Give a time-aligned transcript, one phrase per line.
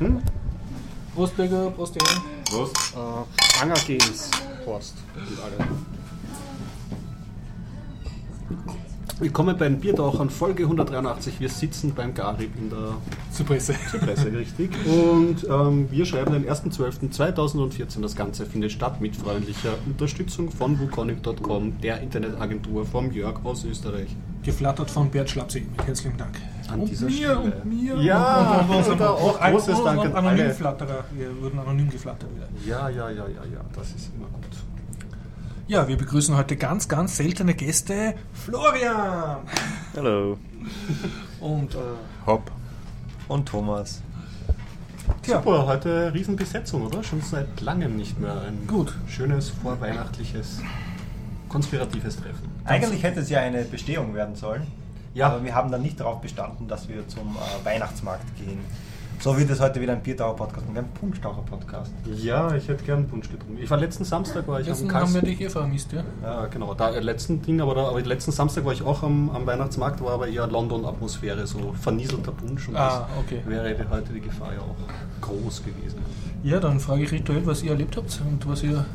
[0.00, 0.18] Hm?
[1.14, 2.22] Prost, Bürger, Prost, Ehren.
[2.52, 2.72] Los.
[2.94, 4.30] Äh, Anger Games,
[4.64, 5.68] Horst und alle.
[9.18, 11.38] Willkommen bei den Biertauchern, Folge 183.
[11.38, 12.94] Wir sitzen beim Garib in der
[13.30, 13.74] Zypresse.
[13.98, 14.70] Presse, richtig.
[14.86, 18.00] Und ähm, wir schreiben den 1.12.2014.
[18.00, 24.16] Das Ganze findet statt mit freundlicher Unterstützung von wukonic.com, der Internetagentur vom Jörg aus Österreich.
[24.42, 25.66] Geflattert von Bert Schlapsee.
[25.84, 26.38] Herzlichen Dank.
[26.72, 27.38] An dieser mir, Stelle.
[27.38, 27.96] und mir.
[27.96, 30.28] Ja, und, und, und, und auch und, großes und, Dank an alle.
[30.28, 31.04] Anonymflatterer.
[31.12, 32.48] Wir wurden anonym geflattert wieder.
[32.66, 34.44] Ja, ja, ja, ja, ja, das ist immer gut.
[35.66, 38.14] Ja, wir begrüßen heute ganz, ganz seltene Gäste.
[38.32, 39.38] Florian!
[39.96, 40.36] Hallo.
[41.40, 41.78] Und, äh,
[42.26, 42.50] Hopp.
[43.28, 44.02] Und Thomas.
[45.22, 47.04] tja, Super, heute Riesenbesetzung, oder?
[47.04, 48.92] Schon seit langem nicht mehr ein Gut.
[49.06, 50.60] schönes, vorweihnachtliches,
[51.48, 52.50] konspiratives Treffen.
[52.64, 54.66] Eigentlich hätte es ja eine Bestehung werden sollen.
[55.14, 55.26] Ja.
[55.28, 58.60] Aber wir haben dann nicht darauf bestanden, dass wir zum äh, Weihnachtsmarkt gehen.
[59.18, 61.90] So wird es heute wieder ein Biertaucher-Podcast und ein Punschtaucher-Podcast.
[62.16, 63.58] Ja, ich hätte gern Punsch getrunken.
[63.62, 65.26] Ich war letzten Samstag war ich dessen am haben wir Kasten.
[65.26, 66.02] dich eh vermisst, ja?
[66.22, 66.72] Ja, genau.
[66.72, 70.00] Da äh, letzten Ding, aber, da, aber letzten Samstag war ich auch am, am Weihnachtsmarkt,
[70.02, 72.68] war aber eher London-Atmosphäre, so vernieselter Punsch.
[72.68, 73.40] Und Ah, okay.
[73.44, 74.76] das wäre heute die Gefahr ja auch
[75.20, 75.98] groß gewesen.
[76.42, 78.86] Ja, dann frage ich rituell, was ihr erlebt habt und was ihr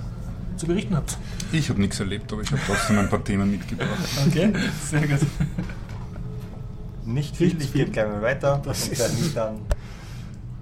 [0.58, 1.20] zu berichten habt.
[1.52, 3.90] Ich habe nichts erlebt, aber ich habe trotzdem ein paar Themen mitgebracht.
[4.28, 4.52] Okay,
[4.84, 5.20] sehr gut.
[7.06, 7.82] Nicht viel, Nicht ich viel.
[7.86, 8.62] gebe gleich mal weiter.
[8.66, 9.56] Das und ist- dann,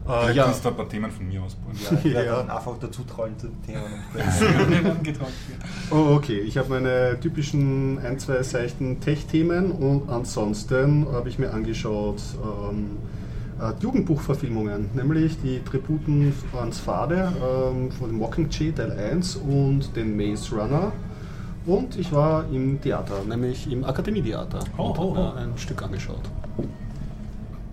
[0.06, 1.74] Äh, Du ja, kannst da ein paar Themen von mir ausbauen.
[1.82, 2.36] ja, ich werde Ja.
[2.40, 3.84] dann einfach dazu trollen zu den Themen.
[4.14, 5.30] Wir werden getraut.
[5.92, 6.40] oh, okay.
[6.42, 12.98] Ich habe meine typischen ein, zwei seichten Tech-Themen und ansonsten habe ich mir angeschaut ähm,
[13.62, 20.18] äh, Jugendbuchverfilmungen, nämlich die Tributen ans Fade ähm, von dem Mockingjay Teil 1 und den
[20.18, 20.92] Maze Runner.
[21.66, 25.34] Und ich war im Theater, nämlich im Akademietheater Oh, und oh, habe oh.
[25.36, 26.22] mir ein Stück angeschaut.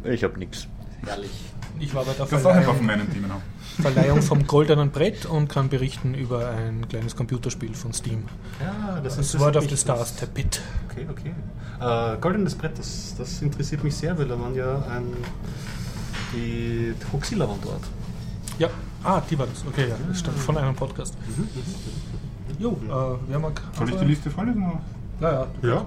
[0.05, 0.67] Ich habe nichts.
[1.05, 1.31] Herrlich.
[1.79, 3.43] Ich war bei der Verleihung, meinen Themen haben.
[3.81, 8.25] Verleihung vom Goldenen Brett und kann berichten über ein kleines Computerspiel von Steam.
[8.61, 10.61] Ja, das Das interessiert Sword of mich, the Stars, das- der Pit.
[10.91, 11.35] Okay, okay.
[11.81, 15.05] Äh, Goldenes Brett, das, das interessiert mich sehr, weil da waren ja ein,
[16.35, 17.83] die Hoxilla waren dort.
[18.59, 18.69] Ja,
[19.03, 19.65] ah, die war das.
[19.67, 21.15] Okay, ja, das stammt von einem Podcast.
[22.61, 23.61] Jo, äh, wer mag.
[23.77, 24.63] Soll ich die Liste vorlesen?
[24.63, 24.81] Oder?
[25.21, 25.85] Ja, ja, du Ja.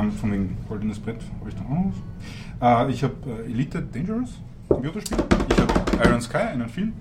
[0.00, 2.88] Ähm, von wegen Goldenes Brett habe ich da auch noch.
[2.88, 4.30] Äh, ich habe äh, Elite Dangerous,
[4.68, 5.18] Computerspiel.
[5.50, 6.92] Ich habe Iron Sky, einen Film.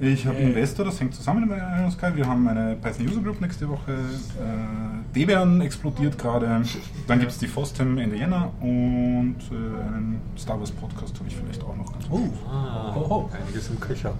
[0.00, 0.48] Ich habe Yeah.
[0.48, 2.06] Investor, das hängt zusammen mit Iron Sky.
[2.14, 3.92] Wir haben eine Python User Group nächste Woche.
[3.92, 6.62] Äh, Debian explodiert gerade.
[7.06, 9.54] Dann gibt es die FOSDEM Ende Jänner und äh,
[9.94, 11.92] einen Star Wars Podcast habe ich vielleicht auch noch.
[11.92, 13.30] Ganz Oh, Ah, oh, oh.
[13.36, 14.12] einiges im Köcher.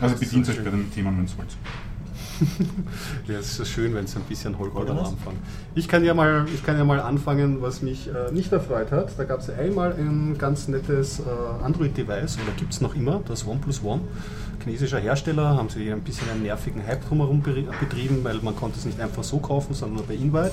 [0.00, 1.56] Also bedient euch bei den Themen, wenn es wollt.
[3.28, 4.98] Ja, es ist so schön, wenn es ein bisschen holpert am?
[4.98, 5.34] Anfang.
[5.76, 9.16] Ich kann, ja mal, ich kann ja mal anfangen, was mich äh, nicht erfreut hat.
[9.16, 13.46] Da gab es einmal ein ganz nettes äh, Android-Device, oder gibt es noch immer, das
[13.46, 14.00] OnePlus One.
[14.64, 18.84] Chinesischer Hersteller, haben sie ein bisschen einen nervigen Hype drumherum betrieben, weil man konnte es
[18.84, 20.52] nicht einfach so kaufen, sondern nur bei Invite.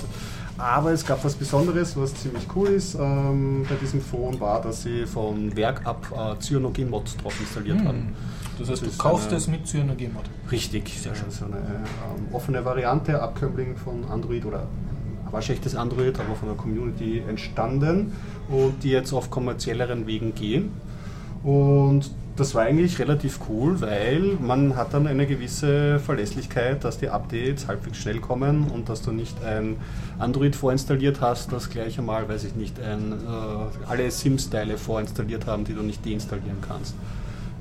[0.58, 4.84] Aber es gab was Besonderes, was ziemlich cool ist ähm, bei diesem Phone, war, dass
[4.84, 7.88] sie von Werk ab äh, Cyanogen-Mod drauf installiert Hm.
[7.88, 8.16] haben.
[8.62, 10.26] Das heißt, Das du kaufst es mit Cyanogen-Mod.
[10.52, 11.30] Richtig, sehr schön.
[11.30, 14.68] So eine ähm, offene Variante, Abkömmling von Android oder
[15.32, 18.14] war schlechtes Android, aber von der Community entstanden
[18.50, 20.72] und die jetzt auf kommerzielleren Wegen gehen.
[21.44, 27.10] Und das war eigentlich relativ cool, weil man hat dann eine gewisse Verlässlichkeit, dass die
[27.10, 29.78] Updates halbwegs schnell kommen und dass du nicht ein
[30.18, 35.66] Android vorinstalliert hast, das gleich einmal, weiß ich nicht, ein, äh, alle Sims-Teile vorinstalliert haben,
[35.66, 36.96] die du nicht deinstallieren kannst.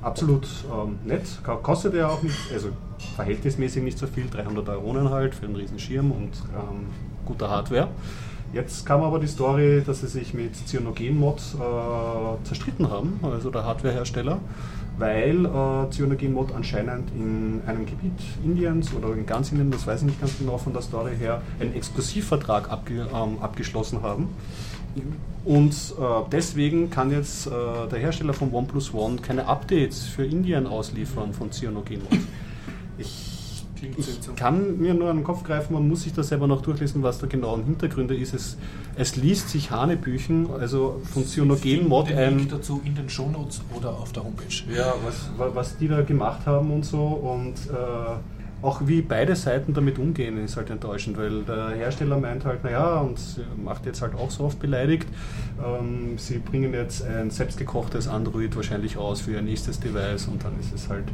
[0.03, 2.69] Absolut ähm, nett, Ko- kostet ja auch nicht, also
[3.16, 6.87] verhältnismäßig nicht so viel, 300 Euronen halt für einen riesen Schirm und ähm,
[7.27, 7.88] guter Hardware.
[8.53, 13.65] Jetzt kam aber die Story, dass sie sich mit Cyanogen-Mod äh, zerstritten haben, also der
[13.65, 14.39] Hardwarehersteller,
[14.99, 20.06] weil äh, Cyanogen-Mod anscheinend in einem Gebiet Indiens oder in ganz Indien, das weiß ich
[20.06, 24.28] nicht ganz genau von der Story her, einen Exklusivvertrag abge ähm, abgeschlossen haben.
[25.45, 27.51] Und äh, deswegen kann jetzt äh,
[27.91, 32.19] der Hersteller von OnePlus One keine Updates für Indien ausliefern von Cyanogen-Mod.
[32.98, 33.37] Ich
[33.83, 37.03] ich kann mir nur an den Kopf greifen, man muss sich da selber noch durchlesen,
[37.03, 38.34] was da genau ein Hintergründe ist.
[38.34, 38.59] Es,
[38.95, 42.37] es liest sich Hanebüchen, also von Cyanogen-Mod Den ein.
[42.41, 44.53] Link dazu in den Shownotes oder auf der Homepage.
[44.77, 49.36] Ja, was, wa- was die da gemacht haben und so und äh, auch wie beide
[49.36, 53.18] Seiten damit umgehen, ist halt enttäuschend, weil der Hersteller meint halt, naja, und
[53.62, 55.09] macht jetzt halt auch so oft beleidigt,
[55.65, 60.59] ähm, sie bringen jetzt ein selbstgekochtes Android wahrscheinlich raus für ihr nächstes Device und dann
[60.60, 61.04] ist es halt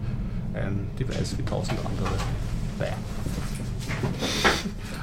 [0.54, 2.14] ein Device wie tausend andere.
[2.78, 2.93] Bäh.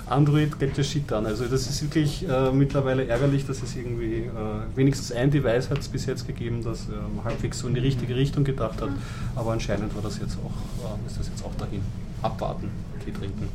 [0.07, 1.28] Android get your shit done.
[1.28, 4.30] Also das ist wirklich äh, mittlerweile ärgerlich, dass es irgendwie äh,
[4.75, 8.16] wenigstens ein Device hat es bis jetzt gegeben, das ähm, halbwegs so in die richtige
[8.16, 8.89] Richtung gedacht hat.
[9.36, 10.51] Aber anscheinend war das jetzt auch,
[10.86, 11.81] äh, ist das jetzt auch dahin.
[12.24, 12.70] Abwarten,
[13.04, 13.50] Tee trinken.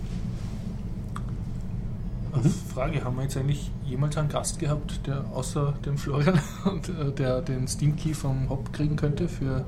[2.32, 6.88] Eine Frage, haben wir jetzt eigentlich jemals einen Gast gehabt, der außer dem Florian und
[6.90, 9.64] äh, der den Steam Key vom Hop kriegen könnte für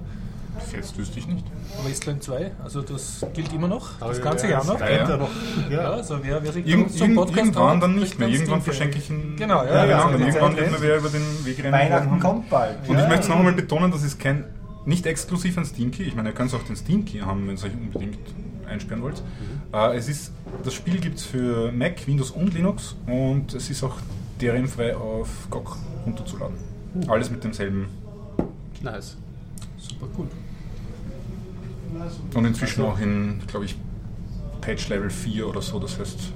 [0.58, 1.44] Bis jetzt wüsste ich nicht.
[1.84, 2.50] Wasteland 2?
[2.62, 4.78] Also das gilt immer noch, Aber das ganze ja, Jahr noch.
[4.78, 5.30] das Ja, noch.
[5.70, 5.90] Ja, Ja.
[5.90, 8.28] also wer, wer sich Irgend, zum irgend, Podcast irgendwann dann nicht mehr.
[8.28, 9.36] Irgendwann verschenke ich ihn.
[9.36, 10.18] Genau, ja, ja, ja, genau.
[10.26, 11.72] Irgendwann wird mir wer über den Weg rennen.
[11.72, 12.76] Weihnachten kommt bald.
[12.86, 13.02] Und Ja.
[13.04, 14.44] ich möchte es noch einmal betonen, das ist kein
[14.84, 16.02] nicht exklusiv ein Steam Key.
[16.04, 18.18] Ich meine, ihr könnt auch den Steam Key haben, wenn ihr euch unbedingt
[18.70, 19.22] einsperren wollt.
[19.72, 20.32] Äh, es ist,
[20.64, 23.96] das Spiel gibt es für Mac, Windows und Linux und es ist auch
[24.40, 25.76] DRM-frei auf GOG
[26.06, 26.56] runterzuladen.
[27.08, 27.88] Alles mit demselben.
[28.82, 29.16] Nice.
[29.78, 30.26] Super cool.
[32.34, 33.76] Und inzwischen auch in, glaube ich,
[34.60, 35.78] Patch Level 4 oder so.
[35.78, 36.32] Das heißt,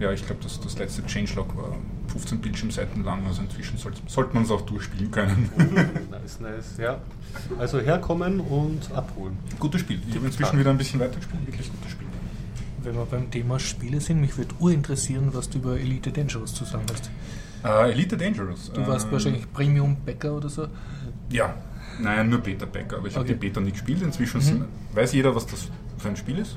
[0.00, 1.76] ja, ich glaube, das, das letzte Changelog war
[2.08, 3.24] 15 Bildschirmseiten lang.
[3.26, 5.48] Also inzwischen sollte, sollte man es auch durchspielen können.
[6.10, 6.76] nice, nice.
[6.78, 6.98] Ja.
[7.58, 9.36] Also herkommen und abholen.
[9.58, 10.00] Gutes Spiel.
[10.08, 11.46] Ich habe inzwischen wieder ein bisschen weitergespielt.
[11.46, 12.06] Wirklich gutes Spiel.
[12.82, 16.64] Wenn wir beim Thema Spiele sind, mich würde urinteressieren, was du über Elite Dangerous zu
[16.64, 17.10] sagen hast.
[17.62, 18.72] Äh, Elite Dangerous.
[18.72, 20.66] Du warst Ähm, wahrscheinlich Premium-Bäcker oder so.
[21.30, 21.54] Ja,
[22.00, 22.96] nein, nur Beta-Packer.
[22.96, 23.34] Aber ich habe Okay.
[23.34, 24.00] die Beta nicht gespielt.
[24.02, 24.64] Inzwischen Mhm.
[24.94, 25.68] weiß jeder, was das
[25.98, 26.56] für ein Spiel ist.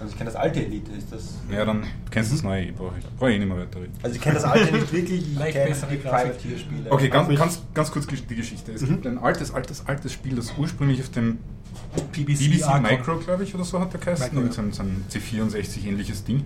[0.00, 1.34] Also ich kenne das alte Elite, ist das.
[1.50, 2.72] Ja, dann kennst du das neue.
[2.72, 3.92] Brauche ich, brauch ich eh nicht mehr weiterreden.
[4.02, 5.96] Also ich kenne das alte nicht wirklich, ich Leicht kenne die.
[5.96, 6.90] Privateer-Spiele.
[6.92, 8.72] Okay, ganz, ganz, ganz kurz die Geschichte.
[8.72, 11.38] Es gibt ein altes, altes, altes Spiel, das ursprünglich auf dem
[12.12, 12.82] BBC, BBC.
[12.82, 14.52] Micro, glaube ich, oder so hat der geheißen.
[14.52, 16.44] So ein, so ein C64-ähnliches Ding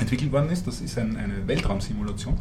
[0.00, 0.66] entwickelt worden ist.
[0.66, 2.34] Das ist ein, eine Weltraumsimulation.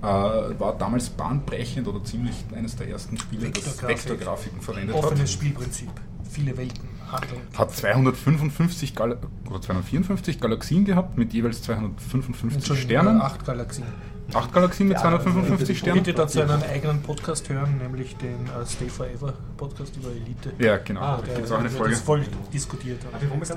[0.00, 3.88] Äh, war damals bahnbrechend oder ziemlich eines der ersten Spiele, das Vektorgrafik.
[3.88, 5.28] Vektorgrafiken verwendet Offenes hat.
[5.28, 5.90] Spielprinzip.
[6.28, 6.91] Viele Welten.
[7.12, 7.40] Handeln.
[7.56, 9.18] Hat 255 Gal
[9.48, 13.20] oder 254 Galaxien gehabt mit jeweils 255 Entschuldigung, Sternen.
[13.20, 13.86] Acht Galaxien.
[14.34, 16.02] Acht Galaxien mit Ja, 255 Sternen.
[16.02, 20.52] Bitte dazu einen eigenen Podcast hören, nämlich den äh, Stay Forever Podcast über Elite.
[20.58, 21.00] Ja, genau.
[21.00, 21.92] Ah, da gibt es auch eine Folge.
[21.92, 23.00] das voll diskutiert.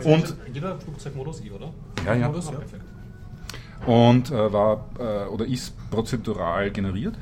[0.04, 1.72] Und- jeder Flugzeugmodus I, oder?
[2.06, 2.28] Ja, ja.
[2.28, 3.92] Modus, ja.
[3.94, 7.16] und äh, war äh, oder ist prozedural generiert.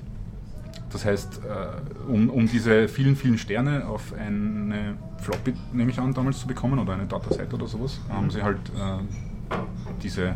[0.93, 6.13] Das heißt, äh, um, um diese vielen, vielen Sterne auf eine Floppy, nehme ich an,
[6.13, 9.55] damals zu bekommen oder eine Dataset oder sowas, haben sie halt äh,
[10.03, 10.35] diese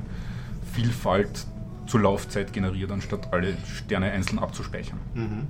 [0.73, 1.45] Vielfalt
[1.85, 4.97] zur Laufzeit generiert, anstatt alle Sterne einzeln abzuspeichern.
[5.13, 5.47] Mhm.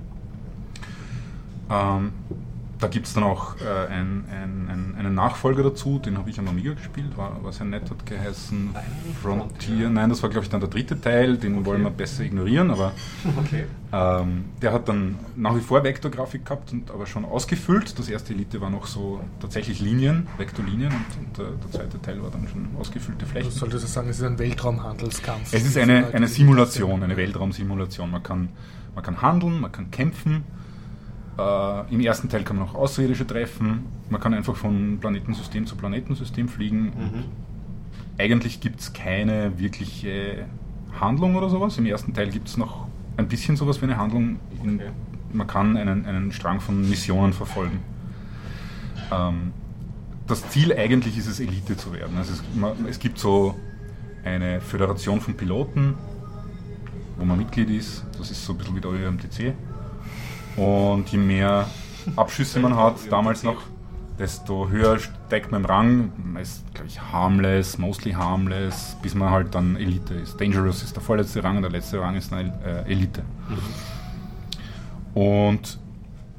[1.70, 2.12] Ähm,
[2.80, 6.38] da gibt es dann auch äh, ein, ein, ein, einen Nachfolger dazu, den habe ich
[6.38, 8.70] am Amiga gespielt, war, war sehr nett, hat geheißen
[9.22, 9.90] Frontier.
[9.90, 12.92] Nein, das war glaube ich dann der dritte Teil, den wollen wir besser ignorieren, aber
[13.38, 13.64] Okay.
[13.92, 17.98] ähm, der hat dann nach wie vor Vektorgrafik gehabt, und aber schon ausgefüllt.
[17.98, 22.22] Das erste Elite war noch so tatsächlich Linien, Vektorlinien und, und der, der zweite Teil
[22.22, 23.50] war dann schon ausgefüllte Du Flächen.
[23.50, 25.52] solltest sagen, es ist ein Weltraumhandelskampf.
[25.52, 28.10] Es ist eine, eine Simulation, eine Weltraumsimulation.
[28.10, 28.50] Man kann,
[28.94, 30.44] man kann handeln, man kann kämpfen.
[31.38, 33.86] Äh, Im ersten Teil kann man auch Außerirdische treffen.
[34.10, 36.84] Man kann einfach von Planetensystem zu Planetensystem fliegen.
[36.84, 37.24] Mhm.
[38.18, 40.46] Eigentlich gibt es keine wirkliche
[40.98, 41.78] Handlung oder sowas.
[41.78, 44.40] Im ersten Teil gibt es noch ein bisschen sowas wie eine Handlung.
[44.60, 44.90] Okay.
[45.32, 47.80] Man kann einen, einen Strang von Missionen verfolgen.
[49.12, 49.52] Ähm,
[50.26, 52.16] das Ziel eigentlich ist es, Elite zu werden.
[52.16, 53.54] Also es, man, es gibt so
[54.24, 55.94] eine Föderation von Piloten,
[57.16, 58.04] wo man Mitglied ist.
[58.18, 59.54] Das ist so ein bisschen wie der ÖMTC.
[60.58, 61.66] Und je mehr
[62.16, 63.62] Abschüsse man hat, damals noch,
[64.18, 66.12] desto höher steigt man im Rang.
[66.32, 70.40] Man ist, glaube ich, harmless, mostly harmless, bis man halt dann Elite ist.
[70.40, 73.22] Dangerous ist der vorletzte Rang und der letzte Rang ist eine äh, Elite.
[75.14, 75.78] Und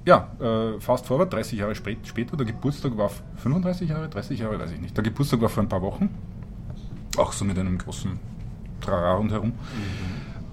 [0.05, 4.59] ja, äh, fast forward, 30 Jahre spät, später, der Geburtstag war 35 Jahre, 30 Jahre,
[4.59, 4.97] weiß ich nicht.
[4.97, 6.09] Der Geburtstag war vor ein paar Wochen.
[7.17, 8.19] Auch so mit einem großen
[8.81, 9.53] Trara rundherum.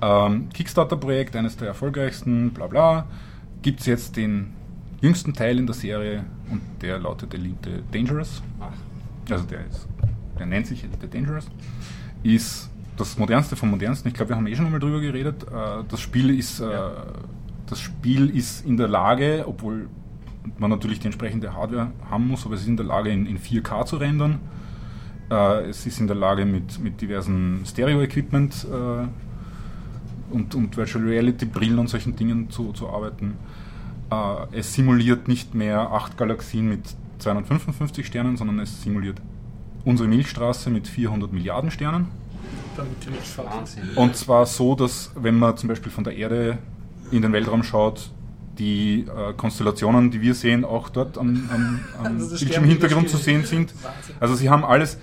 [0.03, 3.07] Ähm, Kickstarter-Projekt, eines der erfolgreichsten, bla bla.
[3.67, 4.53] Gibt es jetzt den
[5.01, 8.41] jüngsten Teil in der Serie und der lautet Elite Dangerous.
[8.61, 8.71] Ach.
[9.29, 9.89] Also der ist,
[10.39, 11.49] der nennt sich Elite Dangerous.
[12.23, 14.07] Ist das modernste vom modernsten.
[14.07, 15.43] Ich glaube, wir haben eh schon einmal drüber geredet.
[15.43, 16.69] Äh, das Spiel ist, äh,
[17.67, 19.89] das Spiel ist in der Lage, obwohl
[20.59, 23.37] man natürlich die entsprechende Hardware haben muss, aber es ist in der Lage, in, in
[23.37, 24.39] 4K zu rendern.
[25.29, 28.65] Äh, es ist in der Lage, mit, mit diversen Stereo-Equipment
[30.31, 33.35] und, und Virtual Reality-Brillen und solchen Dingen zu, zu arbeiten.
[34.11, 36.83] Äh, es simuliert nicht mehr acht Galaxien mit
[37.19, 39.21] 255 Sternen, sondern es simuliert
[39.85, 42.09] unsere Milchstraße mit 400 Milliarden Sternen.
[42.77, 43.49] Damit die nicht fahren.
[43.59, 43.83] Wahnsinn.
[43.95, 46.59] Und zwar so, dass wenn man zum Beispiel von der Erde
[47.11, 48.11] in den Weltraum schaut,
[48.59, 53.45] die äh, Konstellationen, die wir sehen, auch dort am, am, am Also Bildschirmhintergrund zu sehen
[53.45, 53.73] sind.
[53.83, 54.17] Wahnsinn.
[54.21, 54.99] Also sie haben alles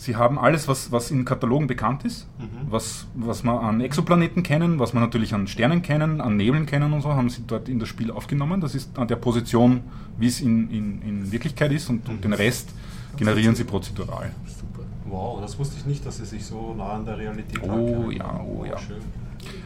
[0.00, 2.26] Sie haben alles, was, was in Katalogen bekannt ist,
[2.70, 6.94] was, was man an Exoplaneten kennen, was man natürlich an Sternen kennen, an Nebeln kennen
[6.94, 8.62] und so, haben sie dort in das Spiel aufgenommen.
[8.62, 9.82] Das ist an der Position,
[10.16, 12.70] wie es in, in, in Wirklichkeit ist und, und den Rest
[13.18, 14.30] generieren sie prozedural.
[14.46, 14.86] Super.
[15.04, 18.10] Wow, das wusste ich nicht, dass sie sich so nah an der Realität Oh ankern.
[18.12, 18.78] ja, oh ja.
[18.78, 19.02] Schön.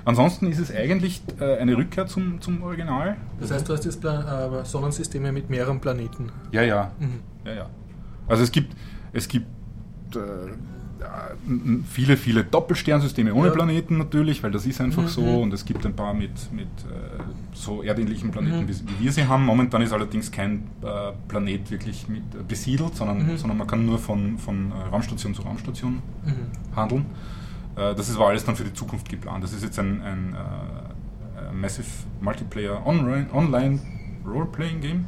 [0.05, 3.17] Ansonsten ist es eigentlich äh, eine Rückkehr zum, zum Original.
[3.39, 6.33] Das heißt, du hast jetzt äh, Sonnensysteme mit mehreren Planeten.
[6.51, 6.91] Ja, ja.
[6.99, 7.21] Mhm.
[7.45, 7.67] ja, ja.
[8.27, 8.75] Also es gibt,
[9.13, 9.47] es gibt
[10.17, 10.53] äh,
[11.91, 13.53] viele, viele Doppelsternsysteme ohne Ja.
[13.55, 15.23] Planeten natürlich, weil das ist einfach Mhm, so.
[15.43, 18.69] Und es gibt ein paar mit, mit äh, so erdähnlichen Planeten, Mhm.
[18.69, 19.45] wie, wie wir sie haben.
[19.45, 23.37] Momentan ist allerdings kein äh, Planet wirklich mit, äh, besiedelt, sondern, Mhm.
[23.37, 25.95] sondern man kann nur von, von äh, Raumstation zu Raumstation
[26.25, 26.77] Mhm.
[26.77, 27.07] handeln.
[27.77, 29.43] Äh, das ist aber alles dann für die Zukunft geplant.
[29.45, 31.87] Das ist jetzt ein, ein, äh, ein Massive
[32.21, 33.79] Multiplayer Online, Online
[34.27, 35.05] Role-Playing Game.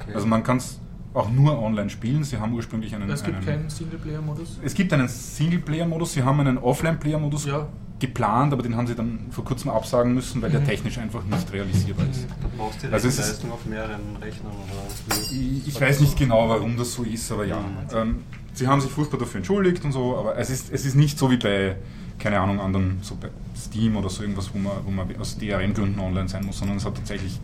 [0.00, 0.14] Okay.
[0.14, 0.80] Also man kann es
[1.14, 2.22] auch nur online spielen.
[2.24, 3.10] Sie haben ursprünglich einen.
[3.10, 4.58] Es gibt einen keinen Singleplayer-Modus.
[4.62, 7.66] es gibt einen Singleplayer-Modus, sie haben einen Offline-Player-Modus Ja.
[7.98, 10.66] geplant, aber den haben sie dann vor kurzem absagen müssen, weil der Mhm.
[10.66, 12.26] technisch einfach nicht realisierbar ist.
[12.56, 15.16] Brauchst du die Also es ist- Rechenleistung auf mehreren Rechnern oder?
[15.32, 17.58] Ich, ich weiß nicht genau, warum das so ist, aber ja.
[17.58, 17.64] Mhm.
[17.96, 18.16] Ähm,
[18.54, 21.30] sie haben sich furchtbar dafür entschuldigt und so, aber es ist, es ist nicht so
[21.30, 21.76] wie bei,
[22.18, 25.98] keine Ahnung, anderen, so bei Steam oder so irgendwas, wo man, wo man aus DRM-Gründen
[26.00, 27.38] online sein muss, sondern es hat tatsächlich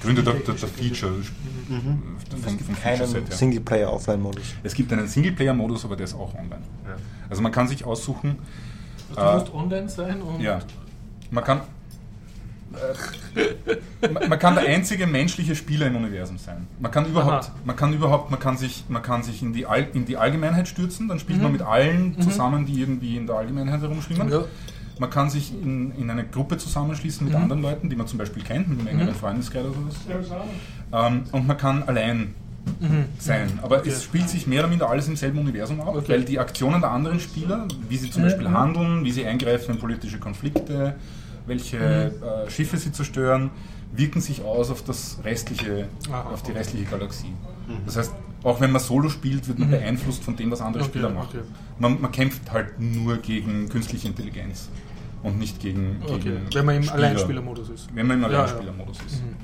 [0.00, 2.02] Gründe der, der, der Feature, Mhm.
[2.30, 3.32] vom, Es vom gibt keinen Feature-Set.
[3.32, 4.54] Singleplayer-Offline-Modus.
[4.62, 6.62] Es gibt einen Singleplayer-Modus, aber der ist auch online.
[6.86, 6.96] Ja.
[7.28, 8.36] Also man kann sich aussuchen,
[9.14, 10.60] Also du Äh, musst online sein und Ja.
[11.30, 11.60] Man kann.
[13.34, 16.66] Äh, man- kann der einzige menschliche Spieler im Universum sein.
[16.78, 17.54] Man kann überhaupt, Aha.
[17.64, 20.68] man kann überhaupt, man kann sich, man kann sich in die, All, in die Allgemeinheit
[20.68, 21.42] stürzen, dann spielt Mhm.
[21.44, 24.30] man mit allen zusammen, die irgendwie in der Allgemeinheit herumschwimmen.
[24.30, 24.44] Ja.
[25.00, 27.42] Man kann sich in, in eine Gruppe zusammenschließen mit Mhm.
[27.44, 29.14] anderen Leuten, die man zum Beispiel kennt, mit einem engeren Mhm.
[29.14, 30.30] Freundeskreis oder sowas.
[30.92, 32.34] Ähm, und man kann allein
[32.80, 33.06] Mhm.
[33.18, 33.58] sein.
[33.62, 33.88] Aber Okay.
[33.88, 36.04] es spielt sich mehr oder minder alles im selben Universum ab, Okay.
[36.08, 38.58] weil die Aktionen der anderen Spieler, wie sie zum Beispiel Mhm.
[38.58, 40.94] handeln, wie sie eingreifen in politische Konflikte,
[41.46, 42.46] welche Mhm.
[42.46, 43.50] äh, Schiffe sie zerstören,
[43.92, 46.58] wirken sich aus auf das restliche, Aha, auf die okay.
[46.58, 47.32] restliche Galaxie.
[47.86, 49.72] Das heißt, auch wenn man Solo spielt, wird man Mhm.
[49.72, 51.28] beeinflusst von dem, was andere Okay, Spieler machen.
[51.30, 51.40] okay.
[51.78, 54.68] Man, man kämpft halt nur gegen künstliche Intelligenz
[55.22, 56.18] und nicht gegen, Okay.
[56.20, 56.94] gegen Wenn man im Spieler.
[56.96, 57.88] Alleinspielermodus ist.
[57.94, 58.38] Wenn man im Ja, ja.
[58.44, 59.22] Alleinspielermodus ist.
[59.22, 59.36] Mhm.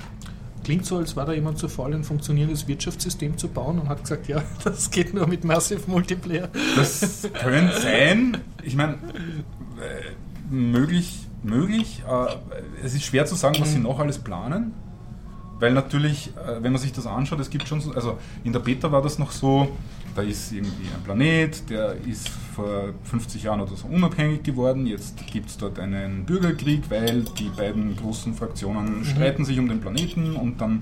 [0.63, 4.01] Klingt so, als war da jemand zu faul, ein funktionierendes Wirtschaftssystem zu bauen und hat
[4.01, 6.49] gesagt, ja, das geht nur mit Massive Multiplayer.
[6.75, 8.37] Das könnte sein.
[8.63, 12.03] Ich meine, äh, möglich, möglich.
[12.09, 12.35] Äh,
[12.85, 14.73] es ist schwer zu sagen, was sie noch alles planen.
[15.59, 18.59] Weil natürlich, äh, wenn man sich das anschaut, es gibt schon so, also in der
[18.59, 19.69] Beta war das noch so,
[20.15, 24.87] da ist irgendwie ein Planet, der ist vor 50 Jahren oder so unabhängig geworden.
[24.87, 29.79] Jetzt gibt es dort einen Bürgerkrieg, weil die beiden großen Fraktionen streiten sich um den
[29.79, 30.81] Planeten und dann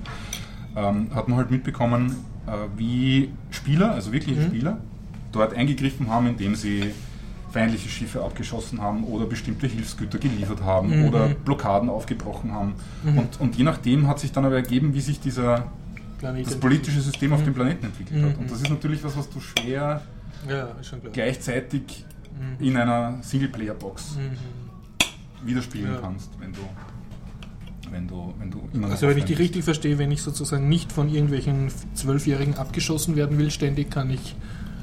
[0.77, 2.15] ähm, hat man halt mitbekommen,
[2.47, 4.45] äh, wie Spieler, also wirkliche Mhm.
[4.47, 4.77] Spieler,
[5.33, 6.91] dort eingegriffen haben, indem sie
[7.51, 11.07] feindliche Schiffe abgeschossen haben oder bestimmte Hilfsgüter geliefert haben Mhm.
[11.09, 12.73] oder Blockaden aufgebrochen haben.
[13.03, 13.17] Mhm.
[13.19, 15.67] Und, und je nachdem hat sich dann aber ergeben, wie sich dieser,
[16.19, 17.45] Planet das politische System auf Mhm.
[17.45, 18.35] dem Planeten entwickelt hat.
[18.37, 18.43] Mhm.
[18.43, 20.01] Und das ist natürlich was, was du schwer
[20.49, 21.11] Ja, ist schon klar.
[21.13, 22.05] gleichzeitig
[22.59, 22.65] Mhm.
[22.65, 25.47] in einer Singleplayer-Box Mhm.
[25.47, 25.99] widerspielen Ja.
[26.01, 26.59] kannst, wenn du,
[27.91, 30.91] wenn du, wenn du immer Also wenn ich dich richtig verstehe, wenn ich sozusagen nicht
[30.91, 34.35] von irgendwelchen Zwölfjährigen abgeschossen werden will, ständig kann ich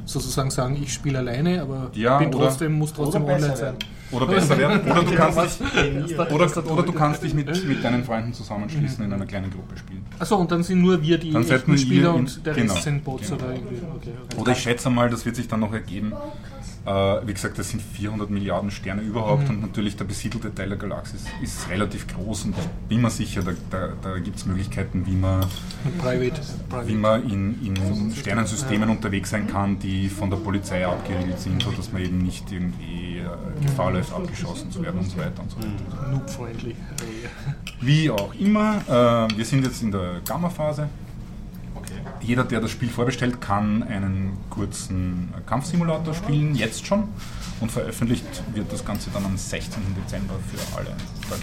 [0.05, 3.75] sozusagen sagen, ich spiele alleine, aber Ja, bin trotzdem, muss trotzdem online sein.
[4.11, 4.81] Oder besser werden.
[4.91, 9.13] Oder du kannst dich, oder, oder du kannst dich mit, mit deinen Freunden zusammenschließen in
[9.13, 10.05] einer kleinen Gruppe spielen.
[10.19, 13.05] Achso, und dann sind nur wir die Dann echten Spieler und der genau, Rest sind
[13.05, 13.43] Bots genau.
[13.43, 13.77] oder irgendwie.
[13.77, 14.41] Okay, okay.
[14.41, 16.13] Oder ich schätze mal, das wird sich dann noch ergeben.
[16.85, 16.91] Äh,
[17.27, 19.51] wie gesagt, das sind 400 Milliarden Sterne überhaupt Mhm.
[19.57, 23.11] und natürlich der besiedelte Teil der Galaxie ist, ist relativ groß und ich bin mir
[23.11, 25.47] sicher, da, da, da gibt es Möglichkeiten, wie man,
[25.99, 26.41] Private.
[26.87, 31.93] Wie man in, in Sternensystemen unterwegs sein kann, die von der Polizei abgeriegelt sind, sodass
[31.93, 35.57] man eben nicht irgendwie äh, Gefahr läuft, abgeschossen zu werden und so weiter und so
[35.59, 36.11] weiter.
[36.11, 36.75] Noob-friendly.
[37.81, 40.89] Wie auch immer, äh, wir sind jetzt in der Gamma-Phase.
[42.23, 47.05] Jeder, der das Spiel vorbestellt, kann einen kurzen Kampfsimulator spielen, jetzt schon.
[47.61, 48.25] Und veröffentlicht
[48.55, 49.81] wird das Ganze dann am 16.
[49.97, 50.91] Dezember für alle.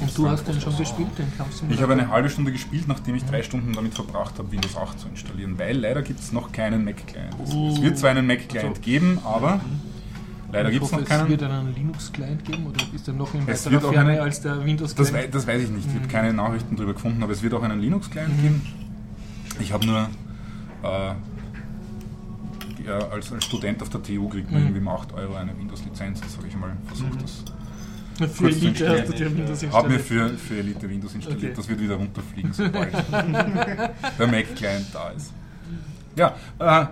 [0.01, 1.75] Und du hast den schon gespielt, den Kampfsimulator?
[1.75, 4.99] Ich habe eine halbe Stunde gespielt, nachdem ich drei Stunden damit verbracht habe, Windows 8
[4.99, 7.35] zu installieren, weil leider gibt es noch keinen Mac-Client.
[7.43, 8.81] Es- Es wird zwar einen Mac-Client So.
[8.81, 9.61] geben, aber
[10.51, 11.51] leider ich gibt es noch Es wird keinen.
[11.51, 14.65] einen Linux-Client geben oder ist der noch in weiterer auch Ferne einen- als der Das,
[14.65, 15.13] Windows-Client?
[15.13, 16.09] wei das weiß ich nicht, ich habe Mhm.
[16.09, 18.41] keine Nachrichten darüber gefunden, aber es wird auch einen Linux-Client Mhm.
[18.41, 18.61] geben.
[19.61, 20.09] Ich habe nur
[20.83, 21.13] äh,
[22.85, 24.67] ja, als, als Student auf der TU kriegt man Mhm.
[24.67, 27.13] irgendwie mal 8 Euro eine Windows-Lizenz, das habe ich mal versucht.
[27.13, 27.19] Mhm.
[28.19, 28.99] Das Für kurz zu Elite installieren.
[29.01, 30.31] hast du dir Windows habe mir installiert.
[30.31, 31.53] für, für Elite Windows installiert, Okay.
[31.55, 32.93] das wird wieder runterfliegen, sobald
[34.19, 35.31] der Mac-Client da ist.
[36.15, 36.85] Ja, äh,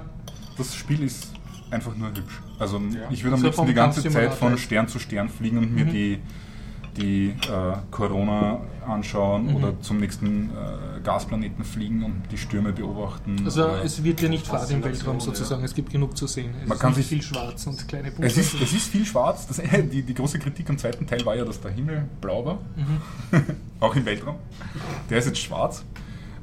[0.58, 1.32] das Spiel ist
[1.70, 2.42] einfach nur hübsch.
[2.60, 3.10] Also Ja.
[3.10, 4.62] ich würde am liebsten die ganze Zeit von jetzt.
[4.62, 5.92] Stern zu Stern fliegen und mir Mhm.
[5.92, 6.20] die,
[6.98, 7.34] die äh,
[7.92, 9.56] Corona anschauen Mhm.
[9.56, 13.42] oder zum nächsten äh, Gasplaneten fliegen und die Stürme beobachten.
[13.46, 15.22] Also es wird ja nicht fad im Weltraum ja.
[15.22, 16.52] sozusagen, es gibt genug zu sehen.
[16.62, 18.28] Es Man ist kann nicht sich- viel schwarz und kleine Punkte.
[18.28, 19.48] es, ist, es ist viel schwarz.
[19.48, 19.62] Das,
[19.92, 22.60] die, die große Kritik am zweiten Teil war ja, dass der Himmel blau war.
[22.76, 23.42] Mhm.
[23.80, 24.36] Auch im Weltraum.
[25.10, 25.84] Der ist jetzt schwarz.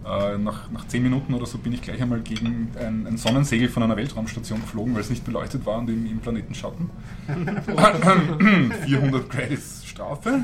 [0.05, 3.71] Äh, nach, nach 10 Minuten oder so bin ich gleich einmal gegen ein, ein Sonnensegel
[3.71, 6.91] von einer Weltraumstation geflogen, weil es nicht beleuchtet war und im, im Planetenschatten.
[8.85, 10.43] 400 Credits Strafe.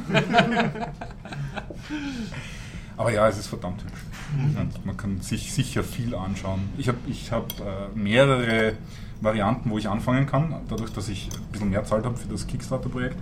[2.97, 4.01] Aber ja, es ist verdammt hübsch.
[4.59, 6.61] Und man kann sich sicher viel anschauen.
[6.79, 8.75] Ich habe ich hab, äh, mehrere
[9.21, 10.55] Varianten, wo ich anfangen kann.
[10.69, 13.17] Dadurch, dass ich ein bisschen mehr Zeit habe für das Kickstarter-Projekt,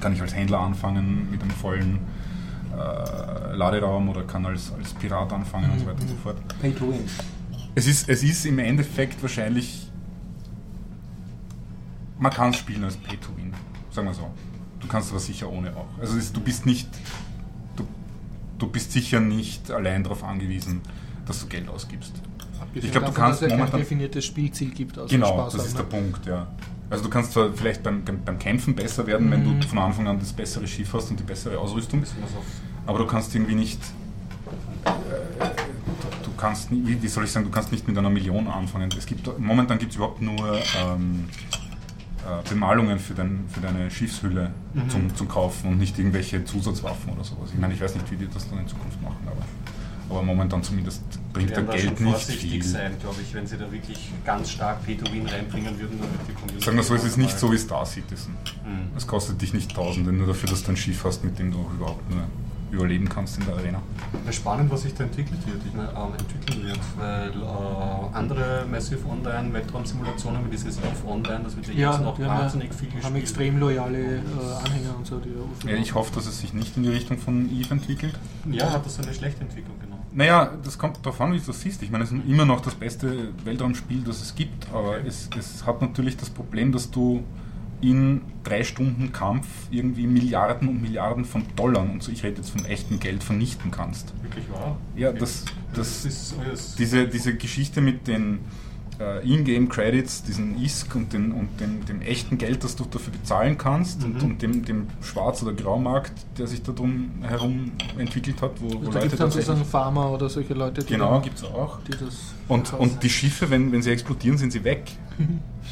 [0.00, 2.00] kann ich als Händler anfangen mit einem vollen
[2.76, 6.36] äh, Laderaum oder kann als, als Pirat anfangen und so weiter und so fort.
[6.60, 7.00] Pay to win.
[7.74, 9.90] Es ist, es ist im Endeffekt wahrscheinlich.
[12.18, 13.52] Man kann es spielen als Pay to Win,
[13.90, 14.30] sagen wir so.
[14.80, 15.88] Du kannst aber sicher ohne auch.
[16.00, 16.88] Also es, du bist nicht.
[17.76, 17.84] Du,
[18.58, 20.80] du bist sicher nicht allein darauf angewiesen,
[21.26, 22.12] dass du Geld ausgibst.
[22.60, 24.98] Abgesehen ich glaub, du kannst dass es kein momentan- definiertes Spielziel gibt.
[24.98, 25.82] außer Genau, Spaß das haben, ist ne?
[25.82, 26.46] der Punkt, ja.
[26.90, 29.60] Also du kannst zwar vielleicht beim, beim Kämpfen besser werden, wenn Mhm.
[29.60, 32.02] du von Anfang an das bessere Schiff hast und die bessere Ausrüstung,
[32.86, 33.80] aber du kannst irgendwie nicht.
[34.84, 34.90] Äh,
[35.40, 38.90] du, du kannst, wie, wie soll ich sagen, du kannst nicht mit einer Million anfangen.
[38.96, 40.36] Es gibt, momentan gibt es überhaupt nur
[40.78, 41.24] ähm,
[42.18, 44.90] äh, Bemalungen für, dein, für deine Schiffshülle Mhm.
[44.90, 47.50] zum, zum Kaufen und nicht irgendwelche Zusatzwaffen oder sowas.
[47.52, 49.42] Ich meine, ich weiß nicht, wie die das dann in Zukunft machen, aber,
[50.10, 52.62] aber momentan zumindest bringt der Geld schon nicht vorsichtig viel.
[52.62, 56.32] sein, glaube ich, wenn sie da wirklich ganz stark Pay-to-Win reinbringen würden, dann wird die
[56.32, 56.64] Community...
[56.64, 58.34] Sagen wir so, es ist nicht so wie Star Citizen.
[58.64, 58.96] Mhm.
[58.96, 61.58] Es kostet dich nicht Tausende, nur dafür, dass du ein Schiff hast, mit dem du
[61.58, 62.24] auch überhaupt nur
[62.74, 63.80] überleben kannst in der Arena.
[64.26, 68.66] Ja, Spannend, was sich da entwickelt wird, ich meine, ähm, entwickeln wird, weil äh, andere
[68.70, 72.68] Massive Online Weltraumsimulationen wie dieses EVE Online, das wird ja, Ja, jetzt noch haben, wahnsinnig
[72.68, 73.04] ja, viel gespielt.
[73.04, 74.18] haben extrem loyale äh,
[74.64, 75.20] Anhänger und so.
[75.20, 78.14] Die Ja, ich hoffe, dass es sich nicht in die Richtung von Eve entwickelt.
[78.50, 79.93] Ja, hat das so eine schlechte Entwicklung genommen.
[80.14, 81.82] Naja, das kommt darauf an, wie du das siehst.
[81.82, 85.66] Ich meine, es ist immer noch das beste Weltraumspiel, das es gibt, aber es, es
[85.66, 87.24] hat natürlich das Problem, dass du
[87.80, 92.50] in drei Stunden Kampf irgendwie Milliarden und Milliarden von Dollar, und so, ich rede jetzt
[92.50, 94.14] von echtem Geld, vernichten kannst.
[94.22, 94.78] Wirklich wahr?
[94.96, 96.76] Ja, das, Das das, ist alles...
[96.76, 98.38] diese, diese Geschichte mit den
[99.00, 103.58] äh, Ingame-Credits, diesen ISK und, den, und dem, dem echten Geld, das du dafür bezahlen
[103.58, 104.30] kannst und, Mhm.
[104.30, 108.70] und dem, dem Schwarz- oder Graumarkt, der sich da drum herum entwickelt hat, wo, wo
[108.70, 111.80] da gibt es Leute dann sozusagen Farmer oder solche Leute, die, Genau, gibt es auch.
[111.82, 112.34] die das.
[112.48, 114.82] Und, und die Schiffe, wenn, wenn sie explodieren, sind sie weg.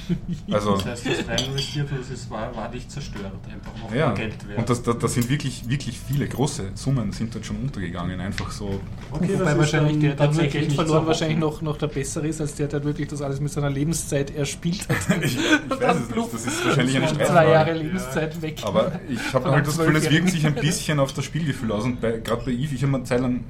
[0.52, 3.94] Also, Das heißt, das rein investiert und es ist, war, war nicht zerstört, einfach noch
[3.94, 4.12] ja.
[4.12, 4.58] Geld wert.
[4.58, 8.20] Und das, da, da sind wirklich, wirklich viele große Summen sind dort schon untergegangen.
[8.20, 8.80] Einfach so.
[9.10, 12.26] okay, Wobei wahrscheinlich der, der nur tatsächlich Geld verloren, so wahrscheinlich noch, noch der bessere
[12.26, 15.22] ist, als der, der wirklich das alles mit seiner Lebenszeit erspielt hat.
[15.22, 16.32] Ich, ich weiß es nicht.
[16.34, 17.50] Das ist wahrscheinlich eine Zwei Streitfrage.
[17.52, 18.60] Jahre Lebenszeit weg.
[18.64, 21.84] Aber ich habe halt das Gefühl, es wirkt sich ein bisschen auf das Spielgefühl aus.
[21.84, 23.44] Und bei- gerade bei Eve, ich habe mir eine Zeit lang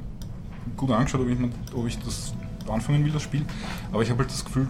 [0.76, 1.38] gut angeschaut, ob ich,
[1.74, 2.34] ob ich das
[2.68, 3.42] anfangen will, das Spiel.
[3.92, 4.68] Aber ich habe halt das Gefühl,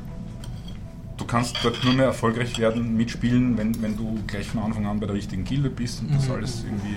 [1.16, 4.98] du kannst dort nur mehr erfolgreich werden, mitspielen, wenn, wenn du gleich von Anfang an
[5.00, 6.34] bei der richtigen Gilde bist und das Mhm.
[6.34, 6.96] alles irgendwie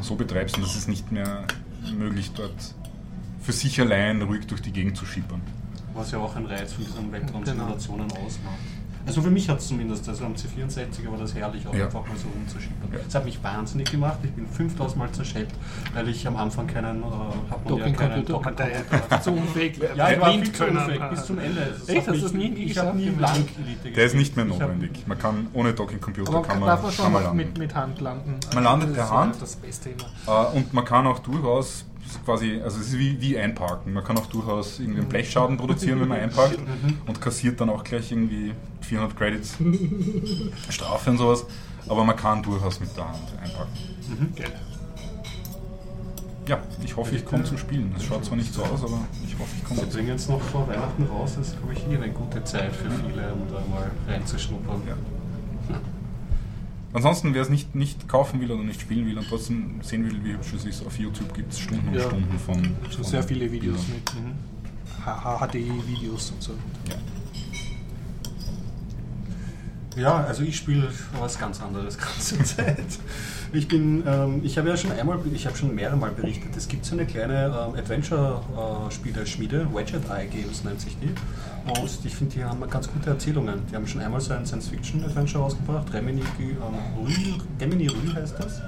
[0.00, 0.56] so betreibst.
[0.56, 1.44] Und das ist nicht mehr
[1.96, 2.54] möglich, dort
[3.40, 5.40] für sich allein ruhig durch die Gegend zu schippern.
[5.94, 7.12] Was ja auch ein Reiz von diesen Genau.
[7.12, 8.58] Weltraumsimulationen ausmacht.
[9.06, 11.84] Also für mich hat es zumindest, also am C64 war das herrlich, auch Ja.
[11.84, 12.92] einfach mal so rumzuschippern.
[12.92, 12.98] Ja.
[13.04, 14.18] Das hat mich wahnsinnig gemacht.
[14.24, 15.48] Ich bin 5000 Mal zerschellt,
[15.94, 17.04] weil ich am Anfang keinen, äh,
[17.50, 18.44] hat man ja keinen Docking-Computer.
[18.44, 19.22] Hatte.
[19.22, 19.80] zu unfähig.
[19.94, 21.74] Ja, ich war viel zu unfähig, bis zum Ende.
[21.78, 22.08] Das Echt?
[22.08, 24.44] Hast du das nie Ich habe nie lang Elite Der ist nicht mehr.
[24.46, 25.06] Ich notwendig.
[25.06, 27.36] Man kann ohne Docking-Computer kann darf man, man kann schon man noch landen.
[27.36, 28.34] mit, mit Hand landen?
[28.54, 29.36] Man landet per Hand.
[29.40, 30.50] Das Beste immer.
[30.52, 31.84] Äh, und man kann auch durchaus
[32.24, 33.92] quasi, also es ist wie, wie einparken.
[33.92, 36.58] Man kann auch durchaus irgendwie einen Blechschaden produzieren, wenn man einparkt
[37.06, 39.56] und kassiert dann auch gleich irgendwie 400 Credits
[40.70, 41.46] Strafe und sowas.
[41.88, 43.72] Aber man kann durchaus mit der Hand einpacken.
[44.08, 44.34] Mhm.
[46.48, 47.92] Ja, ich hoffe, ich komme zum Spielen.
[47.96, 50.40] Es schaut zwar nicht so aus, aber ich hoffe, ich komme Sie bringen jetzt noch
[50.40, 53.60] vor Weihnachten raus, das ist, glaube ich, eh eine gute Zeit für viele, um da
[53.68, 54.82] mal reinzuschnuppern.
[54.86, 54.94] Ja.
[56.96, 60.18] Ansonsten, wer es nicht, nicht kaufen will oder nicht spielen will und trotzdem sehen will,
[60.24, 62.00] wie hübsch es ist, auf YouTube gibt es Stunden und Ja.
[62.06, 64.34] Stunden von, von sehr viele Videos Bildern.
[65.04, 66.52] mit HD-Videos und so.
[66.88, 66.96] Ja.
[69.96, 72.84] Ja, also ich spiele was ganz anderes ganze Zeit.
[73.52, 76.68] Ich bin, ähm, ich habe ja schon einmal, ich habe schon mehrere Mal berichtet, es
[76.68, 81.14] gibt so eine kleine ähm, Adventure-Spiele-Schmiede, Wedget Eye Games nennt sich die.
[81.80, 83.62] Und ich finde, die haben ganz gute Erzählungen.
[83.70, 88.60] Die haben schon einmal so ein Science-Fiction-Adventure rausgebracht, Remini, ähm, Remini heißt das.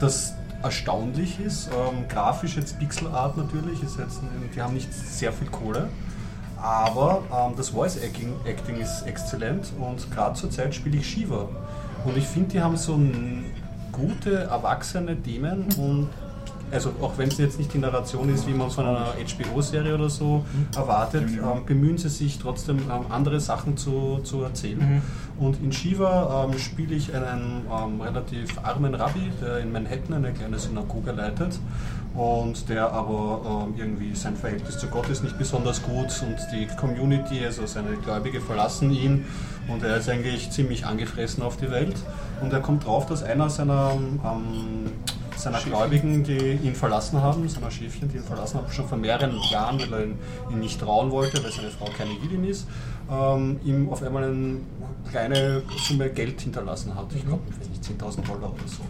[0.00, 4.20] Das erstaunlich ist, ähm, grafisch jetzt Pixel Art natürlich, ist jetzt,
[4.56, 5.90] die haben nicht sehr viel Kohle.
[6.64, 11.46] Aber ähm, das Voice Acting, Acting ist exzellent und gerade zur Zeit spiele ich Shiva.
[12.06, 12.98] Und ich finde, die haben so
[13.92, 16.08] gute, erwachsene Themen und
[16.72, 19.94] also auch wenn es jetzt nicht die Narration ist, wie man es von einer HBO-Serie
[19.94, 25.02] oder so erwartet, ähm, bemühen sie sich trotzdem ähm, andere Sachen zu, zu erzählen.
[25.38, 30.32] Und in Shiva ähm, spiele ich einen ähm, relativ armen Rabbi, der in Manhattan eine
[30.32, 31.60] kleine Synagoge leitet
[32.14, 36.66] und der aber ähm, irgendwie sein Verhältnis zu Gott ist nicht besonders gut und die
[36.76, 39.24] Community, also seine Gläubige verlassen ihn
[39.68, 41.96] und er ist eigentlich ziemlich angefressen auf die Welt
[42.40, 43.92] und er kommt drauf, dass einer seiner
[44.24, 44.92] ähm,
[45.36, 49.38] seiner Gläubigen, die ihn verlassen haben, seiner Schäfchen, die ihn verlassen haben, schon vor mehreren
[49.50, 50.18] Jahren, weil er ihn,
[50.50, 52.66] ihn nicht trauen wollte, weil seine Frau keine Jüdin ist,
[53.10, 54.60] ähm, ihm auf einmal eine
[55.10, 57.06] kleine Summe Geld hinterlassen hat.
[57.14, 58.82] Ich glaube, weiß nicht, 10.000 Dollar oder so.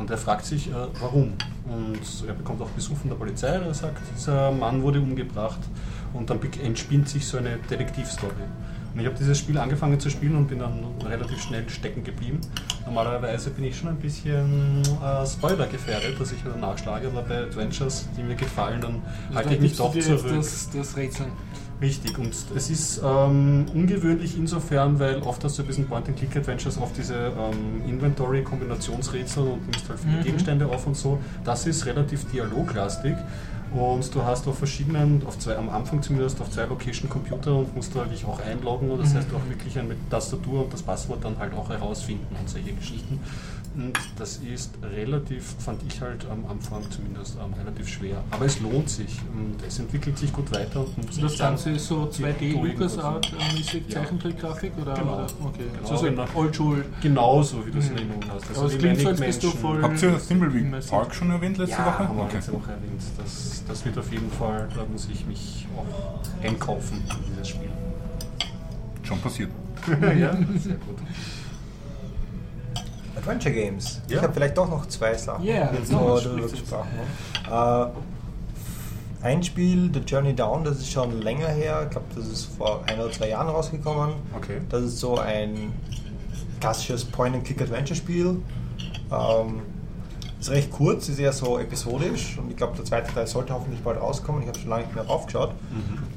[0.00, 1.34] Und er fragt sich, äh, warum.
[1.66, 3.48] Und er bekommt auch Besuch von der Polizei.
[3.48, 5.60] Er sagt, dieser Mann wurde umgebracht.
[6.14, 8.32] Und dann entspinnt sich so eine Detektivstory.
[8.92, 12.40] Und ich habe dieses Spiel angefangen zu spielen und bin dann relativ schnell stecken geblieben.
[12.86, 17.42] Normalerweise bin ich schon ein bisschen äh, Spoiler gefährdet, dass ich wieder nachschlage, aber bei
[17.42, 20.36] Adventures, die mir gefallen, dann halte ich mich Also gibst du doch zurück.
[20.38, 21.30] Das, das Rätseln.
[21.80, 26.92] Richtig, und es ist ähm, ungewöhnlich insofern, weil oft hast du ein bisschen Point-and-Click-Adventures auf
[26.92, 30.22] diese ähm, Inventory-Kombinationsrätsel und nimmst halt viele Mhm.
[30.24, 31.18] Gegenstände auf und so.
[31.42, 33.14] Das ist relativ dialoglastig
[33.72, 37.74] und du hast auf verschiedenen, auf zwei, am Anfang zumindest auf zwei Location Computer und
[37.74, 39.18] musst da dich auch einloggen und das Mhm.
[39.18, 43.18] heißt auch wirklich mit Tastatur und das Passwort dann halt auch herausfinden und solche Geschichten.
[43.72, 48.22] Und das ist relativ, fand ich halt am Anfang zumindest ähm, relativ schwer.
[48.32, 50.80] Aber es lohnt sich und es entwickelt sich gut weiter.
[50.80, 53.94] Und muss Das sagen, Ganze ist so die 2D Drogen- LucasArt-mäßig Ja.
[54.02, 54.94] Zeichentrickgrafik oder?
[54.94, 55.14] Genau.
[55.14, 55.26] oder?
[55.44, 55.62] Okay.
[55.78, 56.24] Genau, Also genau.
[56.34, 56.84] Oldschool.
[57.00, 58.48] Genauso, wie du es in Erinnerung hast.
[58.48, 60.90] Also Aber es klingt so, als bist du voll- Habt ihr Thimbleweed Immersiv.
[60.90, 61.98] Park schon erwähnt letzte ja, Woche?
[62.08, 62.36] haben wir Okay.
[62.36, 63.02] letzte Woche erwähnt.
[63.18, 67.70] Das, das wird auf jeden Fall, da muss ich mich auch einkaufen in dieses Spiel.
[69.04, 69.50] Schon passiert.
[69.88, 70.98] ja, sehr gut.
[73.20, 74.00] Adventure Games.
[74.08, 74.16] Ja.
[74.16, 75.44] Ich habe vielleicht doch noch zwei Sachen.
[75.44, 76.52] Yeah, jetzt no, noch jetzt.
[76.52, 76.88] gesprochen.
[77.48, 77.92] haben.
[79.22, 81.82] Äh, ein Spiel, The Journey Down, das ist schon länger her.
[81.84, 84.14] Ich glaube, das ist vor ein oder zwei Jahren rausgekommen.
[84.34, 84.60] Okay.
[84.70, 85.72] Das ist so ein
[86.58, 88.40] klassisches Point-and-Click-Adventure-Spiel.
[89.12, 89.62] Ähm,
[90.40, 93.82] ist recht kurz, ist eher so episodisch und ich glaube, der zweite Teil sollte hoffentlich
[93.82, 94.40] bald rauskommen.
[94.40, 95.52] Ich habe schon lange nicht mehr raufgeschaut.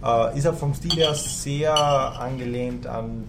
[0.02, 3.26] Äh, ist auch vom Stil her sehr angelehnt an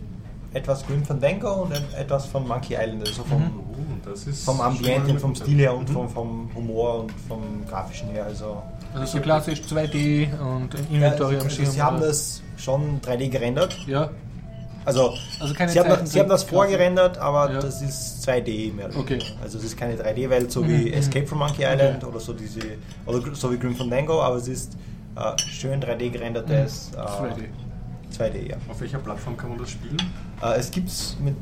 [0.55, 3.03] etwas Grim Fandango und etwas von Monkey Island.
[3.07, 5.93] Also vom, Oh, das ist vom Ambiente und vom Stil her und Mhm.
[5.93, 8.25] vom, vom Humor und vom Grafischen her.
[8.25, 8.62] Also,
[8.95, 11.71] Also so klassisch 2D und Inventory ja, am also Schirm.
[11.71, 12.07] Sie haben oder?
[12.07, 13.77] das schon 3D gerendert.
[13.87, 14.11] Ja,
[14.87, 17.59] Also, Also keine sie, haben das, sie haben das vorgerendert, aber Ja.
[17.61, 18.87] das ist 2D mehr.
[18.90, 19.14] oder Okay.
[19.14, 19.31] weniger.
[19.43, 20.95] Also es ist keine 3D-Welt, so Mhm, wie mhm.
[20.95, 22.07] Escape from Monkey Island Okay.
[22.07, 22.61] oder so diese
[23.07, 24.77] oder so wie Grim Fandango, aber es ist
[25.17, 26.99] äh, schön 3D gerendertes Mhm.
[26.99, 27.35] äh,
[28.18, 28.33] 2D.
[28.33, 28.57] 2D, ja.
[28.68, 29.96] Auf welcher Plattform kann man das spielen?
[30.42, 31.35] Äh, es gibt es mit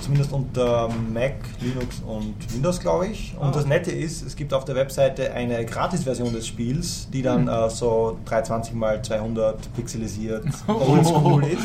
[0.00, 3.34] zumindest unter Mac, Linux und Windows, glaube ich.
[3.38, 3.50] Und Ah.
[3.52, 7.70] das Nette ist, es gibt auf der Webseite eine Gratis-Version des Spiels, die dann äh,
[7.70, 11.62] so 320 x 200 pixelisiert oldschool ist.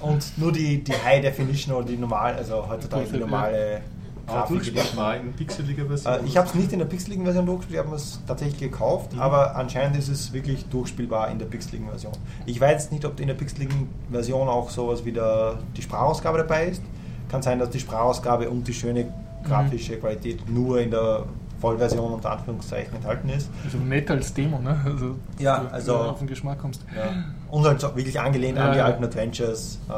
[0.00, 3.82] Und nur die, die High Definition oder die normal, also heutzutage die normale
[4.26, 4.56] Aber Grafik.
[4.74, 6.14] durchspielbar in pixeliger Version.
[6.14, 9.12] Äh, ich habe es nicht in der pixeligen Version durchgespielt, ich habe es tatsächlich gekauft,
[9.14, 9.20] Mhm.
[9.20, 12.12] aber anscheinend ist es wirklich durchspielbar in der pixeligen Version.
[12.46, 16.38] Ich weiß jetzt nicht, ob in der pixeligen Version auch sowas wie der, die Sprachausgabe
[16.38, 16.82] dabei ist.
[17.28, 19.12] Kann sein, dass die Sprachausgabe und die schöne
[19.44, 21.24] grafische Qualität nur in der
[21.60, 23.48] Vollversion unter Anführungszeichen enthalten ist.
[23.64, 24.80] Also netter als Demo, ne?
[24.84, 26.82] Also, Ja, du- also- auf den Geschmack kommst.
[26.94, 27.24] Ja.
[27.50, 28.84] Und halt wirklich angelehnt Ja, an die ja.
[28.84, 29.78] alten Adventures.
[29.88, 29.92] Äh,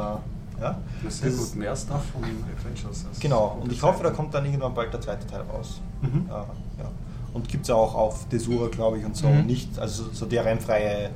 [0.61, 0.77] ja.
[1.03, 1.55] Das ist gut.
[1.59, 3.05] Mehr Stuff von Adventures.
[3.09, 5.81] Das Genau, und ich hoffe, da kommt dann irgendwann bald der zweite Teil raus.
[6.01, 6.25] Mhm.
[6.29, 6.89] Äh, ja.
[7.33, 9.45] Und gibt es auch auf Desura, glaube ich, und so, Mhm.
[9.45, 11.09] nicht, also so- DRM-freie äh,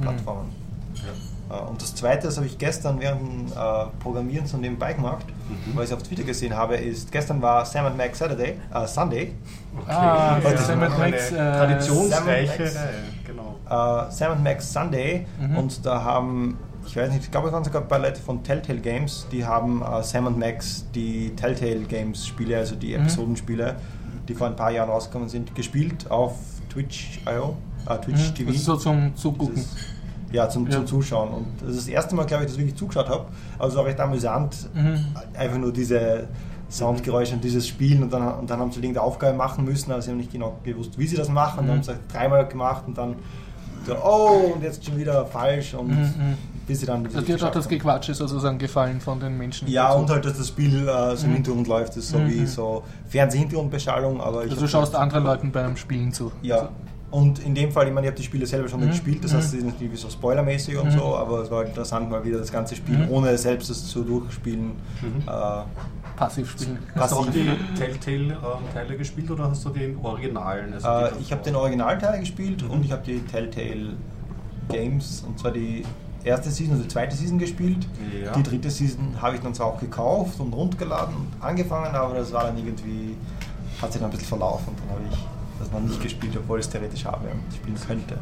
[0.00, 0.50] Plattformen.
[0.94, 1.02] gut.
[1.50, 1.56] Ja.
[1.56, 5.24] Äh, und das zweite, das habe ich gestern während dem äh, Programmieren so nebenbei gemacht,
[5.48, 5.74] Mhm.
[5.76, 8.86] weil ich es auf Twitter gesehen habe, ist, gestern war Sam and Max Saturday, äh,
[8.86, 9.32] Sunday.
[9.76, 9.90] Okay.
[9.90, 12.76] Ah, ja, Sam das and ist Max, eine äh, traditionsreiche Sam and Max.
[12.76, 12.92] Reihe.
[13.26, 14.06] Genau.
[14.06, 15.56] Äh, Sam and Max Sunday Mhm.
[15.56, 18.42] und da haben, ich weiß nicht, ich glaube, es waren sogar ein paar Leute von
[18.42, 23.02] Telltale Games, die haben äh, Sam and Max, die Telltale Games Spiele, also die Mhm.
[23.02, 23.76] Episodenspiele,
[24.28, 26.34] die vor ein paar Jahren rausgekommen sind, gespielt auf
[26.72, 27.56] Twitch.io,
[27.88, 28.34] äh, Twitch Mhm.
[28.34, 28.48] TV.
[28.50, 29.64] Das ist so zum Zugucken.
[30.32, 30.72] Ja, zum, Ja.
[30.76, 31.28] zum Zuschauen.
[31.30, 33.24] Und das ist das erste Mal, glaube ich, dass ich wirklich zugeschaut habe.
[33.58, 35.04] Also es war recht amüsant, Mhm.
[35.36, 36.28] einfach nur diese
[36.70, 40.00] Soundgeräusche und dieses Spielen und dann, und dann haben sie irgendeine Aufgabe machen müssen, aber
[40.02, 41.60] sie haben nicht genau gewusst, wie sie das machen.
[41.60, 43.16] Und dann haben sie es dreimal gemacht und dann
[43.84, 46.34] so, oh, und jetzt schon wieder falsch und Mhm, mhm.
[46.70, 47.04] Bis sie dann.
[47.06, 49.66] Also dir hat auch das Gequatsche sozusagen gefallen von den Menschen.
[49.66, 49.98] Ja, dazu.
[50.02, 51.34] und halt, dass das Spiel äh, so im Mhm.
[51.34, 52.28] Hintergrund läuft, das ist so Mhm.
[52.28, 56.30] wie so Fernsehhintergrundbeschallung, aber ich Also du schaust anderen Leuten beim Spielen zu.
[56.42, 56.68] Ja,
[57.12, 58.90] Und in dem Fall, ich meine, ich habe die Spiele selber schon Mhm.
[58.90, 59.36] gespielt, das Mhm.
[59.38, 60.90] heißt, es ist natürlich so spoilermäßig und Mhm.
[60.92, 63.10] so, aber es war interessant, mal wieder das ganze Spiel, Mhm.
[63.10, 64.76] ohne selbst es zu durchspielen.
[65.02, 65.22] Mhm.
[65.26, 65.62] Äh,
[66.16, 66.78] Passiv spielen.
[66.94, 70.72] Hast du auch die Telltale-Teile gespielt oder hast du den Originalen?
[70.74, 72.70] Also Äh, ich habe den Originalteil gespielt Mhm.
[72.70, 73.94] und ich habe die Telltale
[74.68, 75.82] Games, und zwar die
[76.24, 77.86] erste Season und die zweite Season gespielt.
[78.22, 78.32] Ja.
[78.32, 82.32] Die dritte Season habe ich dann zwar auch gekauft und runtergeladen und angefangen, aber das
[82.32, 83.16] war dann irgendwie,
[83.80, 85.18] hat sich dann ein bisschen verlaufen und dann habe ich
[85.58, 88.18] das noch nicht gespielt, obwohl ich es theoretisch habe und spielen könnte.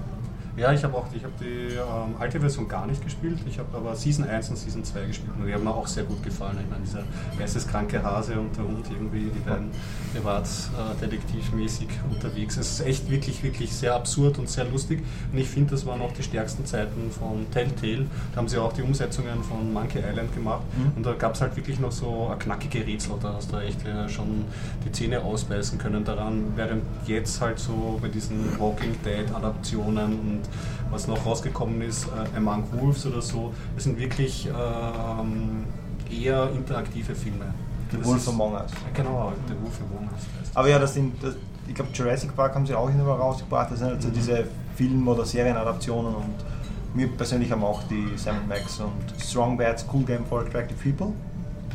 [0.59, 3.39] Ja, ich habe auch ich hab die ähm, alte Version gar nicht gespielt.
[3.47, 6.03] Ich habe aber Season 1 und Season 2 gespielt und die haben mir auch sehr
[6.03, 6.59] gut gefallen.
[6.61, 7.05] Ich meine, dieser
[7.39, 9.71] geisteskranke Hase und der Hund irgendwie, die beiden
[10.13, 12.57] privatdetektivmäßig unterwegs.
[12.57, 15.05] Es ist echt wirklich, wirklich sehr absurd und sehr lustig.
[15.33, 18.07] Und ich finde, das waren auch die stärksten Zeiten von Telltale.
[18.33, 20.63] Da haben sie auch die Umsetzungen von Monkey Island gemacht.
[20.77, 20.93] Mhm.
[20.97, 23.15] Und da gab es halt wirklich noch so ein knackige Rätsel.
[23.23, 24.45] Da hast du echt äh, schon
[24.85, 26.53] die Zähne ausbeißen können daran.
[26.57, 30.48] Während jetzt halt so bei diesen Walking Dead Adaptionen und
[30.91, 35.65] was noch rausgekommen ist, äh, Among Wolves oder so, das sind wirklich ähm,
[36.11, 37.47] eher interaktive Filme.
[37.91, 38.71] The Das Wolf ist- Among Us.
[38.95, 40.23] Genau, The Wolf Among Us.
[40.55, 41.35] Aber ja, das sind, das,
[41.67, 44.45] ich glaube Jurassic Park haben sie auch immer rausgebracht, das sind halt so diese
[44.77, 46.35] Film- oder Serienadaptionen und
[46.95, 51.13] mir persönlich haben auch die Sam Max und Strong Bad Cool Game for Attractive People.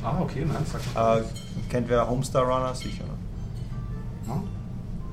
[0.04, 1.20] Ah, okay, nein, sag mal.
[1.20, 1.24] Äh,
[1.70, 2.74] kennt wer Homestar Runner?
[2.74, 3.06] Sicher.
[4.28, 4.42] Ja.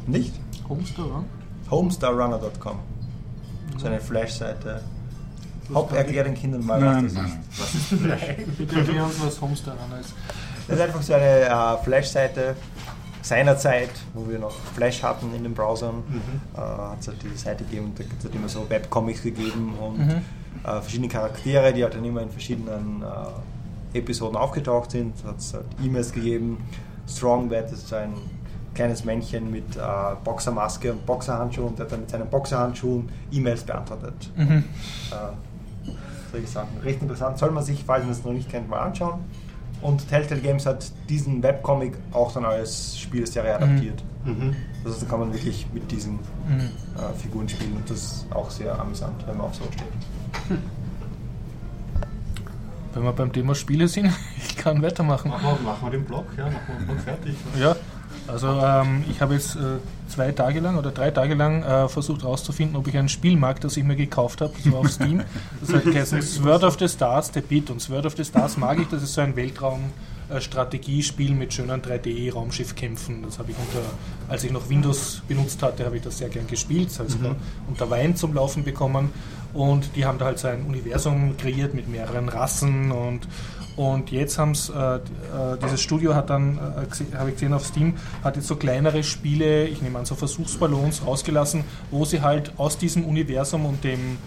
[0.07, 0.35] Nicht?
[0.69, 1.25] Homestar, oder?
[1.71, 2.77] Homestarrunner.com.
[3.79, 4.81] So eine Flash-Seite.
[5.73, 7.41] Hopp, erklär den Kindern mal, Nein, was das nein.
[7.51, 8.29] ist.
[8.39, 8.55] nein.
[8.59, 10.13] Bitte erklär uns, was Homestar Runner ist.
[10.67, 12.57] Das ist einfach so eine äh, Flash-Seite
[13.23, 16.03] seinerzeit, wo wir noch Flash hatten in den Browsern.
[16.55, 19.99] Äh, hat es halt diese Seite gegeben, da hat es immer so Webcomics gegeben und
[19.99, 20.11] Mhm.
[20.65, 23.03] äh, verschiedene Charaktere, die halt dann immer in verschiedenen
[23.95, 25.15] äh, Episoden aufgetaucht sind.
[25.23, 26.59] Da hat es halt E-Mails gegeben.
[27.09, 28.15] Strong Bad ist so ein
[28.75, 29.81] kleines Männchen mit äh,
[30.25, 34.31] Boxermaske und Boxerhandschuhen und der hat dann mit seinen Boxerhandschuhen E-Mails beantwortet.
[34.37, 34.65] Mhm.
[35.11, 35.93] Äh,
[36.33, 36.79] solche Sachen.
[36.85, 37.39] Recht interessant.
[37.39, 39.21] Soll man sich, falls man es noch nicht kennt, mal anschauen.
[39.83, 44.03] Und Telltale Games hat diesen Webcomic auch dann als Spielserie adaptiert.
[44.27, 44.55] Mhm.
[44.85, 46.13] Also da kann man wirklich mit diesen
[46.47, 46.69] Mhm.
[46.97, 50.59] äh, Figuren spielen und das ist auch sehr amüsant, wenn man auf so steht.
[52.93, 55.31] Wenn wir beim Thema Spiele sind, ich kann weitermachen.
[55.31, 57.35] Machen, wir, machen wir den Blog, ja, machen wir den Blog fertig.
[57.59, 57.77] Ja,
[58.33, 62.23] also ähm, ich habe jetzt äh, zwei Tage lang oder drei Tage lang äh, versucht
[62.23, 65.23] herauszufinden, ob ich ein Spiel mag, das ich mir gekauft habe, so auf Steam.
[65.61, 67.71] Das hat geheißen Sword of the Stars, The Pit.
[67.71, 73.23] Und Sword of the Stars mag ich, das ist so ein Weltraum-Strategiespiel mit schönen 3D-Raumschiffkämpfen.
[73.23, 73.87] Das habe ich unter,
[74.29, 76.89] als ich noch Windows benutzt hatte, habe ich das sehr gern gespielt.
[76.91, 77.37] Das heißt, Mhm.
[77.69, 79.11] unter Wein zum Laufen bekommen.
[79.53, 83.27] Und die haben da halt so ein Universum kreiert mit mehreren Rassen und
[83.77, 85.01] und jetzt haben es, äh, äh,
[85.63, 89.67] dieses Studio hat dann, äh, habe ich gesehen auf Steam, hat jetzt so kleinere Spiele,
[89.67, 94.19] ich nehme an so Versuchsballons rausgelassen, wo sie halt aus diesem Universum und dem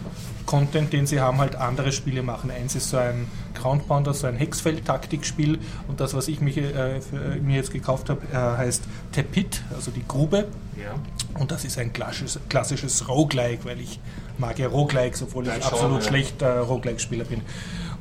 [0.46, 2.52] Content, den sie haben, halt andere Spiele machen.
[2.52, 7.02] Eins ist so ein Ground Pounder, so ein Hexfeld-Taktikspiel und das, was ich mich, äh,
[7.02, 10.48] für, mir jetzt gekauft habe, äh, heißt Tepit, also die Grube.
[10.76, 10.96] Ja.
[11.40, 14.00] Und das ist ein klassisches, klassisches Roguelike, weil ich
[14.38, 16.08] mag ja Roguelikes, obwohl ich Dein absolut Genre, ja.
[16.08, 17.42] schlechter Roguelike-Spieler bin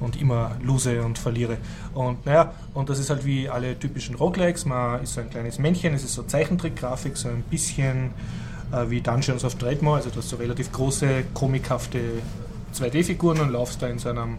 [0.03, 1.59] und immer lose und verliere.
[1.95, 4.65] Und naja, und das ist halt wie alle typischen Roguelikes.
[4.65, 8.11] Man ist so ein kleines Männchen, es ist so Zeichentrick-Grafik, so ein bisschen
[8.73, 12.01] äh, wie Dungeons of Dreadmore, also du hast so relativ große, komikhafte
[12.75, 14.39] 2D-Figuren und laufst da in so einem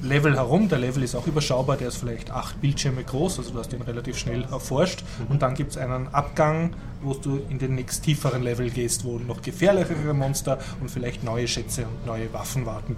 [0.00, 0.68] Level herum.
[0.68, 3.82] Der Level ist auch überschaubar, der ist vielleicht acht Bildschirme groß, also du hast den
[3.82, 5.02] relativ schnell erforscht.
[5.28, 6.70] Und dann gibt es einen Abgang,
[7.02, 11.48] wo du in den nächst tieferen Level gehst, wo noch gefährlichere Monster und vielleicht neue
[11.48, 12.96] Schätze und neue Waffen warten.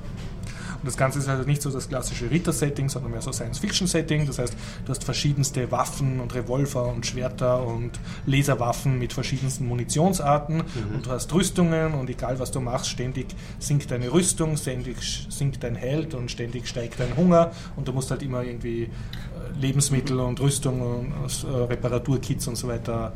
[0.82, 4.26] Und das Ganze ist also nicht so das klassische Ritter-Setting, sondern mehr so Science-Fiction-Setting.
[4.26, 7.92] Das heißt, du hast verschiedenste Waffen und Revolver und Schwerter und
[8.26, 10.62] Laserwaffen mit verschiedensten Munitionsarten.
[10.94, 13.26] Und du hast Rüstungen und egal was du machst, ständig
[13.58, 17.52] sinkt deine Rüstung, ständig sinkt dein Held und ständig steigt dein Hunger.
[17.76, 18.88] Und du musst halt immer irgendwie äh,
[19.60, 23.12] Lebensmittel und Rüstung und äh, Reparaturkits und so weiter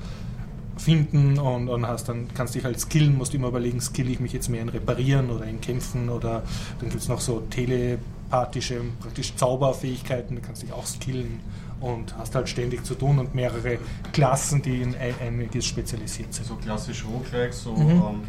[0.77, 4.33] finden und, und hast dann kannst dich halt skillen, musst immer überlegen, skill ich mich
[4.33, 6.43] jetzt mehr in Reparieren oder in Kämpfen oder
[6.81, 11.41] dann gibt es noch so telepathische, praktisch Zauberfähigkeiten, da kannst dich auch skillen
[11.85, 13.79] und hast halt ständig zu tun und mehrere
[14.13, 16.47] Klassen, die in ein, einiges spezialisiert sind.
[16.47, 17.91] So klassisch Roguelike, so Mhm.
[17.91, 18.23] ähm,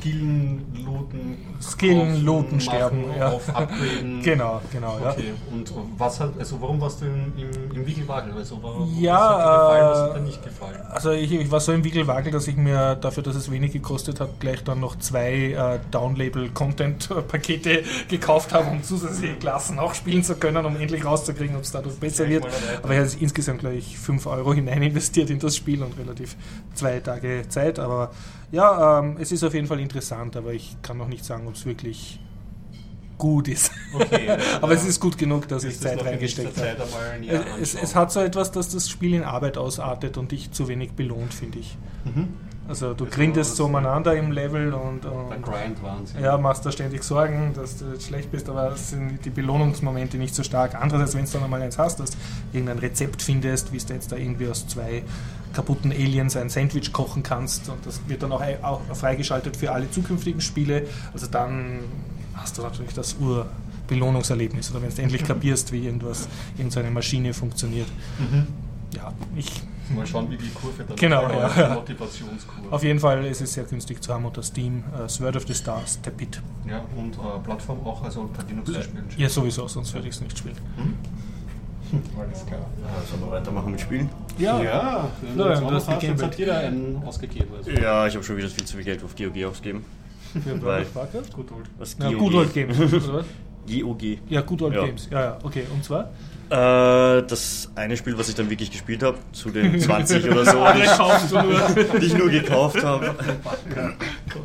[0.00, 3.28] Skillen, Looten, Skillen, Looten, sterben, ja.
[3.32, 4.20] auf Upgraden.
[4.22, 5.10] Genau, genau, ja.
[5.12, 8.32] Okay, und was hat, also warum warst du im, im, im Wiegelwagel?
[8.34, 10.80] Also warum, Ja, was hat dir gefallen, was äh, hat dir nicht gefallen?
[10.90, 14.20] Also ich, ich war so im Wickelwagel, dass ich mir dafür, dass es wenig gekostet
[14.20, 20.36] hat, gleich dann noch zwei äh, Downlabel-Content-Pakete gekauft habe, um zusätzliche Klassen auch spielen zu
[20.36, 22.44] können, um endlich rauszukriegen, ob es dadurch besser wird.
[22.84, 25.98] mal Aber ich habe insgesamt, glaube ich, 5 Euro hinein investiert in das Spiel und
[25.98, 26.36] relativ
[26.74, 27.78] zwei Tage Zeit.
[27.78, 28.10] Aber
[28.52, 31.54] ja, ähm, es ist auf jeden Fall interessant, aber ich kann noch nicht sagen, ob
[31.54, 32.20] es wirklich
[33.18, 33.70] gut ist.
[33.94, 34.30] Okay,
[34.60, 34.78] aber ja.
[34.78, 36.76] es ist gut genug, dass ich Zeit reingesteckt habe.
[37.60, 37.94] Es, es anschauen?
[38.02, 41.58] hat so etwas, dass das Spiel in Arbeit ausartet und dich zu wenig belohnt, finde
[41.58, 41.76] ich.
[42.04, 42.28] Mhm.
[42.68, 46.22] Also du grindest so umeinander im Level und, Der und Grind Wahnsinn.
[46.22, 50.16] ja, machst da ständig Sorgen, dass du jetzt schlecht bist, aber es sind die Belohnungsmomente
[50.18, 50.74] nicht so stark.
[50.74, 52.16] Andererseits, wenn du dann einmal eins hast, dass du
[52.52, 55.02] irgendein Rezept findest, wie du jetzt da irgendwie aus zwei
[55.52, 59.90] kaputten Aliens ein Sandwich kochen kannst und das wird dann auch, auch freigeschaltet für alle
[59.90, 61.80] zukünftigen Spiele, also dann
[62.34, 67.88] hast du natürlich das Ur-Belohnungserlebnis oder wenn du endlich kapierst, wie irgendwas, irgendeine Maschine funktioniert.
[68.94, 69.50] Ja, ich
[69.94, 71.74] Mal schauen, wie die Kurve dann Genau, ja, die ja.
[71.74, 72.72] Motivationskurve.
[72.72, 74.82] auf jeden Fall ist es sehr günstig zu haben unter Steam.
[74.92, 76.40] Uh, Sword of the Stars, Tepit.
[76.68, 79.04] Ja, und äh, Plattform auch, also unter Linux zu spielen.
[79.16, 80.56] Ja, sowieso, sonst würde ich es nicht spielen.
[82.18, 82.66] Alles klar.
[83.08, 84.10] Sollen wir weitermachen mit Spielen?
[84.38, 85.08] Ja, ja.
[85.36, 86.22] Ja, jetzt Gamepad.
[86.22, 87.48] hat jeder einen ausgegeben.
[87.56, 87.70] Also.
[87.70, 89.84] Ja, ich habe schon wieder viel zu viel Geld auf GOG ausgegeben.
[90.42, 90.84] Für Weil-?
[91.32, 91.66] Gut, old.
[91.78, 92.18] Was Ja, GOG?
[92.18, 93.26] Good Old Games, oder was?
[93.68, 94.02] GOG.
[94.28, 94.84] Ja, Good Old Ja.
[94.84, 95.08] Games.
[95.12, 95.64] Ja, ja, okay.
[95.72, 96.10] Und zwar?
[96.48, 100.64] Äh, das eine Spiel, was ich dann wirklich gespielt habe, zu den 20 oder so,
[100.74, 103.06] die ich, die ich nur gekauft habe,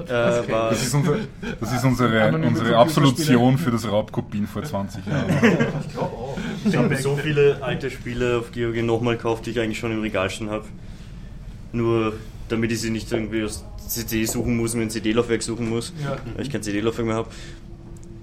[0.07, 1.17] äh, war Das ist, unser,
[1.59, 2.75] das ist unsere, unsere.
[2.77, 5.29] Absolution für das Raubkopien vor 20 Jahren.
[5.85, 6.37] Ich glaube auch.
[6.65, 10.01] Ich habe so viele alte Spiele auf GOG nochmal gekauft, die ich eigentlich schon im
[10.01, 10.65] Regal stehen habe.
[11.71, 12.13] Nur
[12.49, 16.17] damit ich sie nicht irgendwie aus CD suchen muss, mir ein CD-Laufwerk suchen muss, Ja.
[16.35, 17.29] weil ich kein CD-Laufwerk mehr habe.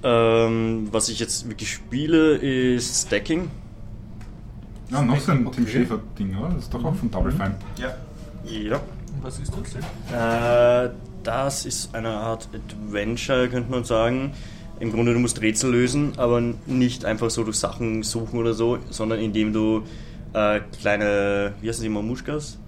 [0.03, 3.51] Ähm, was ich jetzt wirklich spiele, ist Stacking.
[4.91, 5.67] Ja, noch so ein Tim.
[5.67, 6.49] Schäfer-Ding, oder?
[6.55, 7.55] Das ist doch auch von Double Fine.
[7.79, 7.95] Ja.
[8.45, 8.77] Ja.
[8.77, 10.87] Und was ist das?
[10.89, 10.91] Äh,
[11.23, 14.33] das ist eine Art Adventure, könnte man sagen.
[14.81, 18.79] Im Grunde, du musst Rätsel lösen, aber nicht einfach so durch Sachen suchen oder so,
[18.91, 19.83] sondern indem du
[20.33, 22.59] äh, kleine, wie heißen die, Mamuschkas?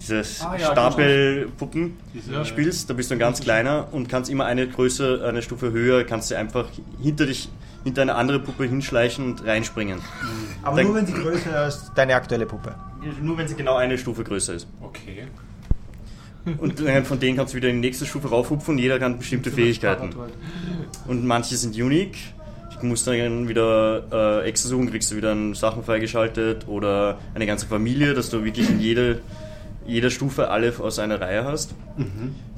[0.00, 4.46] Diese Ah, ja, Stapelpuppen Diese- spielst, da bist du ein ganz kleiner und kannst immer
[4.46, 6.66] eine Größe, eine Stufe höher, kannst du einfach
[7.02, 7.50] hinter dich,
[7.84, 10.00] hinter eine andere Puppe hinschleichen und reinspringen.
[10.62, 11.38] Aber Dann- nur wenn sie größer
[11.68, 12.74] ist als deine aktuelle Puppe.
[13.22, 14.66] Nur wenn sie genau eine Stufe größer ist.
[14.82, 15.24] Okay.
[16.58, 19.18] Und äh, von denen kannst du wieder in die nächste Stufe raufhupfen und jeder kann
[19.18, 20.10] bestimmte Fähigkeiten.
[21.06, 22.16] Und manche sind unique.
[22.80, 27.66] Du musst dann wieder äh, extra suchen, kriegst du wieder Sachen freigeschaltet oder eine ganze
[27.66, 29.20] Familie, dass du wirklich in jede,
[29.86, 31.74] jeder Stufe alle aus einer Reihe hast.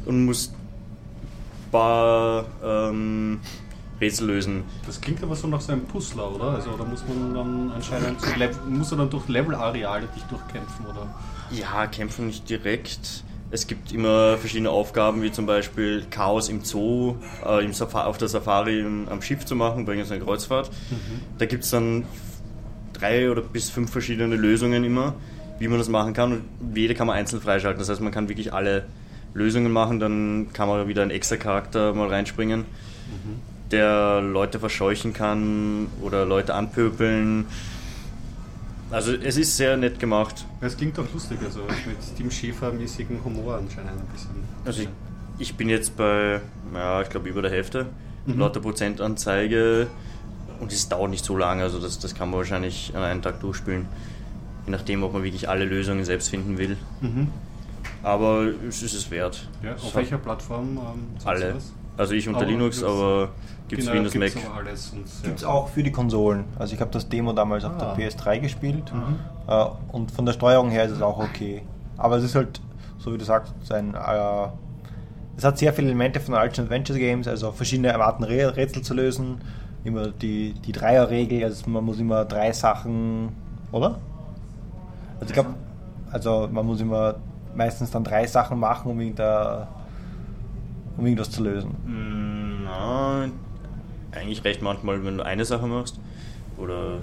[0.07, 3.41] Und musst ein paar ähm,
[4.03, 4.65] Rätsel lösen.
[4.87, 6.51] Das klingt aber so nach so einem Puzzler, oder?
[6.51, 8.19] Also da muss man dann anscheinend
[8.69, 11.15] muss er dann durch Levelareale dich durchkämpfen, oder?
[11.51, 13.25] Ja, kämpfen nicht direkt.
[13.51, 18.29] Es gibt immer verschiedene Aufgaben, wie zum Beispiel Chaos im Zoo, äh, im auf der
[18.29, 20.71] Safari im, am Schiff zu machen, bei einer Kreuzfahrt.
[21.39, 22.05] Da gibt es dann
[22.95, 25.15] drei oder bis fünf verschiedene Lösungen immer,
[25.59, 26.33] wie man das machen kann.
[26.33, 27.79] Und jede kann man einzeln freischalten.
[27.79, 28.87] Das heißt, man kann wirklich alle
[29.35, 30.01] Lösungen machen.
[30.01, 32.65] Dann kann man wieder einen extra Charakter mal reinspringen,
[33.73, 37.47] der Leute verscheuchen kann oder Leute anpöbeln.
[38.91, 40.45] Also es ist sehr nett gemacht.
[40.61, 44.31] Es klingt doch lustig, also mit Tim Schäfer-mäßigen Humor anscheinend ein bisschen.
[44.67, 44.89] Also ich,
[45.39, 46.41] ich bin jetzt bei,
[46.75, 47.87] ja, ich glaube über der Hälfte,
[48.27, 49.87] lauter Prozentanzeige
[50.61, 53.41] und es dauert nicht so lange, also das, das kann man wahrscheinlich an einem Tag
[53.41, 53.87] durchspielen.
[54.67, 56.77] Je nachdem, ob man wirklich alle Lösungen selbst finden will.
[58.03, 59.49] Aber es ist es wert.
[59.63, 60.77] Ja, Es auf hat welcher Plattform?
[60.79, 61.57] Ähm, alle.
[61.97, 63.31] Also ich unter Linux, gibt's- aber
[63.73, 64.45] gibt es Genau, Windows gibt's Mac.
[64.47, 64.91] aber alles.
[64.91, 65.27] Und, ja.
[65.29, 66.45] Gibt es auch für die Konsolen.
[66.59, 67.95] Also ich habe das Demo damals auf Ah.
[67.95, 68.93] der PS3 gespielt
[69.49, 71.63] äh, und von der Steuerung her ist es auch okay.
[71.97, 72.61] Aber es ist halt,
[72.99, 74.49] so wie du sagst, ein, äh,
[75.37, 78.95] es hat sehr viele Elemente von Action Adventure Games, also verschiedene Arten Rä- Rätsel zu
[78.95, 79.39] lösen.
[79.85, 83.31] Immer die, die Dreierregel, also man muss immer drei Sachen,
[83.73, 83.99] oder?
[85.19, 85.55] Also ich glaube,
[86.13, 87.15] also man muss immer
[87.55, 89.67] meistens dann drei Sachen machen, um, irgendein,
[90.97, 91.71] um irgendwas zu lösen.
[91.87, 93.25] Mm, Na,
[94.13, 95.99] eigentlich recht manchmal, wenn du eine Sache machst.
[96.57, 96.99] Oder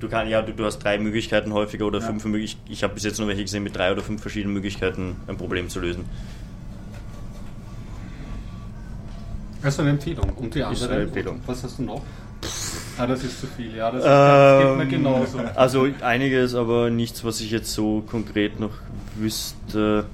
[0.00, 2.70] du kannst ja, du, du hast drei Möglichkeiten häufiger oder fünf Möglichkeiten.
[2.72, 5.68] Ich habe bis jetzt nur welche gesehen mit drei oder fünf verschiedenen Möglichkeiten, ein Problem
[5.68, 6.04] zu lösen.
[9.62, 10.30] Also eine Empfehlung.
[10.36, 10.92] Und die Ist andere?
[10.92, 11.40] eine Empfehlung.
[11.46, 12.02] Was hast du noch?
[12.98, 13.90] Ah, das ist zu viel, ja.
[13.90, 15.38] Das, das geht mir Ähm, genauso.
[15.54, 18.70] Also einiges, aber nichts, was ich jetzt so konkret noch
[19.16, 20.06] wüsste.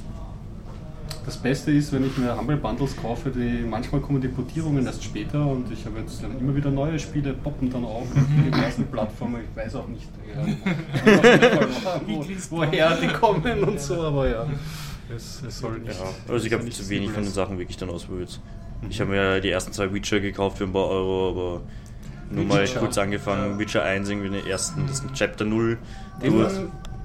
[1.25, 5.05] Das Beste ist, wenn ich mir Humble Bundles kaufe, die manchmal kommen die Portierungen erst
[5.05, 8.87] später und ich habe jetzt dann immer wieder neue Spiele, poppen dann auf auf diversen
[8.87, 9.43] Plattformen.
[9.49, 10.45] Ich weiß auch nicht, ja,
[12.07, 14.47] wo, woher die kommen und so, aber ja.
[15.15, 15.99] Es, es soll nicht.
[15.99, 17.33] Ja, also ich habe nicht zu wenig von den.
[17.33, 18.41] Sachen wirklich dann ausprobiert.
[18.89, 21.61] Ich habe mir die ersten zwei Witcher gekauft für ein paar Euro, aber
[22.31, 23.59] nur mal kurz angefangen.
[23.59, 25.79] Witcher 1, irgendwie den ersten, das ist Chapter 0.
[26.23, 26.53] Den, durch.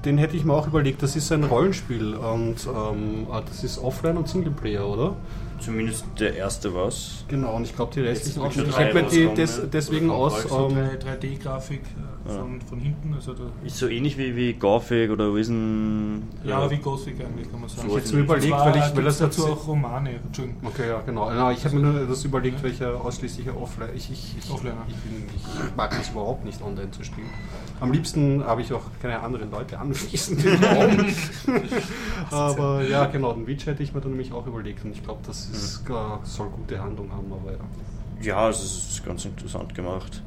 [0.08, 3.78] Den hätte ich mir auch überlegt, das ist ein Rollenspiel und ähm, ah, das ist
[3.78, 5.16] Offline und Singleplayer, oder?
[5.60, 7.26] Zumindest der erste was.
[7.28, 8.66] Genau, und ich glaube die restlichen auch schon.
[8.70, 10.46] Ich 3 hätte mir die des, deswegen aus.
[10.46, 11.82] Ähm, 3D-Grafik
[12.28, 13.14] äh, von, von hinten.
[13.14, 16.24] Also da, Ist so ähnlich wie, wie Gothic oder Risen.
[16.44, 17.90] ja, wie Gothic eigentlich, kann man sagen.
[17.90, 20.16] So ich hätte mir überlegt, weil ich, weil das dazu auch Romane.
[20.26, 20.62] Entschuldigung.
[20.66, 21.32] Okay, ja, genau.
[21.32, 23.90] Ja, ich habe mir nur das überlegt, welcher ausschließliche Offline.
[23.96, 24.86] Ich, ich, ich, Offliner.
[24.88, 27.30] ich, bin, ich mag das überhaupt nicht, online zu spielen.
[27.80, 31.06] Am liebsten habe ich auch keine anderen Leute im Raum.
[32.32, 35.22] aber ja, genau, den Witch hätte ich mir dann nämlich auch überlegt und ich glaube,
[35.26, 37.60] das ist, äh, soll gute Handlung haben, aber ja.
[38.22, 40.22] Ja, es ist ganz interessant gemacht.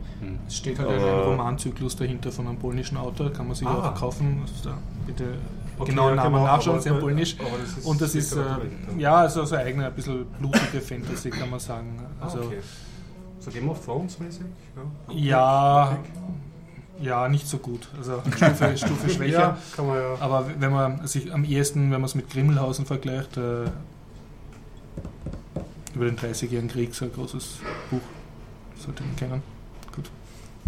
[0.47, 3.67] Es steht halt ein, ein Aber- Romanzyklus dahinter von einem polnischen Autor, kann man sich
[3.67, 3.91] Ah.
[3.91, 4.43] auch kaufen.
[4.43, 4.77] Also da
[5.07, 5.25] bitte
[5.79, 7.37] Okay, genauen ja, Namen genau, nachschauen, aber- sehr polnisch.
[7.41, 8.43] aber das ist- Und das ist, äh,
[8.99, 11.99] ja, also so eigene, ein bisschen blutige Fantasy, kann man sagen.
[12.21, 12.59] Also, Ah, okay.
[13.39, 14.45] So Game of Thrones mäßig?
[15.09, 15.99] Ja, Ja,
[17.01, 17.89] ja, nicht so gut.
[17.97, 19.39] Also Stufe, Stufe schwächer.
[19.41, 20.17] ja kann man ja.
[20.21, 23.65] Aber wenn man sich am ehesten, wenn man es mit Grimmelhausen vergleicht, äh,
[25.95, 27.59] über den 30-jährigen Krieg, so ein großes
[27.91, 28.01] Buch,
[28.77, 29.43] sollte man kennen.
[29.95, 30.11] Gut.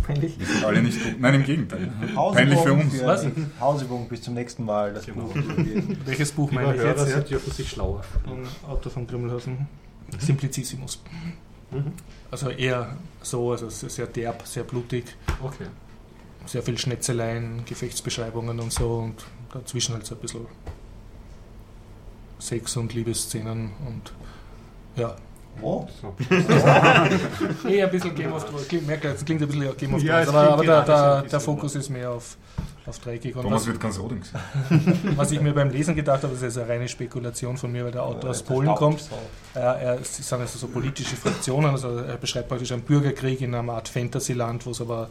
[0.04, 0.38] Peinlich.
[0.38, 1.20] Wir sind alle nicht gut.
[1.20, 1.92] Nein, im Gegenteil.
[2.14, 3.02] Peinlich für uns.
[3.04, 3.24] Was?
[3.60, 4.92] Hausübung bis zum nächsten Mal.
[4.92, 5.26] Das Genau.
[5.26, 5.34] Buch.
[6.04, 7.08] Welches Buch meine ich jetzt?
[7.08, 7.20] Ja?
[7.22, 8.02] Sie dürfen sich schlauer.
[8.24, 9.68] Von Autor von Grimmelhausen.
[10.18, 11.00] Simplicissimus.
[11.70, 11.92] Mhm.
[12.30, 15.04] Also eher so, also sehr derb, sehr blutig,
[15.42, 15.66] Okay.
[16.46, 20.46] sehr viel Schnetzeleien, Gefechtsbeschreibungen und so und dazwischen halt so ein bisschen
[22.38, 24.12] Sex und Liebesszenen und
[24.96, 25.14] ja.
[25.60, 26.14] Oh, So.
[27.68, 30.24] Eh ein bisschen Game of Thrones, klingt, merkt, es klingt ein bisschen Game of Ja,
[30.24, 32.36] Thrones, es aber, aber der, ein der, der Fokus ist mehr auf,
[32.86, 33.36] auf dreckig.
[33.36, 34.32] Und Thomas was, wird ganz Gesicht.
[35.16, 37.92] was ich mir beim Lesen gedacht habe, das ist eine reine Spekulation von mir, weil
[37.92, 39.08] der Autor aus Polen kommt.
[39.54, 43.54] Er, er, es sind also so politische Fraktionen, also er beschreibt praktisch einen Bürgerkrieg in
[43.54, 45.10] einer Art Fantasyland, wo es aber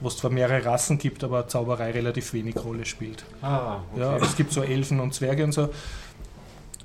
[0.00, 3.24] wo es zwar mehrere Rassen gibt, aber Zauberei relativ wenig Rolle spielt.
[3.42, 4.00] Ah, okay.
[4.00, 5.70] Ja, es gibt so Elfen und Zwerge und so.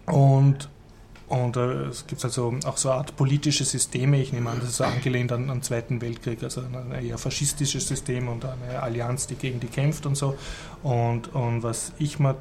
[0.05, 0.69] Und,
[1.29, 4.19] und äh, es gibt also auch so eine Art politische Systeme.
[4.19, 7.19] Ich nehme an, das ist so angelehnt an, an den Zweiten Weltkrieg, also ein eher
[7.19, 10.37] faschistisches System und eine Allianz, die gegen die kämpft und so.
[10.81, 12.35] Und, und was ich mir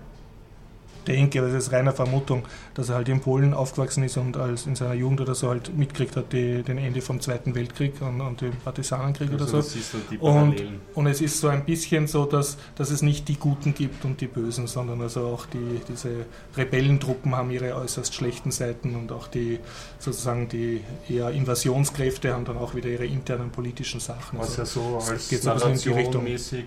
[1.17, 2.45] denke, das ist reiner Vermutung,
[2.75, 5.77] dass er halt in Polen aufgewachsen ist und als in seiner Jugend oder so halt
[5.77, 9.79] mitgekriegt hat, die, den Ende vom Zweiten Weltkrieg und, und den Partisanenkrieg oder also, so.
[9.79, 10.63] das du die Und,
[10.95, 14.21] und es ist so ein bisschen so, dass, dass es nicht die Guten gibt und
[14.21, 19.29] die Bösen, sondern also auch die, diese Rebellentruppen haben ihre äußerst schlechten Seiten und auch
[19.29, 19.59] die
[19.99, 24.39] sozusagen die eher Invasionskräfte haben dann auch wieder ihre internen politischen Sachen.
[24.39, 26.25] Was Also, ja so als geht so in die Richtung.
[26.25, 26.65] Narrationmäßig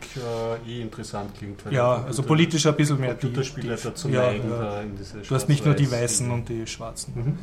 [0.67, 1.61] äh, eh interessant klingt.
[1.69, 4.83] ja, also politisch ein bisschen mehr die, Computerspiele die, dazu ja, ja.
[5.27, 7.13] Du hast nicht nur die Weißen und die Schwarzen.
[7.15, 7.39] Mhm.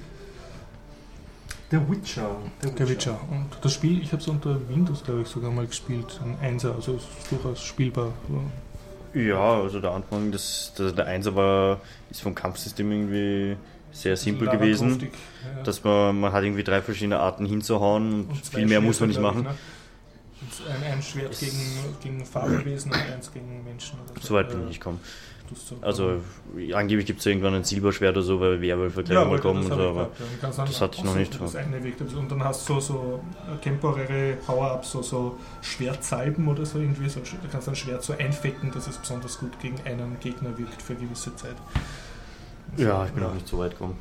[1.70, 2.30] The Witcher.
[2.78, 3.20] Der Witcher.
[3.30, 6.74] Und das Spiel, ich habe es unter Windows, glaube ich, sogar mal gespielt, ein Einser,
[6.74, 8.12] also es ist durchaus spielbar.
[9.12, 11.80] Ja, also der Anfang, des, der, der Einser war,
[12.10, 13.56] ist vom Kampfsystem irgendwie
[13.92, 15.08] sehr simpel Lara gewesen.
[15.56, 15.62] Ja.
[15.62, 19.10] Dass man, man hat irgendwie drei verschiedene Arten hinzuhauen und, Und viel mehr muss man
[19.10, 19.40] nicht machen.
[19.40, 20.74] ich, ne?
[20.74, 21.58] Ein, ein Schwert gegen,
[22.02, 23.98] gegen Fabelwesen und eins gegen Menschen.
[24.10, 25.00] Oder So weit bin ich nicht gekommen.
[25.80, 26.20] Also
[26.74, 29.70] angeblich gibt es irgendwann ein Silberschwert oder so, weil Werwölfe gleich ja, mal kommen das,
[29.70, 30.08] und so, aber ja.
[30.40, 31.40] Dann das hatte ich noch nicht.
[31.40, 33.20] Das eine bisschen- und dann hast du so, so
[33.62, 37.08] temporäre Power-Ups, so, so Schwertsalben oder so irgendwie.
[37.08, 40.82] So, du kannst ein Schwert so einfetten, dass es besonders gut gegen einen Gegner wirkt
[40.82, 41.56] für eine gewisse Zeit.
[42.76, 43.96] ja, ich bin auch nicht so weit gekommen.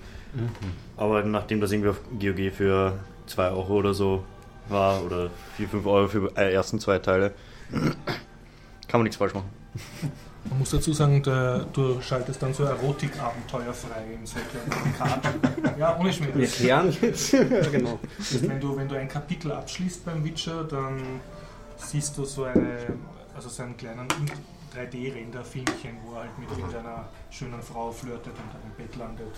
[0.97, 4.23] Aber nachdem das irgendwie auf GOG für 2 Euro oder so
[4.69, 7.33] war, oder 4, 5 Euro für die ersten zwei Teile,
[7.71, 9.49] kann man nichts falsch machen.
[10.49, 15.77] Man muss dazu sagen, der, du schaltest dann so Erotikabenteuer frei in so kleinen Karten.
[15.79, 16.35] ja, ohne Schmerz.
[16.35, 17.31] Wir klären jetzt.
[17.31, 17.99] ja, genau.
[18.41, 21.01] Wenn du, wenn du ein Kapitel abschließt beim Witcher, dann
[21.77, 22.77] siehst du so, eine,
[23.35, 24.07] also so einen kleinen
[24.75, 29.33] 3D-Render-Filmchen, wo er halt mit irgendeiner schönen Frau flirtet und dann im Bett landet.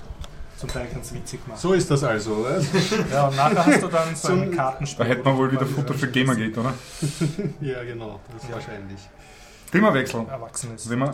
[0.57, 1.59] Zum Teil ganz witzig machen.
[1.59, 2.59] So ist das also, oder?
[3.11, 5.05] Ja, und nachher hast du dann so So ein Kartenspiel.
[5.05, 6.73] Da hätte man wohl wieder Futter für das Gamergate, oder?
[7.61, 8.19] ja, genau.
[8.33, 8.99] Das ist wahrscheinlich.
[9.71, 10.25] Themawechsel.
[10.29, 10.89] Erwachsenes.
[10.89, 11.11] Wenn man-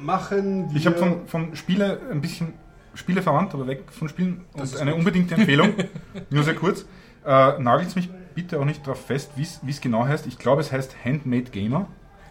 [0.00, 0.76] Machen wir.
[0.76, 2.52] Ich habe von, von Spiele ein bisschen
[2.94, 4.44] Spiele verwandt, aber weg von Spielen.
[4.54, 4.98] Das Und ist eine gut.
[5.00, 5.74] unbedingte Empfehlung,
[6.30, 6.84] nur sehr kurz.
[7.26, 10.26] Äh, Nagelt mich bitte auch nicht darauf fest, wie es genau heißt.
[10.28, 11.86] Ich glaube, es heißt Handmade Gamer.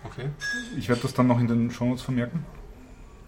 [0.05, 0.29] Okay.
[0.77, 2.45] Ich werde das dann noch in den Shownotes vermerken.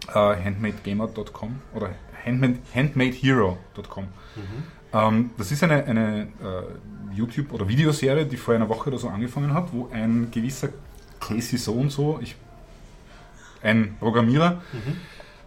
[0.08, 1.90] Äh, handmadegamer.com oder
[2.24, 4.04] handmade, handmadehero.com.
[4.92, 9.08] Ähm, das ist eine, eine äh, YouTube- oder Videoserie, die vor einer Woche oder so
[9.08, 10.70] angefangen hat, wo ein gewisser
[11.20, 12.34] Casey so und so, ich,
[13.62, 14.62] ein Programmierer,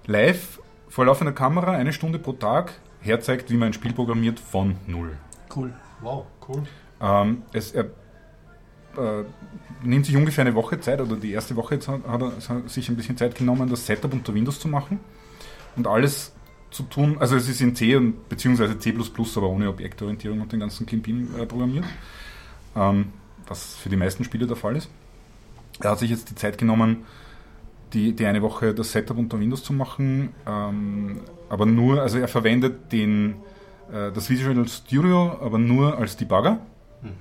[0.05, 4.75] live vor laufender Kamera eine Stunde pro Tag herzeigt, wie man ein Spiel programmiert von
[4.87, 5.17] null.
[5.53, 5.73] Cool.
[6.01, 6.63] Wow, cool.
[7.01, 7.85] Ähm, es, er
[8.97, 9.23] äh,
[9.83, 12.95] nimmt sich ungefähr eine Woche Zeit, oder die erste Woche hat, hat er sich ein
[12.95, 14.99] bisschen Zeit genommen, das Setup unter Windows zu machen
[15.75, 16.33] und alles
[16.69, 17.17] zu tun.
[17.19, 18.93] Also es ist in C und beziehungsweise C,
[19.35, 21.85] aber ohne Objektorientierung und den ganzen Klimbim äh, programmiert,
[22.75, 23.05] ähm,
[23.47, 24.89] was für die meisten Spiele der Fall ist.
[25.81, 27.03] Er hat sich jetzt die Zeit genommen,
[27.93, 32.27] die, die eine Woche das Setup unter Windows zu machen, ähm, aber nur, also er
[32.27, 33.35] verwendet den,
[33.91, 36.59] äh, das Visual Studio, aber nur als Debugger.
[37.01, 37.11] Mhm.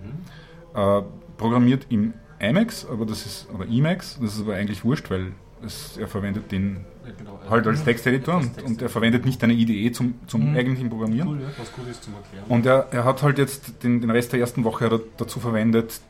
[0.75, 1.03] Äh,
[1.37, 5.33] programmiert im Emacs, aber das ist, oder Emacs, das ist aber eigentlich wurscht, weil
[5.65, 7.41] es, er verwendet den ja, genau.
[7.49, 10.57] halt als Texteditor und, Text und, er verwendet nicht eine IDE zum, zum mhm.
[10.57, 11.29] eigentlichen Programmieren.
[11.29, 12.45] Cool, ja, was gut ist zum Erklären.
[12.49, 16.01] Und er, er hat halt jetzt den, den Rest der ersten Woche dazu verwendet,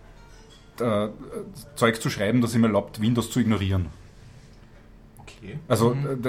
[0.82, 1.08] äh,
[1.76, 3.86] Zeug zu schreiben, das ihm erlaubt, Windows zu ignorieren.
[5.18, 5.58] Okay.
[5.68, 6.22] Also mhm.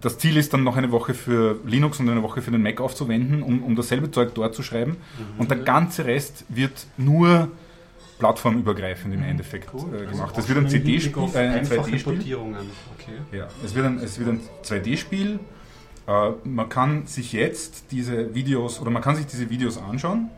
[0.00, 2.80] das Ziel ist dann noch eine Woche für Linux und eine Woche für den Mac
[2.80, 4.92] aufzuwenden, um, um dasselbe Zeug dort zu schreiben.
[4.92, 5.40] Mhm.
[5.40, 7.48] Und der ganze Rest wird nur
[8.18, 9.26] plattformübergreifend im mhm.
[9.26, 9.94] Endeffekt cool.
[9.94, 10.34] äh, gemacht.
[10.36, 12.18] Also es wird ein CD-Spiel, äh, ein 2D-Spiel.
[12.18, 13.36] Okay.
[13.36, 15.38] Ja, es wird ein, es wird ein 2D-Spiel.
[16.06, 20.30] Äh, man kann sich jetzt diese Videos oder man kann sich diese Videos anschauen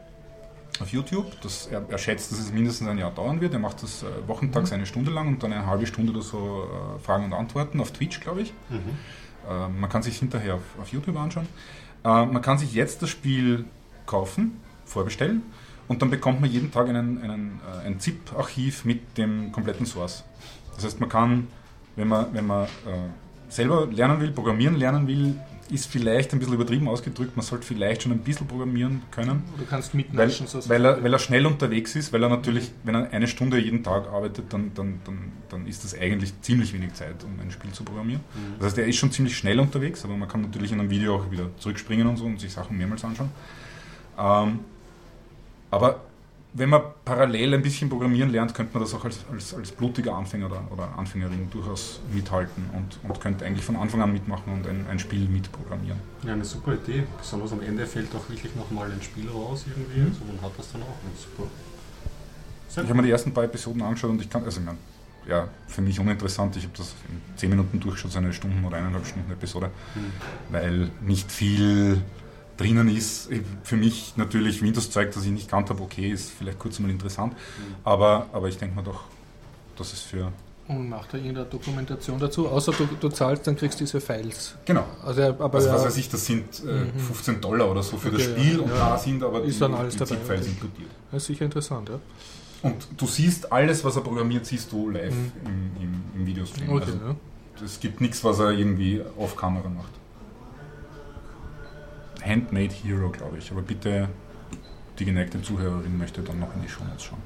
[0.80, 1.40] auf YouTube.
[1.42, 3.52] Das, er, er, schätzt, dass es mindestens ein Jahr dauern wird.
[3.52, 4.76] Er macht das äh, wochentags mhm.
[4.76, 7.92] eine Stunde lang und dann eine halbe Stunde oder so äh, Fragen und Antworten auf
[7.92, 8.52] Twitch, glaube ich.
[8.68, 8.78] Mhm.
[9.48, 11.48] Äh, man kann sich hinterher auf, auf YouTube anschauen.
[12.04, 13.64] Äh, man kann sich jetzt das Spiel
[14.06, 15.42] kaufen, vorbestellen
[15.88, 20.24] und dann bekommt man jeden Tag einen, einen, äh, ein ZIP-Archiv mit dem kompletten Source.
[20.74, 21.48] Das heißt, man kann,
[21.96, 22.68] wenn man, wenn man äh,
[23.48, 25.34] selber lernen will, programmieren lernen will,
[25.70, 29.42] ist vielleicht ein bisschen übertrieben ausgedrückt, man sollte vielleicht schon ein bisschen programmieren können.
[29.58, 30.46] Du kannst mitnaschen.
[30.52, 33.58] Weil, weil, er, weil er schnell unterwegs ist, weil er natürlich, wenn er eine Stunde
[33.58, 37.50] jeden Tag arbeitet, dann, dann, dann, dann ist das eigentlich ziemlich wenig Zeit, um ein
[37.50, 38.20] Spiel zu programmieren.
[38.34, 38.58] Mhm.
[38.58, 41.16] Das heißt, er ist schon ziemlich schnell unterwegs, aber man kann natürlich in einem Video
[41.16, 43.30] auch wieder zurückspringen und so und sich Sachen mehrmals anschauen.
[44.18, 44.60] Ähm,
[45.70, 46.00] aber
[46.55, 50.14] wenn man parallel ein bisschen programmieren lernt, könnte man das auch als, als, als blutiger
[50.14, 54.86] Anfänger oder, Anfängerin durchaus mithalten und, und könnte eigentlich von Anfang an mitmachen und ein,
[54.88, 55.99] ein Spiel mitprogrammieren.
[56.24, 57.05] Ja, eine super Idee.
[57.18, 60.01] Besonders am Ende fällt auch wirklich nochmal ein Spiel raus irgendwie.
[60.01, 60.07] Mhm.
[60.07, 60.96] Also man hat das dann auch.
[61.16, 61.49] Super.
[62.68, 64.61] Sehr ich habe mir die ersten paar Episoden angeschaut und ich kann, also
[65.28, 66.57] ja, für mich uninteressant.
[66.57, 70.12] Ich habe das in 10 Minuten durchgeschaut, so eine Stunde oder eineinhalb Stunden Episode, mhm.
[70.51, 72.03] weil nicht viel
[72.59, 73.30] drinnen ist.
[73.62, 77.32] Für mich natürlich Windows-Zeug, das ich nicht kannt habe, okay, ist vielleicht kurz mal interessant.
[77.32, 77.74] Mhm.
[77.84, 79.04] Aber, aber ich denke mir doch,
[79.76, 80.30] das ist für.
[80.66, 82.46] Und macht er irgendeine Dokumentation dazu?
[82.46, 84.54] Außer du, du, zahlst, dann kriegst du diese Files.
[84.66, 84.84] Genau.
[85.02, 87.40] Also, aber also was weiß ich, das sind äh, 15 mhm.
[87.40, 88.76] Dollar oder so für okay, das Spiel ja, und ja.
[88.76, 90.90] da sind aber ist die, dann alles die ZIP-Files inkludiert.
[91.11, 91.98] Das ist sicher interessant, ja.
[92.61, 95.32] Und du siehst alles, was er programmiert, siehst du live mhm.
[95.46, 96.68] im, im, im Videostream.
[96.68, 97.64] Okay, also, ja.
[97.64, 99.97] Es gibt nichts, was er irgendwie auf Kamera macht.
[102.24, 103.50] Handmade Hero, glaube ich.
[103.50, 104.08] Aber bitte,
[104.98, 107.22] die geneigte Zuhörerin möchte dann noch in die Show schauen.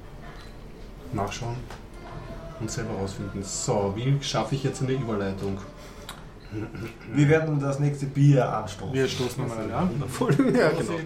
[1.13, 1.57] Nachschauen
[2.61, 3.43] und selber rausfinden.
[3.43, 5.59] So, wie schaffe ich jetzt eine Überleitung?
[7.13, 8.95] Wir werden das nächste Bier anstoßen.
[8.95, 9.91] Wir stoßen nochmal an.
[9.91, 10.33] Wundervoll.
[10.55, 10.99] ja, genau.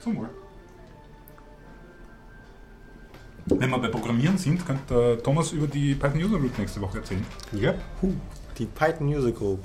[0.00, 0.28] Zum Wohl.
[3.46, 7.24] Wenn wir bei Programmieren sind, könnte Thomas über die Python User Group nächste Woche erzählen.
[7.52, 7.74] Ja.
[8.58, 9.64] Die Python User Group.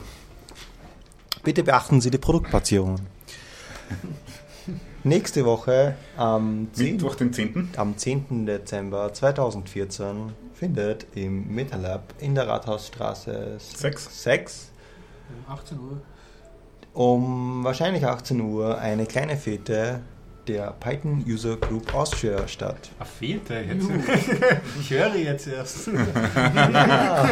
[1.43, 3.01] Bitte beachten Sie die Produktplatzierungen.
[5.03, 6.93] Nächste Woche am 10.
[6.93, 7.69] Mittwoch, den 10.
[7.77, 8.45] am 10.
[8.45, 14.71] Dezember 2014 findet im MetaLab in der Rathausstraße 6, 6
[15.47, 16.01] um 18 Uhr
[16.93, 20.01] um wahrscheinlich 18 Uhr eine kleine Fete
[20.47, 22.89] der Python User Group Austria statt.
[22.99, 23.53] Eine Fete?
[23.59, 23.87] Jetzt?
[24.79, 25.87] ich höre jetzt erst.
[26.35, 27.29] ja.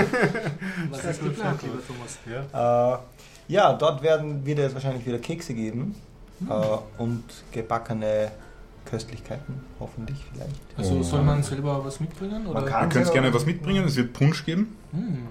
[0.89, 2.17] Was ist geplant, lieber Thomas?
[2.53, 2.93] Ja.
[2.93, 2.97] Äh,
[3.49, 5.95] ja, dort werden wird es wahrscheinlich wieder Kekse geben
[6.39, 6.51] mhm.
[6.51, 8.31] äh, und gebackene
[8.85, 10.55] Köstlichkeiten, hoffentlich vielleicht.
[10.77, 11.03] Also oh.
[11.03, 12.47] soll man selber was mitbringen?
[12.47, 12.61] Oder?
[12.61, 14.75] Man kann Ihr gerne was mitbringen, es wird Punsch geben.
[14.91, 15.27] Mhm.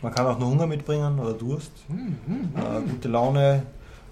[0.00, 1.72] Man kann auch nur Hunger mitbringen oder Durst.
[1.88, 2.52] Mhm.
[2.56, 3.64] Äh, gute Laune,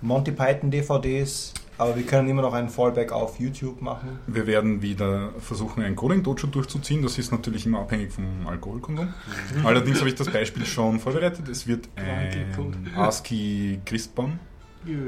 [0.03, 4.19] Monty Python DVDs, aber wir können immer noch einen Fallback auf YouTube machen.
[4.27, 7.03] Wir werden wieder versuchen, ein Coding-Dojo durchzuziehen.
[7.03, 9.07] Das ist natürlich immer abhängig vom Alkoholkonsum.
[9.55, 9.67] Mhm.
[9.67, 11.49] Allerdings habe ich das Beispiel schon vorbereitet.
[11.49, 14.41] Es wird ein ASCII Christbaum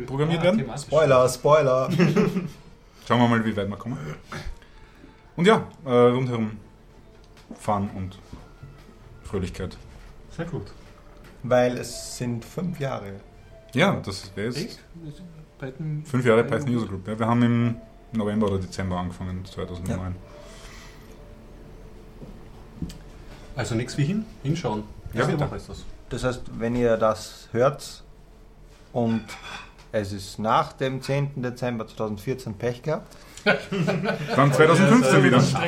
[0.07, 0.64] programmiert werden.
[0.79, 1.91] Spoiler, Spoiler.
[3.09, 3.99] Schauen wir mal, wie weit wir kommen.
[5.37, 6.53] Und ja, äh, rundherum
[7.59, 8.18] Fun und
[9.25, 9.77] Fröhlichkeit.
[10.37, 10.71] Sehr gut.
[11.43, 13.14] Weil es sind fünf Jahre.
[13.75, 14.79] Ja, das wäre jetzt.
[15.61, 16.03] Python.
[16.05, 17.07] Fünf Jahre Python User Group.
[17.07, 17.77] Ja, wir haben im
[18.13, 19.99] November oder Dezember angefangen, 2009.
[19.99, 20.13] Ja.
[23.57, 24.85] Also nichts wie hin, hinschauen.
[25.13, 25.45] Ja, bitte.
[25.55, 25.85] Ist das.
[26.09, 28.03] das heißt, wenn ihr das hört
[28.93, 29.25] und
[29.93, 31.43] Es ist nach dem 10.
[31.43, 33.17] Dezember 2014 Pech gehabt.
[33.45, 35.39] Dann 2015 wieder.
[35.39, 35.57] Also.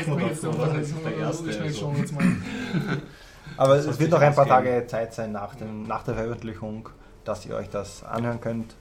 [3.57, 4.47] Aber es wird noch ein paar.
[4.47, 6.89] Tage Zeit sein nach, dem, nach der Veröffentlichung,
[7.25, 8.75] dass ihr euch das anhören könnt.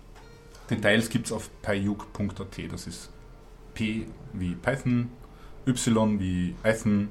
[0.71, 2.71] Details gibt es auf pyuke.at.
[2.71, 3.09] Das ist
[3.73, 5.09] P wie Python,
[5.67, 7.09] Y wie Python,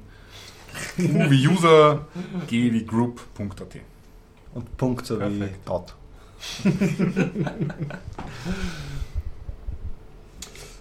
[0.97, 2.07] U wie User,
[2.47, 3.77] G wie Group.at.
[4.53, 5.59] Und Punkt so wie Perfekt.
[5.65, 5.95] dort.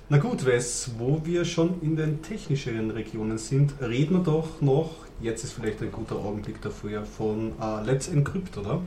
[0.08, 4.90] Na gut, Wes, wo wir schon in den technischeren Regionen sind, reden wir doch noch,
[5.20, 8.80] jetzt ist vielleicht ein guter Augenblick dafür, von äh, Let's Encrypt, oder?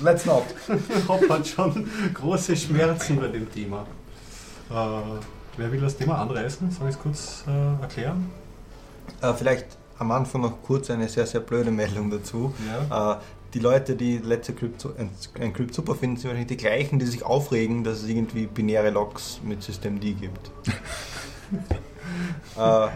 [0.00, 0.44] Let's not.
[1.08, 3.86] Hopp hat schon große Schmerzen bei dem Thema.
[4.70, 4.74] Äh,
[5.56, 6.70] wer will das Thema anreißen?
[6.70, 8.30] Soll ich es kurz äh, erklären?
[9.20, 9.66] Äh, vielleicht
[9.98, 12.54] am Anfang noch kurz eine sehr, sehr blöde Meldung dazu.
[12.90, 13.14] Ja.
[13.14, 13.18] Äh,
[13.54, 18.02] die Leute, die Let's Encrypt, super finden, sind wahrscheinlich die gleichen, die sich aufregen, dass
[18.02, 20.50] es irgendwie binäre Logs mit System D gibt.
[22.56, 22.90] äh, Da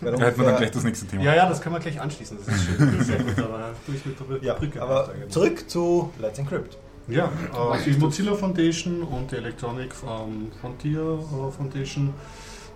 [0.00, 1.22] hätten wir dann gleich das nächste Thema.
[1.22, 3.04] ja, ja, das können wir gleich anschließen, das ist schön.
[3.04, 6.78] Sehr gut, aber durch mit der ja, Brücke aber zurück zu Let's Encrypt.
[7.08, 12.12] Ja, äh, die Mozilla Foundation und die Electronic ähm, Frontier äh, Foundation,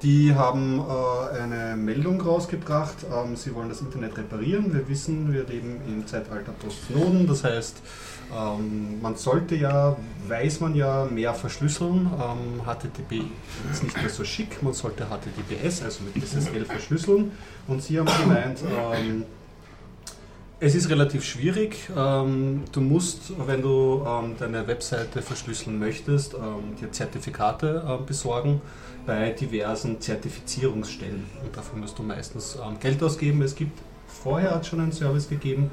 [0.02, 3.06] die haben äh, eine Meldung rausgebracht.
[3.12, 4.72] Ähm, sie wollen das Internet reparieren.
[4.72, 7.26] Wir wissen, wir leben im Zeitalter Postnoden.
[7.26, 7.82] Das heißt,
[8.36, 9.96] ähm, man sollte ja,
[10.28, 12.10] weiß man ja, mehr verschlüsseln.
[12.12, 13.24] Ähm, HTTP
[13.70, 14.62] ist nicht mehr so schick.
[14.62, 17.32] Man sollte HTTPS, also mit SSL, verschlüsseln.
[17.66, 19.24] Und sie haben gemeint, ähm,
[20.60, 21.88] es ist relativ schwierig.
[21.96, 28.60] Ähm, du musst, wenn du ähm, deine Webseite verschlüsseln möchtest, ähm, dir Zertifikate besorgen
[29.06, 31.24] bei diversen Zertifizierungsstellen.
[31.42, 33.42] Und dafür musst du meistens Geld ausgeben.
[33.42, 33.78] Es gibt
[34.22, 35.70] vorher hat schon einen Service gegeben,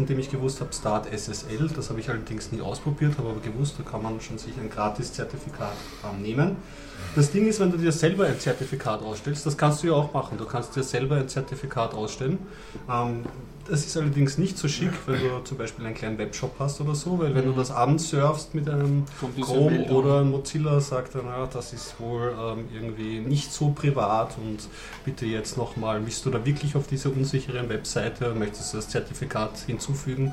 [0.00, 1.68] von dem ich gewusst habe, Start SSL.
[1.76, 4.70] Das habe ich allerdings nie ausprobiert, habe aber gewusst, da kann man schon sich ein
[4.70, 5.74] Gratis-Zertifikat
[6.10, 6.56] ähm, nehmen.
[7.16, 10.12] Das Ding ist, wenn du dir selber ein Zertifikat ausstellst, das kannst du ja auch
[10.12, 10.38] machen.
[10.38, 12.38] Du kannst dir selber ein Zertifikat ausstellen.
[12.88, 13.24] Ähm,
[13.68, 16.94] das ist allerdings nicht so schick, wenn du zum Beispiel einen kleinen Webshop hast oder
[16.94, 19.04] so, weil wenn du das ansurfst mit einem
[19.40, 19.96] Chrome Meldung.
[19.96, 24.68] oder Mozilla, sagt er, na, das ist wohl ähm, irgendwie nicht so privat und
[25.04, 29.58] bitte jetzt nochmal, bist du da wirklich auf dieser unsicheren Webseite und möchtest das Zertifikat
[29.66, 30.32] hinzufügen?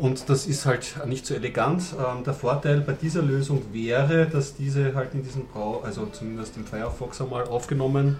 [0.00, 1.82] Und das ist halt nicht so elegant.
[1.98, 6.56] Ähm, der Vorteil bei dieser Lösung wäre, dass diese halt in diesem Brau, also zumindest
[6.56, 8.16] im Firefox einmal aufgenommen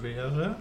[0.00, 0.56] wäre.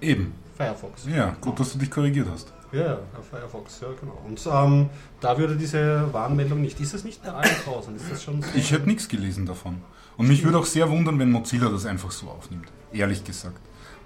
[0.00, 0.34] Eben.
[0.56, 1.06] Firefox.
[1.06, 2.52] Ja, gut, dass du dich korrigiert hast.
[2.72, 2.98] Ja, ja,
[3.30, 4.18] Firefox, ja genau.
[4.26, 6.78] Und ähm, da würde diese Warnmeldung nicht.
[6.80, 7.96] Ist das nicht bei allen draußen?
[7.96, 8.48] Ist das schon so?
[8.54, 9.80] Ich hätte nichts gelesen davon.
[10.18, 12.66] Und mich würde auch sehr wundern, wenn Mozilla das einfach so aufnimmt.
[12.92, 13.60] Ehrlich gesagt.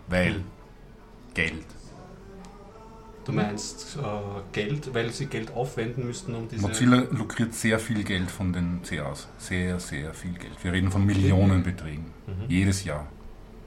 [0.08, 0.42] Weil
[1.34, 1.64] Geld.
[3.24, 4.02] Du meinst äh,
[4.52, 6.62] Geld, weil sie Geld aufwenden müssten, um diese.
[6.62, 9.28] Mozilla lukriert sehr viel Geld von den CAs.
[9.38, 10.52] Sehr, sehr viel Geld.
[10.62, 12.06] Wir reden von Millionenbeträgen.
[12.26, 12.48] Mhm.
[12.48, 13.06] Jedes Jahr.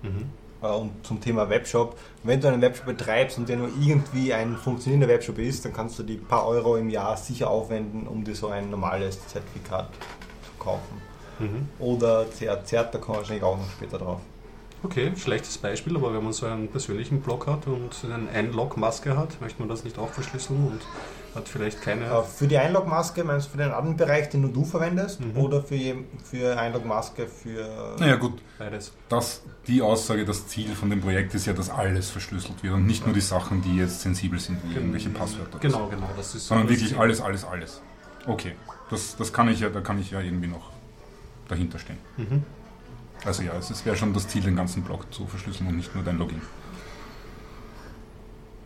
[0.01, 0.30] Mhm.
[0.62, 5.08] Und zum Thema Webshop, wenn du einen Webshop betreibst und der nur irgendwie ein funktionierender
[5.08, 8.47] Webshop ist, dann kannst du die paar Euro im Jahr sicher aufwenden, um dir so
[8.47, 11.01] ein normales Zertifikat zu kaufen.
[11.39, 11.70] Mhm.
[11.80, 14.22] Oder CRZ, da kommen wir wahrscheinlich auch noch später drauf.
[14.86, 19.42] Okay, schlechtes Beispiel, aber wenn man so einen persönlichen Blog hat und eine Einlog-Maske hat,
[19.42, 20.82] möchte man das nicht auch verschlüsseln und
[21.36, 22.06] hat vielleicht keine.
[22.06, 25.38] Äh, Für die Einlogmaske meinst du für den Admin-Bereich, den nur du verwendest, Mhm.
[25.38, 27.96] oder für, für Einlogmaske für...
[28.00, 28.94] Naja gut, Beides.
[29.10, 32.86] das, die Aussage, das Ziel von dem Projekt ist ja, dass alles verschlüsselt wird und
[32.86, 35.58] nicht nur die Sachen, die jetzt sensibel sind, wie irgendwelche Passwörter.
[35.60, 36.10] Genau, genau.
[36.16, 36.98] Das ist so Sondern wirklich Ziel.
[37.00, 37.82] alles, alles, alles.
[38.28, 38.54] Okay,
[38.90, 40.70] das, das kann ich ja, da kann ich ja irgendwie noch
[41.48, 41.98] dahinter stehen.
[42.18, 42.44] Mhm.
[43.26, 46.03] Also ja, es wäre schon das Ziel, den ganzen Blog zu verschlüsseln und nicht nur
[46.03, 46.41] dein Login.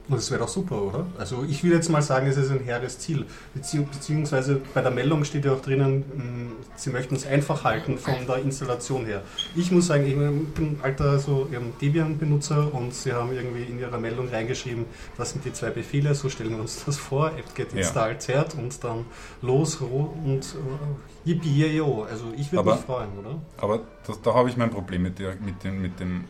[0.09, 1.05] Und das wäre doch super, oder?
[1.19, 3.25] Also ich will jetzt mal sagen, es ist ein hehres Ziel.
[3.53, 7.97] Beziehung, beziehungsweise bei der Meldung steht ja auch drinnen, mh, sie möchten es einfach halten
[7.99, 9.21] von der Installation her.
[9.55, 10.15] Ich muss sagen, ich
[10.55, 11.47] bin alter so
[11.79, 14.85] Debian-Benutzer und sie haben irgendwie in ihrer Meldung reingeschrieben,
[15.15, 17.79] was sind die zwei Befehle, so stellen wir uns das vor, apt-get Ja.
[17.79, 19.05] install zert und dann
[19.43, 22.03] los und äh, yippie yo.
[22.09, 23.39] Also ich würde mich freuen, oder?
[23.57, 26.23] Aber das, da habe ich mein Problem mit, der, mit, dem, mit, dem,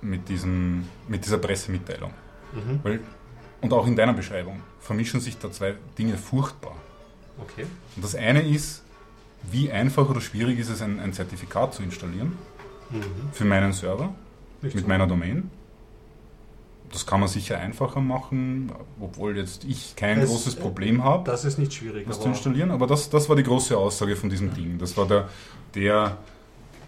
[0.00, 2.12] mit, diesem, mit dieser Pressemitteilung.
[2.54, 2.80] Mhm.
[2.82, 3.00] Weil,
[3.60, 6.76] und auch in deiner Beschreibung vermischen sich da zwei Dinge furchtbar.
[7.38, 7.66] Okay.
[7.96, 8.82] Und das eine ist,
[9.50, 12.32] wie einfach oder schwierig ist es, ein, ein Zertifikat zu installieren
[12.90, 13.02] Mhm.
[13.32, 14.14] für meinen Server
[14.62, 14.88] Nicht mit so.
[14.88, 15.50] meiner Domain.
[16.92, 21.44] Das kann man sicher einfacher machen, obwohl jetzt ich kein Es- großes Problem habe, Das
[21.44, 22.06] ist nicht schwierig.
[22.06, 22.70] das zu installieren.
[22.70, 24.78] Aber das, das war die große Aussage von diesem Ding.
[24.78, 25.28] Das war der,
[25.74, 26.18] der,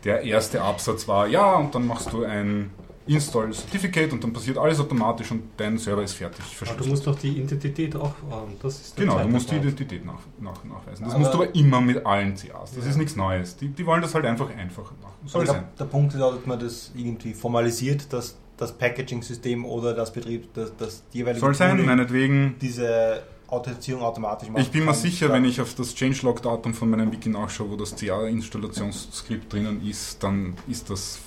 [0.04, 2.70] der erste Absatz war, ja, und dann machst du ein
[3.06, 6.44] Install Certificate und dann passiert alles automatisch und dein Server ist fertig.
[6.68, 8.14] Aber du musst doch die Identität auch.
[8.30, 9.56] ähm, Das ist Genau, du musst die.
[9.56, 11.04] Identität nach, nach, nachweisen.
[11.04, 12.72] Das Aber- musst du aber immer mit allen CAs.
[12.74, 12.90] Das Ja.
[12.90, 13.56] ist nichts Neues.
[13.56, 15.14] Die, die wollen das halt einfach einfacher machen.
[15.26, 15.64] Soll sein.
[15.78, 20.52] der Punkt ist auch, dass man das irgendwie formalisiert, dass das Packaging-System oder das Betrieb,
[20.54, 22.54] das, das jeweilige Soll sein, Tooling meinetwegen.
[22.60, 24.62] diese Authentifizierung automatisch macht.
[24.62, 27.94] Ich bin mir sicher, wenn ich auf das Changelog-Datum von meinem Wiki nachschaue, wo das
[27.94, 31.18] CA-Installationsskript drinnen ist, dann ist das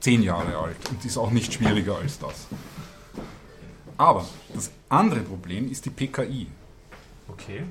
[0.00, 2.46] zehn Jahre alt und ist auch nicht schwieriger als das.
[3.96, 6.48] Aber das andere Problem ist die PKI.
[7.28, 7.62] Okay.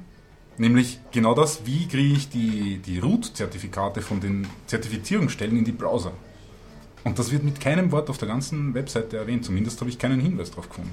[0.57, 6.13] Nämlich genau das, wie kriege ich die, die Root-Zertifikate von den Zertifizierungsstellen in die Browser.
[7.03, 10.19] Und das wird mit keinem Wort auf der ganzen Webseite erwähnt, zumindest habe ich keinen
[10.19, 10.91] Hinweis darauf gefunden.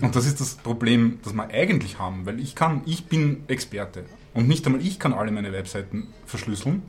[0.00, 4.04] Und das ist das Problem, das wir eigentlich haben, weil ich kann, ich bin Experte
[4.32, 6.82] und nicht einmal ich kann alle meine Webseiten verschlüsseln,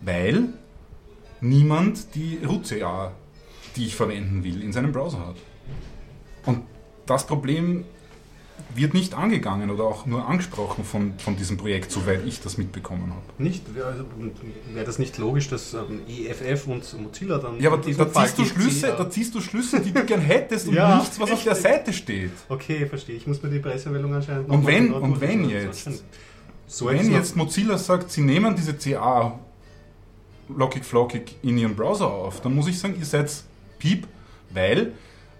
[0.00, 0.52] weil
[1.40, 3.12] niemand die Root-CA,
[3.76, 5.36] die ich verwenden will, in seinem Browser hat.
[6.46, 6.62] Und
[7.06, 7.84] das Problem
[8.74, 13.10] wird nicht angegangen oder auch nur angesprochen von, von diesem Projekt, soweit ich das mitbekommen
[13.12, 13.42] habe.
[13.42, 13.74] Nicht?
[13.74, 14.04] Wäre also,
[14.74, 17.60] wäre das nicht logisch, dass ähm, EFF und Mozilla dann.
[17.60, 20.74] Ja, aber da ziehst, du Schlüsse, da ziehst du Schlüsse, die du gern hättest und
[20.76, 21.54] Ja, nichts, was auf der.
[21.54, 22.32] Seite steht.
[22.48, 23.16] Okay, verstehe.
[23.16, 25.88] Ich muss mir die Pressemeldung anscheinend noch Und wenn- und wenn jetzt-
[26.66, 29.38] So Wenn jetzt Mozilla sagt, sie nehmen diese CA
[30.48, 33.30] lockig flockig in ihren Browser auf, dann muss ich sagen, ihr seid
[33.78, 34.06] piep,
[34.50, 34.92] weil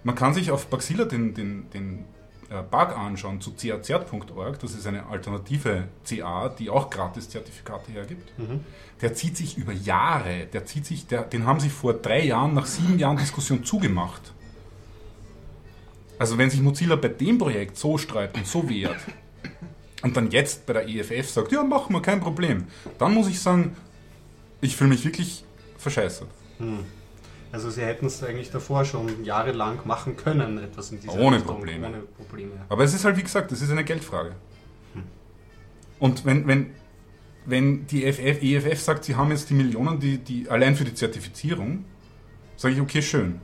[0.04, 2.04] man kann sich auf Baxilla den, den, den
[2.50, 8.38] äh, Bug anschauen zu caz.org, das ist eine alternative CA, die auch Gratis-Zertifikate hergibt.
[8.38, 8.60] Mhm.
[9.02, 12.54] Der zieht sich über Jahre, der zieht sich, der, den haben sie vor drei Jahren,
[12.54, 14.32] nach sieben Jahren Diskussion zugemacht.
[16.18, 18.98] Also wenn sich Mozilla bei dem Projekt so sträubt und so wehrt
[20.02, 22.66] und dann jetzt bei der EFF sagt, ja, machen wir, kein Problem,
[22.98, 23.76] dann muss ich sagen,
[24.60, 25.44] ich fühle mich wirklich
[25.76, 26.28] verscheißert.
[26.58, 26.84] Hm.
[27.50, 31.56] Also sie hätten es eigentlich davor schon jahrelang machen können, etwas in dieser Ohne Richtung,
[31.56, 31.86] Probleme.
[31.86, 32.52] Ohne Probleme.
[32.68, 34.34] Aber es ist halt, wie gesagt, das ist eine Geldfrage.
[35.98, 36.70] Und wenn, wenn,
[37.46, 40.94] wenn die FF, EFF sagt, sie haben jetzt die Millionen, die, die allein für die
[40.94, 41.84] Zertifizierung,
[42.56, 43.40] sage ich, okay, schön.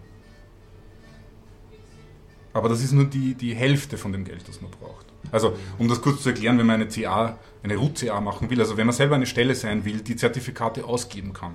[2.53, 5.07] Aber das ist nur die, die Hälfte von dem Geld, das man braucht.
[5.33, 8.77] Also, um das kurz zu erklären, wenn man eine CA, eine Root-CA machen will, also
[8.77, 11.55] wenn man selber eine Stelle sein will, die Zertifikate ausgeben kann,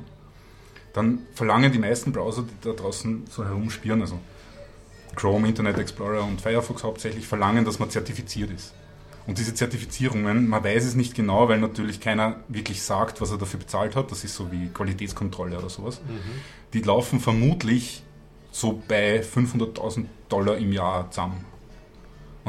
[0.93, 4.19] dann verlangen die meisten Browser, die da draußen so herumspielen, also
[5.15, 8.73] Chrome, Internet Explorer und Firefox hauptsächlich, verlangen, dass man zertifiziert ist.
[9.27, 13.37] Und diese Zertifizierungen, man weiß es nicht genau, weil natürlich keiner wirklich sagt, was er
[13.37, 14.11] dafür bezahlt hat.
[14.11, 16.01] Das ist so wie Qualitätskontrolle oder sowas.
[16.73, 18.01] Die laufen vermutlich
[18.51, 21.45] so bei 500.000 Dollar im Jahr zusammen.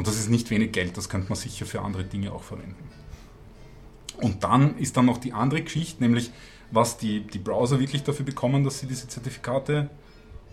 [0.01, 2.89] Und das ist nicht wenig Geld, das könnte man sicher für andere Dinge auch verwenden.
[4.17, 6.31] Und dann ist dann noch die andere Geschichte, nämlich
[6.71, 9.91] was die, die Browser wirklich dafür bekommen, dass sie diese Zertifikate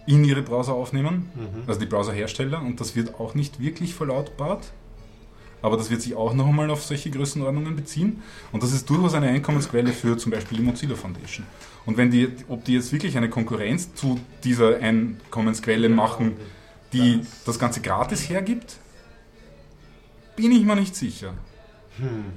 [0.06, 1.30] in ihre Browser aufnehmen,
[1.66, 4.70] also die Browserhersteller, und das wird auch nicht wirklich verlautbart,
[5.62, 8.22] aber das wird sich auch noch einmal auf solche Größenordnungen beziehen
[8.52, 11.46] und das ist durchaus eine Einkommensquelle für zum Beispiel die Mozilla Foundation.
[11.86, 16.36] Und wenn die, ob die jetzt wirklich eine Konkurrenz zu dieser Einkommensquelle machen,
[16.92, 18.76] die das Ganze gratis hergibt,
[20.38, 21.34] bin ich mir nicht sicher.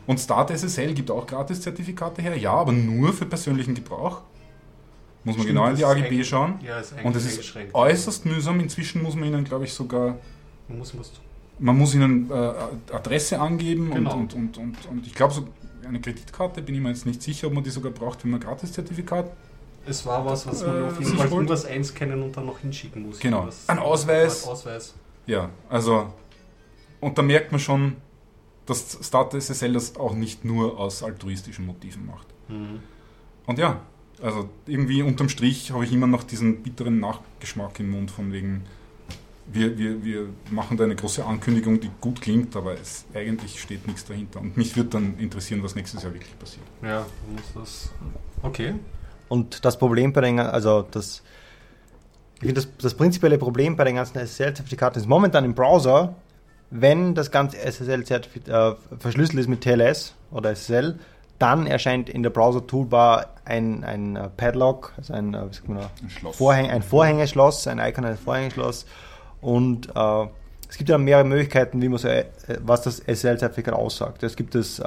[0.08, 4.22] Und Start SSL gibt auch Gratis-Zertifikate her, ja, aber nur für persönlichen Gebrauch.
[5.24, 6.56] Muss man Stimmt, genau in die AGB eigentlich- schauen.
[6.66, 8.60] Ja, ist Und es ist äußerst mühsam.
[8.60, 10.18] Inzwischen muss man ihnen, glaube ich, sogar,
[10.68, 10.94] Man muss,
[11.60, 12.34] man muss ihnen äh,
[12.92, 14.16] Adresse angeben Genau.
[14.16, 15.48] und, und, und, und, und ich glaube, so
[15.88, 18.40] eine Kreditkarte bin ich mir jetzt nicht sicher, ob man die sogar braucht, wenn man
[18.40, 19.32] Gratis-Zertifikat.
[19.86, 23.06] Es war was, was man Äh, auf jeden Fall irgendwas einscannen und dann noch hinschicken
[23.06, 23.20] muss.
[23.20, 23.48] Genau.
[23.68, 24.44] Ein Ausweis.
[24.46, 24.96] Ein Ausweis.
[25.28, 26.12] Ja, also,
[27.02, 27.98] und da merkt man schon,
[28.66, 32.28] dass Start SSL das auch nicht nur aus altruistischen Motiven macht.
[32.48, 32.80] Mhm.
[33.46, 33.82] Und ja,
[34.22, 38.64] also irgendwie unterm Strich habe ich immer noch diesen bitteren Nachgeschmack im Mund von wegen,
[39.48, 43.88] wir, wir, wir machen da eine große Ankündigung, die gut klingt, aber es eigentlich steht
[43.88, 44.40] nichts dahinter.
[44.40, 46.66] Und mich würde dann interessieren, was nächstes Jahr wirklich passiert.
[46.84, 47.92] Ja, muss das.
[48.44, 48.76] Okay.
[49.28, 51.24] Und das Problem bei den, also das,
[52.36, 56.16] ich finde das, das prinzipielle Problem bei den ganzen SSL-Zertifikaten ist momentan im Browser,
[56.72, 60.98] wenn das ganze SSL-Zertifikat äh, verschlüsselt ist mit TLS oder SSL,
[61.38, 66.34] dann erscheint in der Browser-Toolbar ein, ein äh, Padlock, also ein, sagt man Ein.
[66.34, 68.86] Vorhäng, ein Vorhängeschloss, ein Icon eines Vorhängeschloss.
[69.42, 70.28] Und äh,
[70.70, 72.08] es gibt ja mehrere Möglichkeiten, wie man so,
[72.64, 74.24] was das SSL-Zertifikat aussagt.
[74.24, 74.82] Es gibt das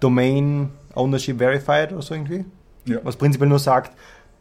[0.00, 2.44] Domain Ownership Verified oder so irgendwie,
[2.84, 2.98] Ja.
[3.02, 3.96] was prinzipiell nur sagt,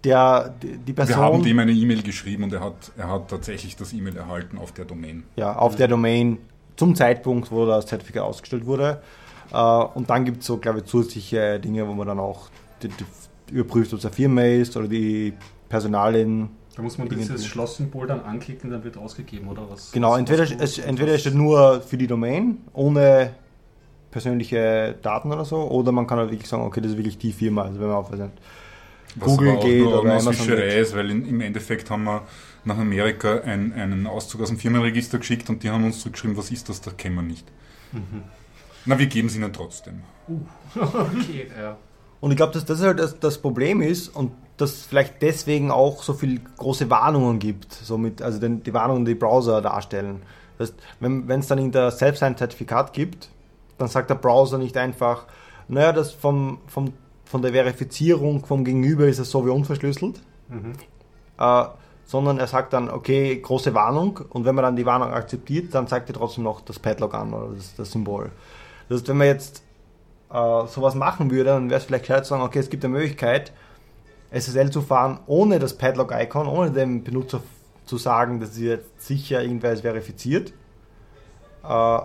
[0.05, 3.27] der, die, die Wir haben Person dem eine E-Mail geschrieben und er hat, er hat
[3.29, 5.23] tatsächlich das E-Mail erhalten auf der Domain.
[5.35, 6.37] ja, auf der Domain
[6.77, 9.01] zum Zeitpunkt, wo das Zertifikat ausgestellt wurde.
[9.51, 12.49] Äh, und dann gibt es so, glaube ich, zusätzliche Dinge, wo man dann auch
[12.81, 13.05] die, die
[13.53, 15.33] überprüft, ob es eine Firma ist oder die
[15.69, 16.49] Personalien.
[16.75, 19.91] Da muss man dieses Schlosssymbol dann anklicken, dann wird ausgegeben, oder was?
[19.91, 23.31] Genau, was- entweder, es, entweder ist es nur für die Domain, ohne
[24.11, 27.31] persönliche Daten oder so, oder man kann halt wirklich sagen, okay, das ist wirklich die
[27.33, 27.63] Firma.
[27.63, 28.31] Also wenn man auf weiß nicht,
[29.16, 30.82] Was Google aber auch geht nur oder Amazon Augenmauswischerei geht.
[30.82, 32.24] ist, weil in, im Endeffekt haben wir
[32.66, 36.51] nach Amerika ein, einen Auszug aus dem Firmenregister geschickt und die haben uns zurückgeschrieben, was
[36.51, 37.47] ist das, das kennen wir nicht.
[37.91, 38.24] Mhm.
[38.86, 40.01] Na, wir geben es ihnen trotzdem.
[40.76, 41.78] okay, ja.
[42.20, 46.01] Und ich glaube, dass das halt das, das Problem ist und dass vielleicht deswegen auch
[46.01, 50.22] so viel große Warnungen gibt, somit, also den, die Warnungen, die Browser darstellen.
[50.57, 53.30] Das heißt, wenn es dann in der Selbst-Sein-Zertifikat gibt,
[53.78, 55.26] dann sagt der Browser nicht einfach,
[55.68, 56.93] naja, das vom, vom,
[57.26, 60.73] von der Verifizierung vom Gegenüber ist es so wie unverschlüsselt, Mhm.
[61.39, 61.63] äh,
[62.05, 65.88] sondern er sagt dann, okay, große Warnung und wenn man dann die Warnung akzeptiert, dann
[65.88, 68.30] zeigt er trotzdem noch das Padlock an oder das, das Symbol.
[68.88, 69.63] Das heißt, wenn man jetzt
[70.32, 72.93] äh, sowas machen würde, dann wäre es vielleicht gescheit zu sagen, okay, es gibt eine
[72.93, 73.51] Möglichkeit,
[74.32, 77.41] SSL zu fahren ohne das Padlock-Icon, ohne dem Benutzer
[77.86, 80.53] zu sagen, dass sie jetzt sicher irgendwer ist verifiziert
[81.67, 81.99] äh,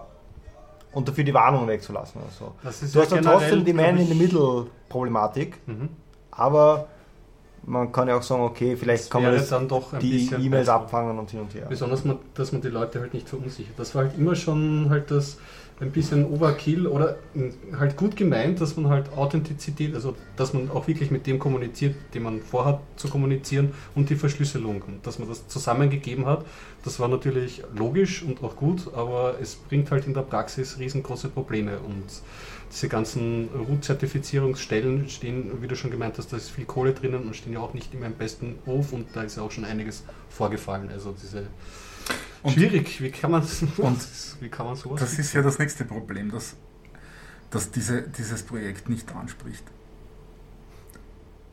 [0.92, 2.52] und dafür die Warnung wegzulassen oder so.
[2.62, 4.14] Das ist Du ja hast dann trotzdem die Man in the
[4.90, 5.88] Middle-Problematik, Mhm.
[6.30, 6.88] aber
[7.62, 10.28] man kann ja auch sagen, okay, vielleicht Das kann man das, dann doch ein die
[10.32, 11.66] E-Mails abfangen und hin und her.
[11.68, 13.74] Besonders, man, dass man die Leute halt nicht verunsichert.
[13.78, 15.38] Das war halt immer schon halt das
[15.78, 17.16] ein bisschen Overkill oder
[17.78, 21.94] halt gut gemeint, dass man halt Authentizität, also dass man auch wirklich mit dem kommuniziert,
[22.12, 26.44] den man vorhat zu kommunizieren und die Verschlüsselung und dass man das zusammengegeben hat.
[26.84, 31.28] Das war natürlich logisch und auch gut, aber es bringt halt in der Praxis riesengroße
[31.28, 32.04] Probleme und
[32.72, 37.34] diese ganzen Root-Zertifizierungsstellen stehen, wie du schon gemeint hast, da ist viel Kohle drinnen und
[37.34, 40.04] stehen ja auch nicht immer im besten Ruf und da ist ja auch schon einiges
[40.28, 40.88] vorgefallen.
[40.90, 41.48] Also diese
[42.42, 45.00] Und- schwierig, wie kann man wie kann man sowas?
[45.00, 46.56] Das ist ja das nächste Problem, dass,
[47.50, 49.64] dass diese, dieses Projekt nicht anspricht.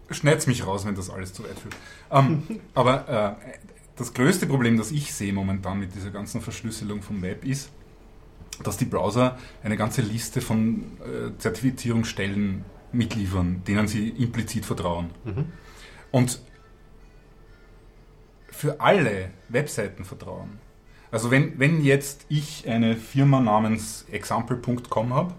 [0.10, 1.76] Schneid's mich raus, wenn das alles zu weit führt.
[2.12, 2.44] Ähm,
[2.76, 3.58] aber äh,
[3.96, 7.72] das größte Problem, das ich sehe momentan mit dieser ganzen Verschlüsselung vom Web ist,
[8.64, 15.10] dass die Browser eine ganze Liste von äh, Zertifizierungsstellen mitliefern, denen sie implizit vertrauen.
[15.26, 15.46] Mhm.
[16.12, 16.40] Und
[18.50, 20.60] für alle Webseiten vertrauen.
[21.12, 25.34] Also wenn, wenn jetzt ich eine Firma namens example.com habe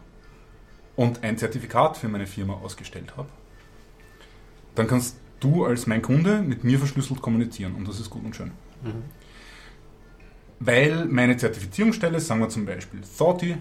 [0.97, 3.29] und ein Zertifikat für meine Firma ausgestellt habe,
[4.75, 8.35] dann kannst du als mein Kunde mit mir verschlüsselt kommunizieren und das ist gut und
[8.37, 8.53] schön.
[8.83, 9.03] Mhm.
[10.61, 13.57] Weil meine Zertifizierungsstelle, sagen wir zum Beispiel Thoughty,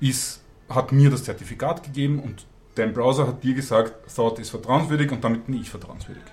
[0.00, 5.10] ist, hat mir das Zertifikat gegeben und dein Browser hat dir gesagt, Thought ist vertrauenswürdig
[5.10, 6.24] und damit bin ich vertrauenswürdig.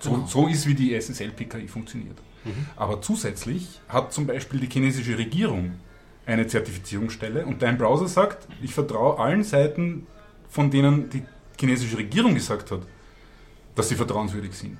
[0.00, 0.26] So, Genau.
[0.26, 2.16] so ist, wie die SSL-PKI funktioniert.
[2.44, 2.66] Mhm.
[2.76, 5.72] Aber zusätzlich hat zum Beispiel die chinesische Regierung
[6.24, 10.06] eine Zertifizierungsstelle und dein Browser sagt, ich vertraue allen Seiten,
[10.48, 11.22] von denen die
[11.58, 12.82] chinesische Regierung gesagt hat,
[13.74, 14.78] dass sie vertrauenswürdig sind.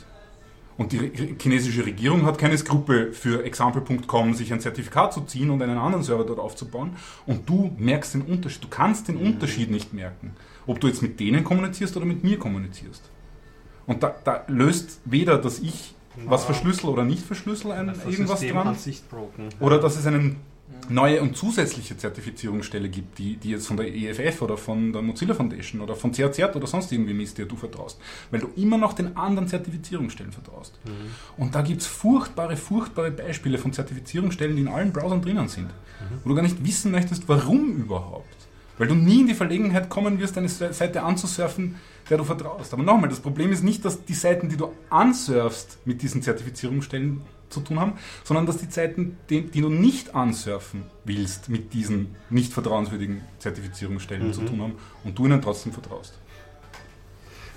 [0.78, 5.60] Und die chinesische Regierung hat keine Skrupel für example.com sich ein Zertifikat zu ziehen und
[5.60, 6.92] einen anderen Server dort aufzubauen.
[7.26, 8.62] Und du merkst den Unterschied.
[8.62, 10.36] Du kannst den Unterschied nicht merken,
[10.68, 13.02] ob du jetzt mit denen kommunizierst oder mit mir kommunizierst.
[13.86, 15.94] Und da, da löst weder, dass ich
[16.26, 18.76] was verschlüssel oder nicht verschlüssel, ein, irgendwas System dran.
[19.60, 20.36] Oder dass es eine
[20.88, 25.34] neue und zusätzliche Zertifizierungsstelle gibt, die, die jetzt von der EFF oder von der Mozilla
[25.34, 28.00] Foundation oder von CRZ oder sonst irgendwie misst, der du vertraust.
[28.30, 30.78] Weil du immer noch den anderen Zertifizierungsstellen vertraust.
[31.36, 35.70] Und da gibt es furchtbare, furchtbare Beispiele von Zertifizierungsstellen, die in allen Browsern drinnen sind.
[36.22, 38.26] Wo du gar nicht wissen möchtest, warum überhaupt.
[38.78, 41.74] Weil du nie in die Verlegenheit kommen wirst, eine Seite anzusurfen,
[42.08, 42.72] der du vertraust.
[42.72, 47.20] Aber nochmal, das Problem ist nicht, dass die Seiten, die du ansurfst, mit diesen Zertifizierungsstellen
[47.50, 47.92] zu tun haben,
[48.24, 54.28] sondern dass die Seiten, die, die du nicht ansurfen willst, mit diesen nicht vertrauenswürdigen Zertifizierungsstellen
[54.28, 54.32] Mhm.
[54.32, 54.72] zu tun haben
[55.04, 56.18] und du ihnen trotzdem vertraust.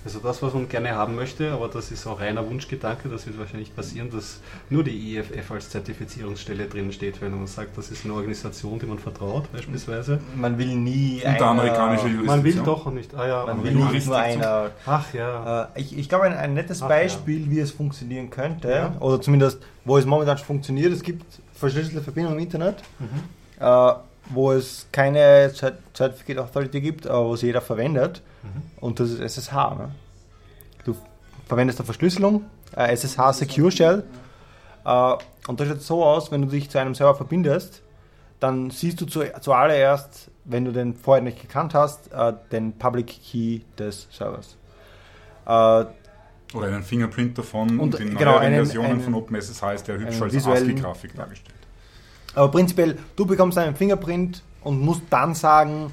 [0.04, 3.38] Also das, was man gerne haben möchte, aber das ist auch reiner Wunschgedanke, das wird
[3.38, 4.40] wahrscheinlich nicht passieren, dass
[4.70, 8.88] nur die EFF als Zertifizierungsstelle drin steht, wenn man sagt, das ist eine Organisation, die
[8.88, 10.20] man vertraut, beispielsweise.
[10.36, 12.66] Man will nie Und amerikanische Man will Jurisdiktion.
[12.66, 13.14] doch nicht.
[13.14, 14.72] Ah ja, Man will nicht nur einer.
[14.88, 15.70] Ach ja.
[15.76, 18.96] Äh, ich, ich glaube, ein, ein nettes Ach, Beispiel, wie es funktionieren könnte, Ja.
[19.00, 21.24] oder zumindest wo es momentan schon funktioniert, es gibt
[21.54, 23.64] verschlüsselte Verbindungen im Internet, Mhm.
[23.64, 23.94] äh,
[24.32, 28.22] wo es keine Cert- Certificate Authority gibt, aber wo es jeder verwendet.
[28.44, 28.62] Mhm.
[28.80, 29.54] Und das ist SSH.
[29.78, 29.92] Ne?
[30.84, 30.96] Du
[31.48, 34.04] verwendest eine Verschlüsselung, äh, SSH Secure Shell.
[34.86, 35.14] Äh,
[35.48, 37.82] und das schaut so aus, wenn du dich zu einem Server verbindest,
[38.40, 43.08] dann siehst du zu, zuallererst, wenn du den vorher nicht gekannt hast, äh, den Public
[43.08, 44.58] Key des Servers.
[45.46, 49.88] Äh, Oder einen Fingerprint davon Und, in genau, neueren einen- Versionen einen- von OpenSSH ist
[49.88, 51.56] der hübsch als ASCII-Grafik dargestellt.
[52.34, 55.92] Aber prinzipiell, du bekommst einen Fingerprint und musst dann sagen,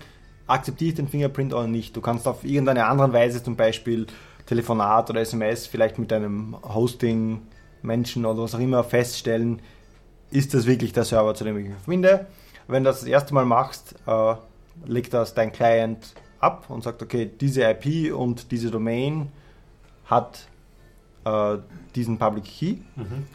[0.48, 1.94] akzeptiere ich den Fingerprint oder nicht.
[1.96, 4.06] Du kannst auf irgendeine andere Weise zum Beispiel
[4.46, 9.60] Telefonat oder SMS vielleicht mit einem Hosting-Menschen oder was auch immer feststellen,
[10.30, 12.26] ist das wirklich der Server, zu dem ich mich verbinde.
[12.66, 14.34] Wenn du das das erste Mal machst, äh,
[14.86, 19.28] legt das dein Client ab und sagt, okay, diese IP und diese Domain
[20.06, 20.48] hat
[21.24, 21.58] äh,
[21.94, 22.76] diesen Public Key.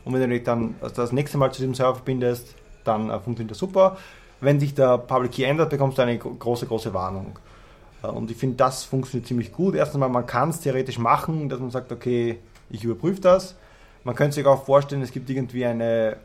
[0.06, 3.52] Und wenn du dich dann das nächste Mal zu diesem Server verbindest, dann äh, funktioniert
[3.52, 3.98] das super.
[4.44, 7.40] Wenn sich der Public Key ändert, bekommst du eine gro- große, große Warnung.
[8.04, 9.76] Äh, Und ich finde, das funktioniert ziemlich gut.
[9.76, 12.40] Erstens mal, man kann es theoretisch machen, dass man sagt, okay,
[12.70, 13.56] ich überprüfe das.
[14.04, 16.18] Man könnte sich auch vorstellen, es gibt irgendwie eine,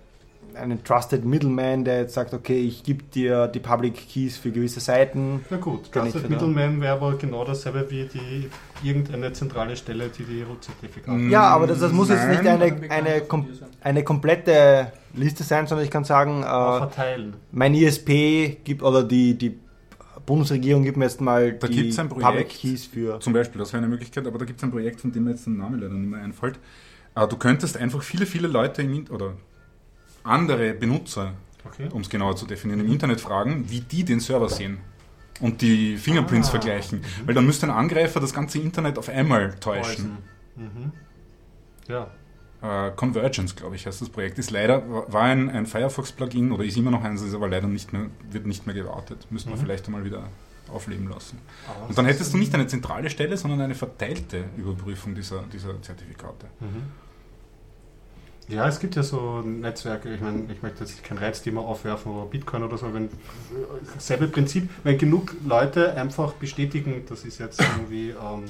[0.54, 4.80] einen Trusted Middleman, der jetzt sagt, okay, ich gebe dir die Public Keys für gewisse
[4.80, 5.44] Seiten.
[5.50, 8.48] Na gut, Trusted Middleman wäre aber genau dasselbe wie die
[8.86, 11.20] irgendeine zentrale Stelle, die die Root-Zertifikate.
[11.22, 12.62] Ja, aber das, das muss jetzt nicht Nein.
[12.62, 13.46] eine, eine, kom
[13.80, 17.34] eine komplette Liste sein, sondern ich kann sagen, äh, verteilen.
[17.52, 19.58] mein ISP gibt oder die, die
[20.26, 22.52] Bundesregierung gibt mir jetzt mal Da die gibt's ein Public Projekt.
[22.60, 23.18] Keys für.
[23.20, 25.30] Zum Beispiel, das wäre eine Möglichkeit, aber da gibt es ein Projekt, von dem mir
[25.30, 26.58] jetzt der Name leider nicht mehr einfällt.
[27.14, 29.32] Äh, Du könntest einfach viele, viele Leute im oder
[30.28, 31.32] andere Benutzer,
[31.64, 31.88] Okay.
[31.92, 34.78] um es genauer zu definieren, im Internet fragen, wie die den Server sehen
[35.40, 36.52] und die Fingerprints Ah.
[36.52, 37.02] vergleichen.
[37.26, 40.18] Weil dann müsste ein Angreifer das ganze Internet auf einmal täuschen.
[40.56, 40.92] Mhm.
[41.88, 42.08] Ja.
[42.60, 44.38] Äh, Convergence, glaube ich, heißt das Projekt.
[44.38, 47.92] Ist leider, war ein, ein Firefox-Plugin oder ist immer noch eins, ist aber leider nicht
[47.92, 49.26] mehr, wird nicht mehr gewartet.
[49.30, 49.60] Müssten wir Mhm.
[49.60, 50.24] vielleicht einmal wieder
[50.72, 51.38] aufleben lassen.
[51.68, 55.80] Aber Und dann hättest du nicht eine zentrale Stelle, sondern eine verteilte Überprüfung dieser, dieser
[55.82, 56.46] Zertifikate.
[56.60, 56.82] Mhm.
[58.48, 62.24] Ja, es gibt ja so Netzwerke, ich meine, ich möchte jetzt kein Reizthema aufwerfen, aber
[62.26, 63.10] Bitcoin oder so, wenn
[63.98, 68.44] selbe Prinzip, wenn genug Leute einfach bestätigen, das ist jetzt irgendwie ähm,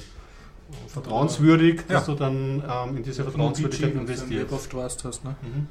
[0.87, 2.13] vertrauenswürdig, dass Ja.
[2.13, 4.31] du dann ähm, in diese Vertrauenswürdigkeit investierst.
[4.51, 5.35] Web of Trust hast, ne?
[5.41, 5.67] Mhm.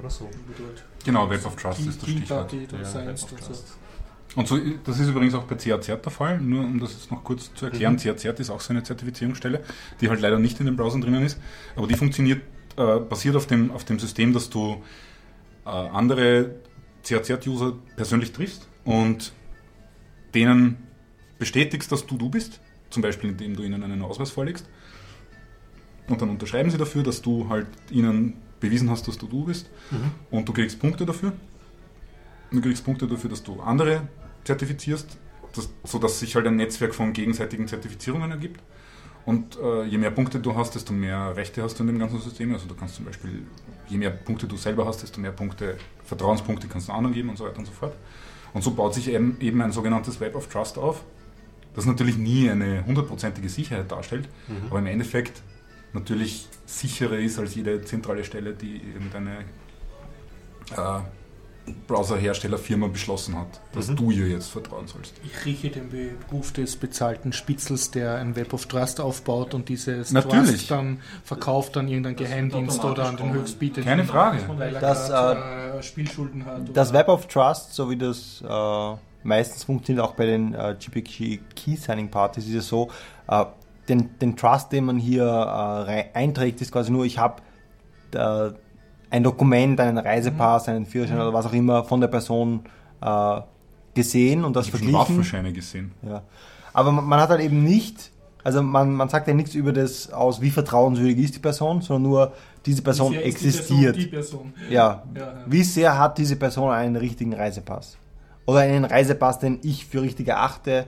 [0.00, 0.28] Oder so.
[1.04, 2.28] Genau, Web of Trust ist das Stichwort.
[2.48, 3.46] Party, Ja, das Web Science of und so.
[3.46, 3.76] Trust.
[4.36, 7.22] Und so, das ist übrigens auch bei CAZ der Fall, nur um das jetzt noch
[7.22, 7.92] kurz zu erklären.
[7.92, 7.98] Mhm.
[7.98, 9.62] CAZ ist auch so eine Zertifizierungsstelle,
[10.00, 11.38] die halt leider nicht in den Browsern drinnen ist,
[11.76, 12.42] aber die funktioniert,
[12.76, 14.82] äh, basiert auf dem, auf dem System, dass du
[15.64, 16.56] äh, andere
[17.04, 19.32] CAZ-User persönlich triffst und
[20.34, 20.76] denen
[21.38, 22.60] bestätigst, dass du du bist,
[22.90, 24.68] zum Beispiel indem du ihnen einen Ausweis vorlegst.
[26.08, 29.70] Und dann unterschreiben sie dafür, dass du halt ihnen bewiesen hast, dass du du bist.
[29.90, 30.10] Mhm.
[30.30, 31.32] Und du kriegst Punkte dafür.
[32.50, 34.08] Du kriegst Punkte dafür, dass du andere
[34.44, 35.18] zertifizierst,
[35.54, 38.60] das, sodass sich halt ein Netzwerk von gegenseitigen Zertifizierungen ergibt.
[39.26, 42.20] Und äh, je mehr Punkte du hast, desto mehr Rechte hast du in dem ganzen
[42.20, 42.52] System.
[42.52, 43.42] Also du kannst zum Beispiel,
[43.88, 47.38] je mehr Punkte du selber hast, desto mehr Punkte, Vertrauenspunkte kannst du anderen geben und
[47.38, 47.94] so weiter und so fort.
[48.52, 51.02] Und so baut sich eben, eben ein sogenanntes Web of Trust auf,
[51.74, 54.66] das natürlich nie eine hundertprozentige Sicherheit darstellt, Mhm.
[54.70, 55.42] aber im Endeffekt
[55.92, 59.38] natürlich sicherer ist als jede zentrale Stelle, die irgendeine
[60.76, 61.00] äh,
[61.86, 63.96] Browserherstellerfirma beschlossen hat, dass Mhm.
[63.96, 65.14] du ihr jetzt vertrauen sollst.
[65.24, 70.10] Ich rieche den Beruf des bezahlten Spitzels, der ein Web of Trust aufbaut und dieses
[70.12, 70.50] Natürlich.
[70.50, 73.84] Trust dann verkauft an irgendeinen Geheimdienst oder an den Höchstbietenden.
[73.84, 74.38] Keine Frage.
[74.80, 76.62] Das, grad, äh, Spielschulden hat.
[76.74, 81.40] Das Web of Trust, so wie das äh, meistens funktioniert, auch bei den äh, GPG
[81.56, 82.90] Key Signing Partys, ist es so,
[83.28, 83.44] äh,
[83.88, 85.24] den, den Trust, den man hier
[85.88, 87.42] äh, einträgt, ist quasi nur, ich habe
[88.12, 88.50] äh,
[89.14, 92.64] ein Dokument, einen Reisepass, einen Führerschein oder was auch immer von der Person
[93.00, 93.40] äh,
[93.94, 94.94] gesehen und das Ich verglichen.
[94.98, 95.92] Waffenscheine gesehen.
[96.02, 96.22] Ja.
[96.72, 98.10] Aber man, man hat halt eben nicht,
[98.42, 102.02] also man, man sagt ja nichts über das aus, wie vertrauenswürdig ist die Person, sondern
[102.10, 102.32] nur,
[102.66, 103.96] diese Person Wie sehr ist existiert.
[103.96, 104.72] Die Person, die Person.
[104.74, 105.02] Ja.
[105.14, 105.34] Ja, ja.
[105.46, 107.96] Wie sehr hat diese Person einen richtigen Reisepass?
[108.46, 110.86] Oder einen Reisepass, den ich für richtig erachte,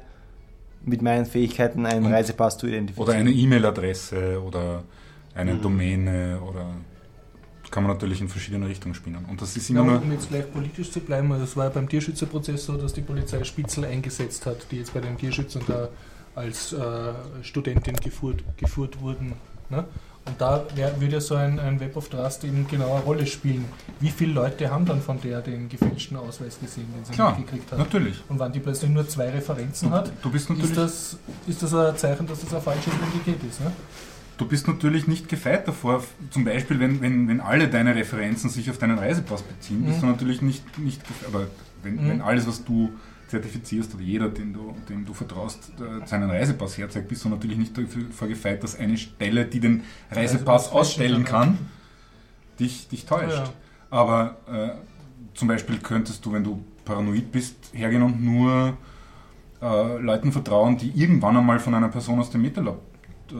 [0.84, 3.08] mit meinen Fähigkeiten einen Und- Reisepass zu identifizieren?
[3.08, 4.82] Oder eine E-Mail-Adresse oder
[5.34, 5.62] eine Mhm.
[5.62, 6.66] Domäne oder
[7.70, 9.24] kann man natürlich in verschiedene Richtungen spinnen.
[9.26, 11.70] Und das ist immer Ja, um jetzt gleich politisch zu bleiben, also es war ja
[11.70, 15.88] beim Tierschützerprozess so, dass die Polizei Spitzel eingesetzt hat, die jetzt bei den Tierschützern da
[16.34, 17.12] als äh,
[17.42, 19.32] Studentin geführt, geführt wurden.
[19.70, 19.84] Ne?
[20.26, 23.26] Und da wär, würde ja so ein, ein Web of Trust eben genau eine Rolle
[23.26, 23.64] spielen.
[24.00, 27.70] Wie viele Leute haben dann von der den gefälschten Ausweis gesehen, den sie Klar, mitgekriegt
[27.70, 27.78] hat?
[27.78, 28.22] Natürlich.
[28.28, 31.72] Und wenn die plötzlich nur zwei Referenzen hat, Du bist ist natürlich, das, ist das
[31.72, 33.60] ein Zeichen, dass das eine falsche Identität ist.
[33.60, 33.72] Ne?
[34.38, 36.02] Du bist natürlich nicht gefeit davor.
[36.30, 40.00] Zum Beispiel, wenn, wenn, wenn alle deine Referenzen sich auf deinen Reisepass beziehen, bist Mhm.
[40.02, 41.28] du natürlich nicht, nicht gefeit.
[41.28, 41.46] Aber
[41.82, 42.08] wenn, Mhm.
[42.08, 42.90] wenn alles, was du
[43.28, 47.58] zertifizierst oder jeder, dem du, dem du vertraust, äh, seinen Reisepass herzeigt, bist du natürlich
[47.58, 49.82] nicht davor gefeit, dass eine Stelle, die den
[50.12, 51.58] Reisepass ausstellen kann,
[52.60, 53.36] dich, dich täuscht.
[53.38, 53.52] Ja.
[53.90, 54.70] Aber äh,
[55.34, 58.76] zum Beispiel könntest du, wenn du paranoid bist, hergehen und nur
[59.60, 62.78] äh, Leuten vertrauen, die irgendwann einmal von einer Person aus dem MetaLab
[63.30, 63.34] äh,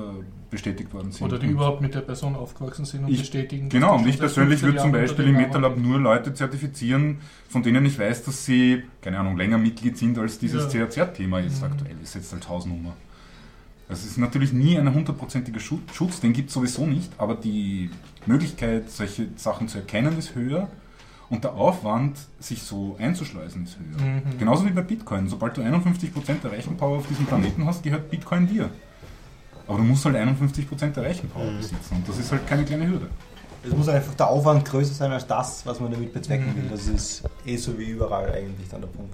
[0.50, 1.26] bestätigt worden sind.
[1.26, 3.68] Oder die überhaupt mit der Person aufgewachsen sind und Ich- bestätigen.
[3.68, 7.18] Genau, und ich persönlich 15 würde zum Beispiel im MetaLab nur Leute zertifizieren,
[7.48, 10.86] von denen ich weiß, dass sie, keine Ahnung, länger Mitglied sind, als dieses Ja.
[10.86, 11.72] CRZ-Thema jetzt Mhm.
[11.72, 12.94] aktuell ist, jetzt als Hausnummer.
[13.88, 17.90] Es ist natürlich nie ein hundertprozentiger Schu- Schutz, den gibt es sowieso nicht, aber die
[18.26, 20.68] Möglichkeit, solche Sachen zu erkennen, ist höher
[21.30, 24.06] und der Aufwand, sich so einzuschleusen, ist höher.
[24.08, 24.38] Mhm.
[24.38, 25.28] Genauso wie bei Bitcoin.
[25.28, 28.70] Sobald du 51% der Rechenpower auf diesem Planeten hast, gehört Bitcoin dir.
[29.68, 33.08] Aber du musst halt 51% der Rechenpower besitzen und das ist halt keine kleine Hürde.
[33.64, 36.56] Es muss einfach der Aufwand größer sein als das, was man damit bezwecken Mhm.
[36.56, 36.68] will.
[36.70, 39.12] Das ist eh so wie überall eigentlich dann der Punkt.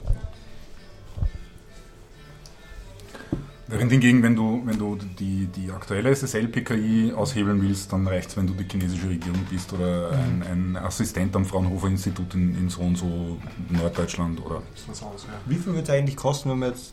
[3.68, 8.36] Während hingegen, wenn du, wenn du die, die aktuelle SSL-PKI aushebeln willst, dann reicht es,
[8.36, 12.82] wenn du die chinesische Regierung bist oder ein, ein Assistent am Fraunhofer-Institut in, in so
[12.82, 13.38] und so
[13.70, 15.32] Norddeutschland oder aus, ja.
[15.46, 16.92] Wie viel wird es eigentlich kosten, wenn man jetzt,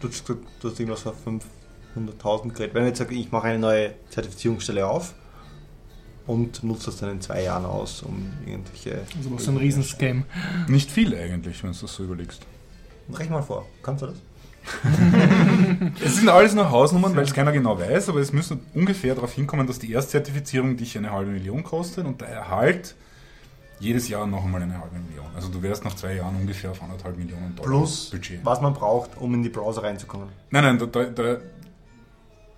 [0.00, 1.12] du hast irgendwas für
[1.96, 5.14] 500.000 geredet, wenn man jetzt sagt, ich mache eine neue Zertifizierungsstelle auf
[6.26, 9.02] und nutze das dann in zwei Jahren aus, um irgendwelche...
[9.16, 10.24] Also was so ein Riesenscam.
[10.68, 12.42] nicht viel eigentlich, wenn du das so überlegst.
[13.12, 14.16] Rechne mal vor, kannst du das?
[16.04, 19.32] Es sind alles nur Hausnummern, weil es keiner genau weiß, aber es müsste ungefähr darauf
[19.32, 22.94] hinkommen, dass die Erstzertifizierung dich eine halbe Million kostet und der Erhalt
[23.80, 25.26] jedes Jahr noch einmal eine halbe Million.
[25.34, 28.40] Also du wärst nach zwei Jahren ungefähr auf anderthalb Millionen Dollar Plus, Budget.
[28.44, 30.28] was man braucht, um in die Browser reinzukommen.
[30.50, 31.36] Nein, nein, da, da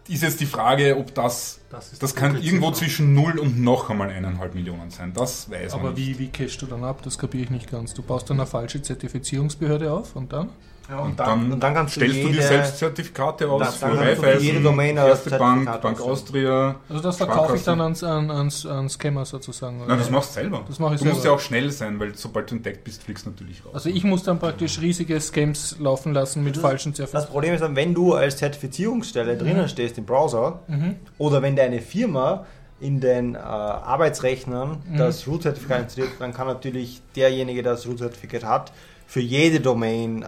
[0.09, 2.87] ist jetzt die Frage, ob das, Das das kann irgendwo Ziffer.
[2.87, 5.13] zwischen 0 und noch einmal eineinhalb Millionen sein.
[5.15, 7.01] Das weiß man Aber wie, wie cashst du dann ab?
[7.03, 7.95] Das kapiere ich nicht ganz.
[7.95, 10.51] Du baust dann eine falsche Zertifizierungsbehörde auf und dann?
[10.89, 13.73] Ja, Und dann, und dann kannst du stellst du dir jede- selbst Zertifikate aus Dann-
[13.91, 16.11] für dann Raiffeisen, jede Domain Erste Bank, Bank ausstellen.
[16.13, 16.77] Austria.
[16.89, 19.79] Also das verkaufe ich dann ans, an, ans, ans Scammer sozusagen.
[19.79, 19.89] oder?
[19.89, 20.65] Nein, das machst du selber.
[20.69, 21.35] Das mache ich du musst selber.
[21.35, 23.73] ja auch schnell sein, weil sobald du entdeckt bist, fliegst du natürlich raus.
[23.75, 27.33] Also ich muss dann praktisch riesige Scams laufen lassen mit Das- falschen Das Zertifikaten.
[27.33, 30.95] Problem ist dann, wenn du als Zertifizierungsstelle drinnen stehst im Browser Mhm.
[31.19, 32.47] oder wenn deine Firma
[32.79, 38.73] in den äh, Arbeitsrechnern das Root-Zertifikat installiert, dann kann natürlich derjenige, der das Root-Zertifikat hat,
[39.07, 40.27] für jede Domain äh,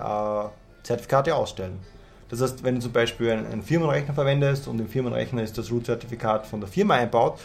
[0.82, 1.78] Zertifikate ausstellen.
[2.28, 5.70] Das heißt, wenn du zum Beispiel einen, einen Firmenrechner verwendest und im Firmenrechner ist das
[5.70, 7.38] Root-Zertifikat von der Firma einbaut,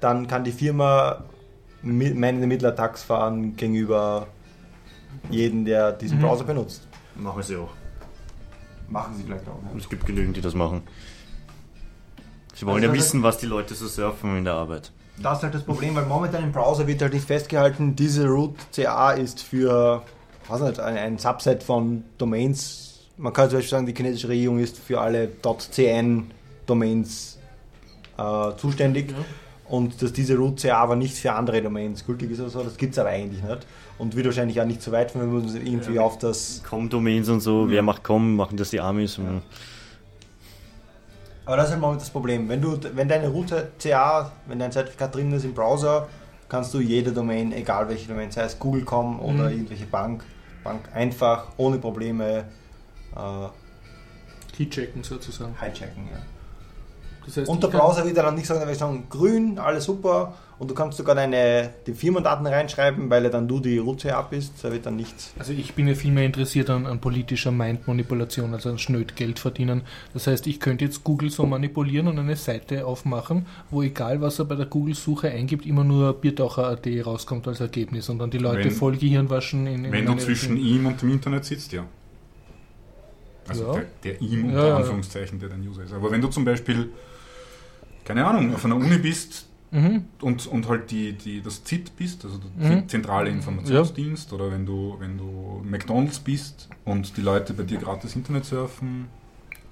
[0.00, 1.24] dann kann die Firma
[1.82, 4.28] mi- Man in the Middle Attacks fahren gegenüber
[5.30, 6.22] jedem, der diesen Mhm.
[6.22, 6.86] Browser benutzt.
[7.16, 7.70] Machen sie auch.
[8.88, 9.58] Machen sie vielleicht auch.
[9.76, 10.82] Es gibt genügend, die das machen.
[12.54, 14.92] Sie wollen Also ja wissen, was die Leute so surfen in der Arbeit.
[15.20, 18.54] Das ist halt das Problem, weil momentan im Browser wird halt nicht festgehalten, diese Root
[18.72, 20.02] CA ist für,
[20.50, 23.00] weiß nicht, ein, ein Subset von Domains.
[23.16, 25.28] Man kann zum Beispiel sagen, die chinesische Regierung ist für alle
[25.72, 26.30] .cn
[26.66, 27.38] Domains
[28.18, 29.14] äh, zuständig
[29.68, 32.76] und dass diese Root CA aber nicht für andere Domains gültig ist oder so, das
[32.76, 33.66] gibt es aber eigentlich nicht.
[33.98, 36.02] Und wird wahrscheinlich auch nicht so weit, wenn wir uns irgendwie Ja.
[36.02, 36.62] auf das.
[36.68, 39.18] Com-Domains und so, wer macht Com, machen das die Amis.
[41.44, 42.48] Aber das ist halt momentan das Problem.
[42.48, 46.06] Wenn du, wenn deine Root CA, wenn dein Zertifikat drin ist im Browser,
[46.48, 49.50] kannst du jede Domain, egal welche Domain, sei es Google.com oder Mhm.
[49.52, 50.24] irgendwelche Bank,
[50.68, 52.44] Bank einfach ohne Probleme
[53.16, 53.48] äh,
[54.56, 55.54] Keychecken sozusagen.
[55.60, 56.08] hijacken.
[56.12, 56.18] Ja.
[57.28, 60.70] Das heißt, Und der Browser wird dann nicht sagen, wird sagen, grün, alles super und
[60.70, 64.54] du kannst sogar deine die Firmendaten reinschreiben, weil er dann du die Root CA bist,
[64.62, 65.32] da wird dann nichts.
[65.38, 69.38] Also ich bin ja viel mehr interessiert an, an politischer Mindmanipulation, also an schnöd Geld
[69.38, 69.82] verdienen.
[70.14, 74.38] Das heißt, ich könnte jetzt Google so manipulieren und eine Seite aufmachen, wo egal was
[74.38, 78.64] er bei der Google-Suche eingibt, immer nur Biertaucher.at rauskommt als Ergebnis und dann die Leute
[78.64, 80.66] Wenn- voll Gehirn waschen in, in Wenn du zwischen Richtung.
[80.70, 81.84] ihm und dem Internet sitzt, ja.
[83.46, 83.72] Also Ja.
[83.74, 84.76] der, der ihm unter ja.
[84.76, 85.92] Anführungszeichen, der dein User ist.
[85.92, 86.90] Aber wenn du zum Beispiel,
[88.08, 90.04] keine Ahnung, auf einer Uni bist Mhm.
[90.22, 92.88] und, und halt die, die, das ZIT bist, also der Mhm.
[92.88, 98.16] zentrale Informationsdienst, oder wenn du, wenn du McDonalds bist und die Leute bei dir gratis
[98.16, 99.08] Internet surfen,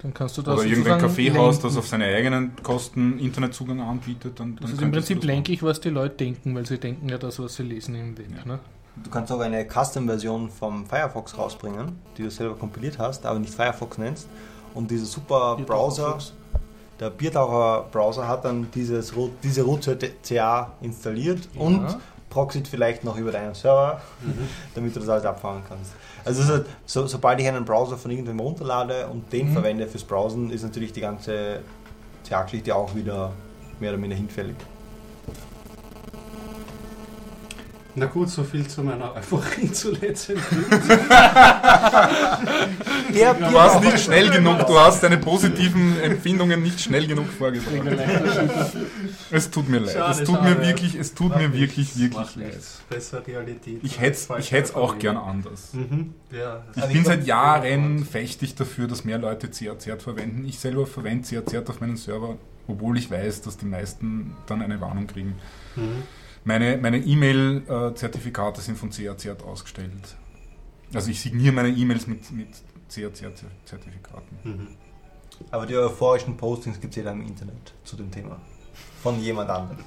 [0.03, 1.67] Dann kannst du das oder irgendein Kaffeehaus, lenken.
[1.69, 5.63] das auf seine eigenen Kosten Internetzugang anbietet, dann, dann Das ist im Prinzip lenke ich,
[5.63, 8.45] was die Leute denken, weil sie denken ja das, was sie lesen im Web.
[8.45, 8.59] Ne?
[9.03, 13.53] Du kannst auch eine Custom-Version vom Firefox rausbringen, die du selber kompiliert hast, aber nicht
[13.55, 14.27] Firefox nennst.
[14.75, 16.19] Und dieser super Browser,
[16.99, 19.13] der Biertaucher-Browser hat dann dieses,
[19.43, 21.61] diese Root-CA installiert Ja.
[21.61, 21.97] und
[22.29, 24.01] proxiet vielleicht noch über deinen Server,
[24.75, 25.91] damit du das alles abfahren kannst.
[26.25, 29.53] Also halt, so, sobald ich einen Browser von irgendwem runterlade und den Mhm.
[29.53, 31.59] verwende fürs Browsen, ist natürlich die ganze
[32.27, 33.31] CA-Geschichte auch wieder
[33.79, 34.55] mehr oder minder hinfällig.
[37.99, 40.29] Na gut, so viel zu meiner Euphorie zuletzt.
[40.29, 40.37] Der
[43.33, 47.97] Du warst nicht schnell genug, du hast deine positiven Empfindungen nicht schnell genug vorgetragen.
[49.31, 49.95] Es tut mir leid.
[49.95, 52.59] Schade, es tut mir wirklich, es tut mir wirklich, wirklich leid.
[52.87, 53.79] Besser Realität.
[53.81, 55.73] Ich hätte es ich hätt's auch gern anders.
[55.73, 56.13] Mhm.
[56.31, 60.45] Ja, Ich bin seit Jahren fechtig dafür, dass mehr Leute CAZ verwenden.
[60.47, 62.37] Ich selber verwende CAZ auf meinen Server,
[62.67, 65.33] obwohl ich weiß, dass die meisten dann eine Warnung kriegen.
[65.75, 66.03] Mhm.
[66.47, 70.15] Meine meine E-Mail-Zertifikate sind von CAZ ausgestellt.
[70.93, 72.47] Also ich signiere meine E-Mails mit, mit
[72.89, 74.37] CAZ-Zertifikaten.
[74.45, 74.67] Mhm.
[75.51, 78.39] Aber die euphorischen Postings gibt es ja dann im Internet zu dem Thema.
[79.03, 79.77] Von jemand anderem.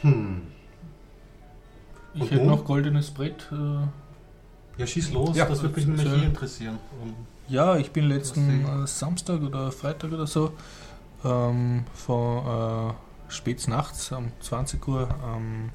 [0.00, 0.42] Hm.
[2.14, 3.48] Ich Und hätte noch goldenes Brett.
[3.52, 3.86] Äh,
[4.80, 5.44] Ja, schieß los, Ja.
[5.46, 6.78] das würde mich nämlich interessieren.
[7.48, 10.52] Ja, ich bin letzten Was äh, Samstag oder Freitag oder so
[11.24, 15.70] ähm, von äh, spät nachts um 20 Uhr am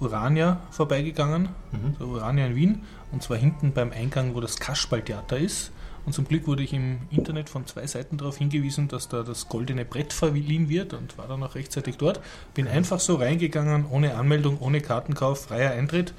[0.00, 1.96] Urania vorbeigegangen, Mhm.
[1.98, 5.72] so Urania in Wien, und zwar hinten beim Eingang, wo das Kasperltheater ist.
[6.06, 9.48] Und zum Glück wurde ich im Internet von zwei Seiten darauf hingewiesen, dass da das
[9.48, 12.20] goldene Brett verliehen wird und war dann auch rechtzeitig dort.
[12.54, 16.14] Bin einfach so reingegangen, ohne Anmeldung, ohne Kartenkauf, freier Eintritt.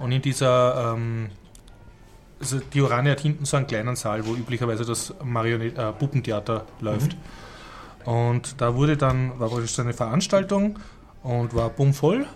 [0.00, 1.28] Und in dieser ähm,
[2.40, 6.64] also die Urania hat hinten so einen kleinen Saal, wo üblicherweise das Marionet äh, Puppentheater
[6.80, 7.16] läuft.
[8.04, 10.78] Und da wurde dann, war praktisch so eine Veranstaltung
[11.22, 12.26] und war bummvoll.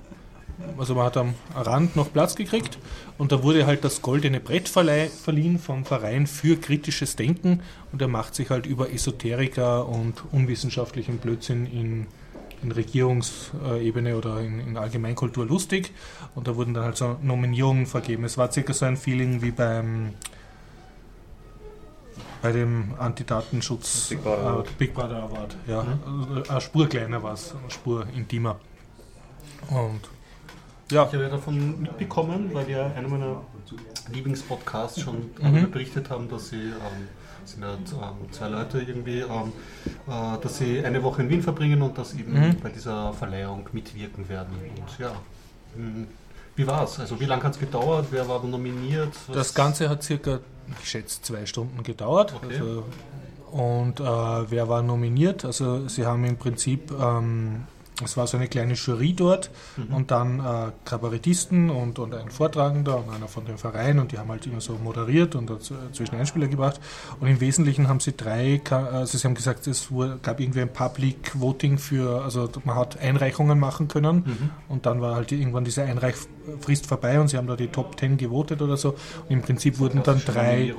[0.78, 2.78] Also man hat am Rand noch Platz gekriegt
[3.18, 7.60] und da wurde halt das goldene Brett verliehen vom Verein für kritisches Denken
[7.90, 12.06] und er macht sich halt über Esoteriker und unwissenschaftlichen Blödsinn in,
[12.62, 15.92] in Regierungsebene oder in, in Allgemeinkultur lustig
[16.34, 18.24] und da wurden dann halt so Nominierungen vergeben.
[18.24, 20.14] Es war circa so ein Feeling wie beim
[22.42, 24.68] bei dem Antidatenschutz Big Brother Award.
[24.68, 25.56] äh, Big Brother Award.
[25.66, 28.56] Ja, also eine Spur kleiner war es, eine Spur intimer.
[29.70, 30.00] Und
[30.90, 33.42] ja, Ich habe ja davon mitbekommen, weil ja einer meiner
[34.12, 35.70] Lieblingspodcasts schon Mhm.
[35.70, 37.08] berichtet haben, dass sie, ähm,
[37.44, 39.52] sind ja ähm, zwei Leute irgendwie, ähm,
[40.08, 42.56] äh, dass sie eine Woche in Wien verbringen und dass eben Mhm.
[42.62, 44.54] bei dieser Verleihung mitwirken werden.
[44.76, 45.12] Und ja,
[45.76, 46.06] mh,
[46.56, 46.98] wie war es?
[47.00, 48.06] Also wie lange hat es gedauert?
[48.10, 49.14] Wer war nominiert?
[49.28, 50.40] Was- das Ganze hat circa,
[50.82, 52.34] ich schätze, zwei Stunden gedauert.
[52.34, 52.58] Okay.
[52.58, 52.84] Also,
[53.50, 54.04] und äh,
[54.50, 55.44] wer war nominiert?
[55.44, 57.64] Also sie haben im Prinzip, ähm,
[58.04, 59.94] es war so eine kleine Jury dort Mhm.
[59.94, 64.18] und dann äh, Kabarettisten und, und ein Vortragender und einer von dem Verein und die
[64.18, 65.50] haben halt immer so moderiert und
[65.92, 66.80] zwischen Einspieler gebracht.
[67.20, 69.88] Und im Wesentlichen haben sie drei, also sie haben gesagt, es
[70.22, 74.50] gab irgendwie ein Public Voting für, also man hat Einreichungen machen können Mhm.
[74.68, 78.16] und dann war halt irgendwann diese Einreichfrist vorbei und sie haben da die Top 10
[78.16, 78.90] gewotet oder so.
[78.90, 80.74] Und im Prinzip wurden dann drei.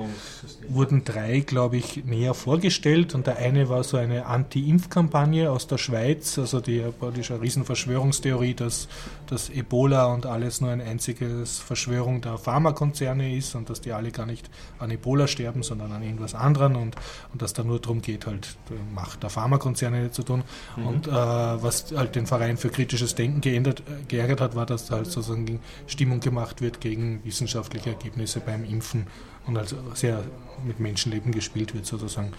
[0.69, 5.77] Wurden drei, glaube ich, näher vorgestellt und der eine war so eine Anti-Impf-Kampagne aus der
[5.77, 8.87] Schweiz, also die praktisch eine Riesenverschwörungstheorie, dass,
[9.27, 14.11] dass Ebola und alles nur ein einziges Verschwörung der Pharmakonzerne ist und dass die alle
[14.11, 14.49] gar nicht
[14.79, 16.95] an Ebola sterben, sondern an irgendwas anderem und,
[17.31, 20.43] und dass da nur darum geht, halt die Macht der Pharmakonzerne zu tun.
[20.77, 24.95] Und äh, was halt den Verein für kritisches Denken geändert, geärgert hat, war, dass da
[24.95, 29.07] halt sozusagen Stimmung gemacht wird gegen wissenschaftliche Ergebnisse beim Impfen
[29.45, 30.23] und also sehr
[30.65, 32.31] mit Menschenleben gespielt wird sozusagen.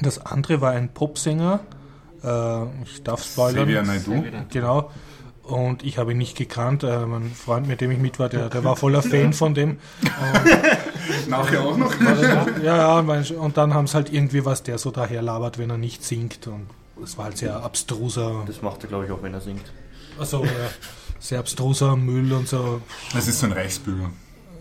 [0.00, 1.60] Das andere war ein Popsänger,
[2.22, 3.64] äh, ich darf spoilern.
[3.66, 4.24] Xavier Naidoo.
[4.50, 4.90] Genau.
[5.42, 6.82] Und ich habe ihn nicht gekannt.
[6.82, 9.78] Äh, mein Freund, mit dem ich mit war, der, der war voller Fan von dem.
[11.28, 11.92] Nachher auch noch.
[12.62, 15.78] Ja, ja, und dann haben sie halt irgendwie, was der so daher labert, wenn er
[15.78, 16.46] nicht singt.
[16.46, 16.66] Und
[17.00, 19.72] das war halt sehr abstruser, Das macht er, glaube ich, auch, wenn er singt.
[20.18, 20.50] also ja,
[21.18, 22.82] sehr abstruser Müll und so.
[23.14, 24.10] Das ist so ein Reichsbürger.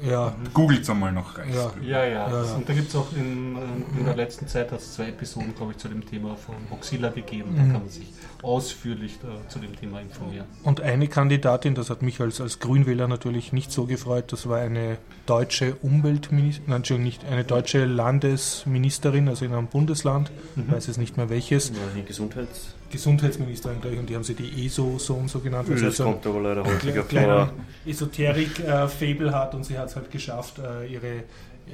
[0.02, 1.82] Ja, Googelt einmal nach Reichsbürger.
[1.82, 2.30] Ja, ja.
[2.30, 2.54] Ja, ja.
[2.56, 3.58] Und da gibt es auch in,
[3.98, 7.54] in der letzten Zeit hat's zwei Episoden, glaube ich, zu dem Thema von Voxilla gegeben.
[7.56, 7.72] Da Mhm.
[7.72, 8.08] kann man sich
[8.44, 10.46] ausführlich äh, zu dem Thema informieren.
[10.64, 14.60] Und eine Kandidatin, das hat mich als, als Grünwähler natürlich nicht so gefreut, das war
[14.60, 20.88] eine deutsche Umweltministerin, nein, Entschuldigung, nicht, eine deutsche Landesministerin, also in einem Bundesland, ich weiß
[20.88, 22.76] jetzt nicht mehr welches, Ja, Gesundheits...
[22.90, 26.12] Gesundheitsministerin gleich, und die haben sie die ESO so und so genannt, Das so ein
[26.14, 27.50] kommt aber leider häufiger vor.
[27.86, 31.24] Esoterik-Fable hat und sie hat es halt geschafft, äh, ihre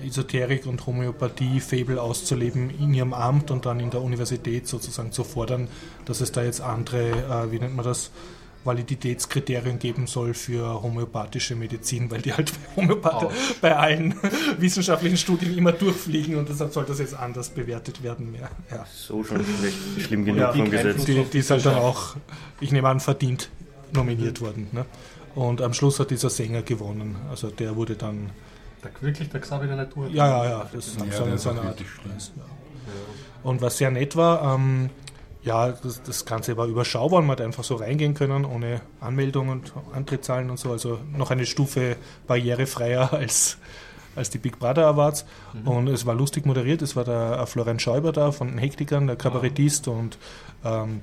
[0.05, 5.67] Esoterik und Homöopathie-Fable auszuleben in ihrem Amt und dann in der Universität sozusagen zu fordern,
[6.05, 8.09] dass es da jetzt andere, äh, wie nennt man das,
[8.63, 13.31] Validitätskriterien geben soll für homöopathische Medizin, weil die halt bei, Homöopath
[13.61, 14.15] bei allen
[14.57, 18.31] wissenschaftlichen Studien immer durchfliegen und deshalb soll das jetzt anders bewertet werden.
[18.31, 18.49] Mehr.
[18.71, 18.85] Ja.
[18.93, 19.43] So schon
[19.99, 21.05] schlimm genug Ja, vom die Gesetz.
[21.05, 22.15] Die, die ist halt dann auch,
[22.59, 23.49] ich nehme an, verdient
[23.93, 24.67] nominiert worden.
[24.71, 24.85] Ne?
[25.35, 27.15] Und am Schluss hat dieser Sänger gewonnen.
[27.29, 28.29] Also der wurde dann,
[28.81, 30.07] Da, wirklich der Xavier Natur?
[30.07, 31.77] ja, ja, ja, das ist Ja, so, der so eine Art.
[31.79, 32.31] schlecht.
[33.43, 34.89] Und was sehr nett war, ähm,
[35.43, 39.73] ja, das, das Ganze war überschaubar man hat einfach so reingehen können, ohne Anmeldung und
[39.93, 40.71] Antrittszahlen und so.
[40.71, 41.97] Also noch eine Stufe
[42.27, 43.57] barrierefreier als,
[44.15, 45.25] als die Big Brother Awards.
[45.65, 46.81] Und es war lustig moderiert.
[46.81, 50.17] Es war der äh, Florian Schäuber da von den Hektikern, der Kabarettist und
[50.63, 51.01] ähm,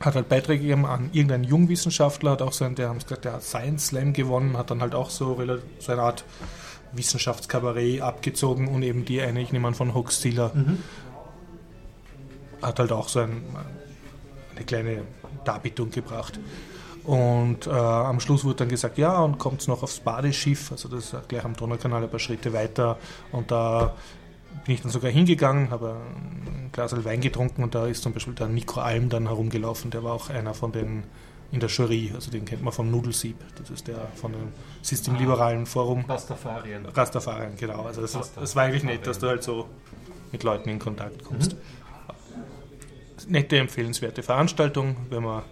[0.00, 3.34] hat halt Beiträge gegeben an irgendeinen Jungwissenschaftler, hat auch so einen, der haben gesagt, der
[3.34, 5.38] hat Science Slam gewonnen, hat dann halt auch so,
[5.78, 6.24] so eine Art
[6.92, 10.52] Wissenschaftskabarett abgezogen und eben die eine, ich nehme an, von Hoaxilla,
[12.62, 13.42] hat halt auch so ein,
[14.56, 15.02] eine kleine
[15.44, 16.38] Darbietung gebracht.
[17.04, 21.12] Und äh, am Schluss wurde dann gesagt, ja, und kommt noch aufs Badeschiff, also das
[21.12, 22.98] ist gleich am Donaukanal ein paar Schritte weiter.
[23.32, 23.94] Und da
[24.64, 25.96] bin ich dann sogar hingegangen, habe
[26.46, 30.04] ein Glas Wein getrunken und da ist zum Beispiel der Nico Alm dann herumgelaufen, der
[30.04, 31.04] war auch einer von den
[31.52, 35.66] in der Jury, also den kennt man vom Nudelsieb, das ist der von dem Systemliberalen
[35.66, 36.04] Forum.
[36.08, 36.86] Rastafarien.
[36.86, 37.82] Rastafarien, genau.
[37.82, 39.66] Also das, das war eigentlich nett, dass du halt so
[40.30, 41.54] mit Leuten in Kontakt kommst.
[41.54, 41.58] Mhm.
[43.28, 45.42] Nette, empfehlenswerte Veranstaltung, wenn man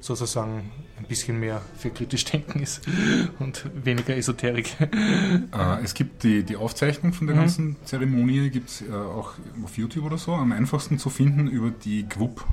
[0.00, 2.82] sozusagen ein bisschen mehr für kritisch denken ist
[3.38, 4.76] und weniger Esoterik.
[4.80, 7.40] Äh, es gibt die, die Aufzeichnung von der mhm.
[7.40, 9.32] ganzen Zeremonie, gibt es äh, auch
[9.64, 12.44] auf YouTube oder so, am einfachsten zu finden über die GWUP,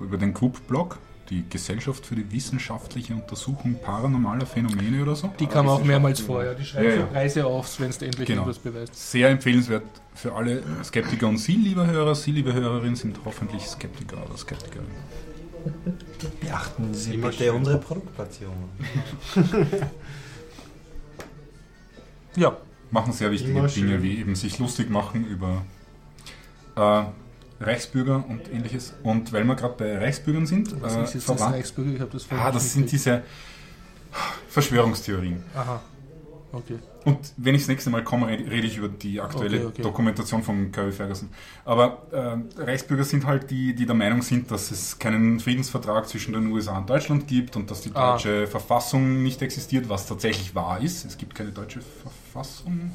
[0.00, 0.98] über den GWUP-Blog
[1.32, 5.32] die Gesellschaft für die wissenschaftliche Untersuchung paranormaler Phänomene oder so.
[5.40, 6.52] Die kam auch mehrmals vor, ja.
[6.52, 7.06] Die schreiben ja, ja.
[7.06, 8.42] Preise auf, wenn es endlich genau.
[8.42, 8.94] etwas beweist.
[8.94, 9.84] Sehr empfehlenswert
[10.14, 14.86] für alle Skeptiker und Sie, liebe Hörer, Sie, liebe Hörerinnen, sind hoffentlich Skeptiker oder Skeptikerin.
[16.40, 17.54] Beachten Sie bitte schön.
[17.54, 18.68] unsere Produktplatzierung.
[22.36, 22.56] ja.
[22.90, 25.64] Machen sehr wichtige Immer Dinge, wie eben sich lustig machen über
[26.76, 27.04] äh,
[27.62, 28.94] Reichsbürger und ähnliches.
[29.02, 31.92] Und weil wir gerade bei Reichsbürgern sind, Was äh, ist jetzt das Reichsbürger?
[31.92, 33.22] Ich habe das Ah, das sind diese
[34.48, 35.42] Verschwörungstheorien.
[35.54, 35.80] Aha.
[36.52, 36.78] Okay.
[37.04, 39.82] Und wenn ich das nächste Mal komme, rede ich über die aktuelle okay, okay.
[39.82, 41.30] Dokumentation von Curry Ferguson.
[41.64, 46.34] Aber äh, Reichsbürger sind halt die, die der Meinung sind, dass es keinen Friedensvertrag zwischen
[46.34, 48.12] den USA und Deutschland gibt und dass die ah.
[48.12, 48.50] deutsche ah.
[48.50, 51.06] Verfassung nicht existiert, was tatsächlich wahr ist.
[51.06, 52.92] Es gibt keine deutsche Verfassung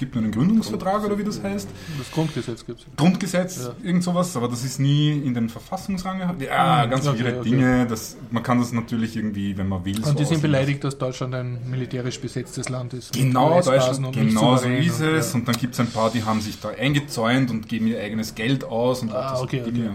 [0.00, 1.68] gibt nur einen Gründungsvertrag oder wie das heißt.
[1.98, 2.86] Das Grundgesetz gibt es.
[2.96, 3.86] Grundgesetz, ja.
[3.86, 6.40] irgend sowas, aber das ist nie in den Verfassungsrang gehabt.
[6.42, 7.50] Ja, ganz okay, viele okay.
[7.50, 7.86] Dinge.
[7.86, 9.98] Das, man kann das natürlich irgendwie, wenn man will.
[9.98, 13.12] Und so die sind beleidigt, dass Deutschland ein militärisch besetztes Land ist.
[13.12, 15.34] Genau, Deutschland, genau so ist es.
[15.34, 15.34] Und, ja.
[15.40, 18.34] und dann gibt es ein paar, die haben sich da eingezäunt und geben ihr eigenes
[18.34, 19.90] Geld aus und ah, okay, okay.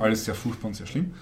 [0.00, 1.12] alles sehr furchtbar und sehr schlimm.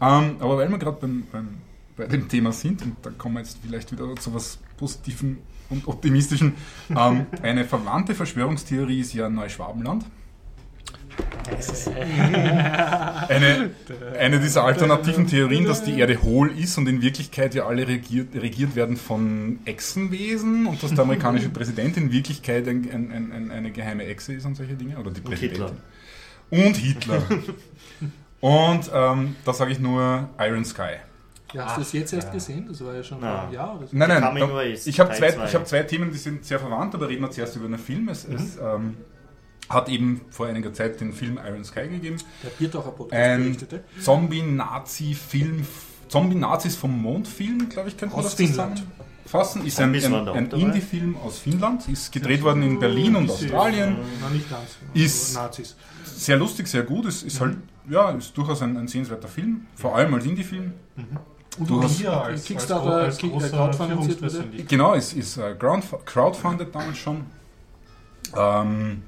[0.00, 1.48] Ähm, aber weil wir gerade beim, beim,
[1.96, 5.38] bei dem Thema sind, und da kommen wir jetzt vielleicht wieder zu was Positiven
[5.72, 6.54] und optimistischen.
[6.90, 10.04] Ähm, eine verwandte Verschwörungstheorie ist ja Neuschwabenland.
[13.28, 13.70] Eine,
[14.18, 18.34] eine dieser alternativen Theorien, dass die Erde hohl ist und in Wirklichkeit ja alle regiert,
[18.34, 23.70] regiert werden von Echsenwesen und dass der amerikanische Präsident in Wirklichkeit ein, ein, ein, eine
[23.70, 24.98] geheime Echse ist und solche Dinge.
[24.98, 25.76] Oder die Präsidentin.
[26.50, 27.22] Und Hitler.
[27.30, 27.58] Und Hitler.
[28.40, 30.96] und ähm, da sage ich nur Iron Sky.
[31.52, 32.66] Ja, hast du das jetzt erst gesehen?
[32.68, 33.96] Das war ja schon ein Jahr oder so.
[33.96, 37.22] Nein, nein, da, ich habe zwei, hab zwei Themen, die sind sehr verwandt, aber reden
[37.22, 38.08] wir zuerst über einen Film.
[38.08, 38.34] Es, mhm.
[38.36, 38.96] es ähm,
[39.68, 42.16] hat eben vor einiger Zeit den Film Iron Sky gegeben.
[42.42, 43.84] Der Biertaucher Podcast Ein berichtete.
[44.00, 45.66] Zombie-Nazi-Film,
[46.08, 48.82] Zombie-Nazis vom Mond-Film, glaube ich, könnte man aus das Finnland.
[49.24, 49.64] Fassen.
[49.64, 53.96] Ist ein, ein, ein Indie-Film aus Finnland, ist gedreht worden in Berlin und Australien.
[54.20, 54.76] Nein, nicht ganz.
[54.92, 55.76] Ist Nazis.
[56.04, 57.06] sehr lustig, sehr gut.
[57.06, 57.56] Es ist halt,
[57.88, 60.72] ja, ist durchaus ein, ein sehenswerter Film, vor allem als Indie-Film.
[60.96, 61.18] Mhm.
[61.58, 64.44] Du hast hier als, Kickstarter als, als crowdfinanziert wurde?
[64.66, 67.26] Genau, es ist äh, crowdfunded damals schon.
[68.34, 69.02] Ähm,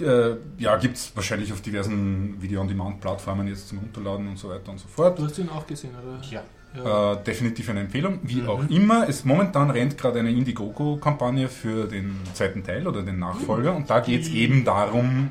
[0.00, 4.78] äh, ja, gibt es wahrscheinlich auf diversen Video-on-Demand-Plattformen jetzt zum Runterladen und so weiter und
[4.78, 5.18] so fort.
[5.18, 6.20] Du hast ihn auch gesehen, oder?
[6.28, 6.42] Ja.
[6.76, 7.12] ja.
[7.12, 8.20] Äh, definitiv eine Empfehlung.
[8.22, 8.48] Wie mhm.
[8.48, 13.74] auch immer, es momentan rennt gerade eine Indiegogo-Kampagne für den zweiten Teil oder den Nachfolger
[13.74, 15.30] und da geht es eben darum,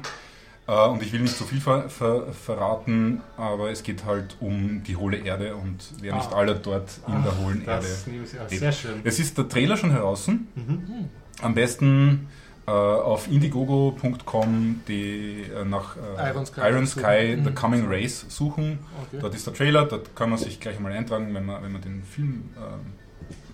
[0.68, 4.82] Uh, und ich will nicht zu viel ver ver verraten, aber es geht halt um
[4.84, 6.18] die hohle Erde und wer ah.
[6.18, 8.50] nicht alle dort in ah, der hohlen Erde lebt.
[8.50, 9.02] Sehr schön.
[9.04, 10.28] Es ist der Trailer schon heraus.
[10.28, 11.10] Mhm.
[11.40, 12.30] Am besten
[12.68, 17.56] uh, auf indiegogo.com die uh, nach Iron Sky, Iron Sky The mhm.
[17.56, 18.80] Coming Race suchen.
[19.08, 19.22] Okay.
[19.22, 21.82] Dort ist der Trailer, dort kann man sich gleich mal eintragen, wenn man, wenn man
[21.84, 22.50] den Film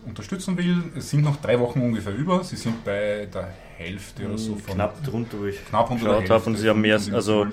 [0.06, 0.84] unterstützen will.
[0.98, 2.44] Es sind noch drei Wochen ungefähr über.
[2.44, 4.76] Sie sind bei der Hälfte oder so von.
[4.76, 6.50] Knapp drunter, wo ich knapp unter der Hälfte.
[6.50, 7.48] und sie haben mehr, also.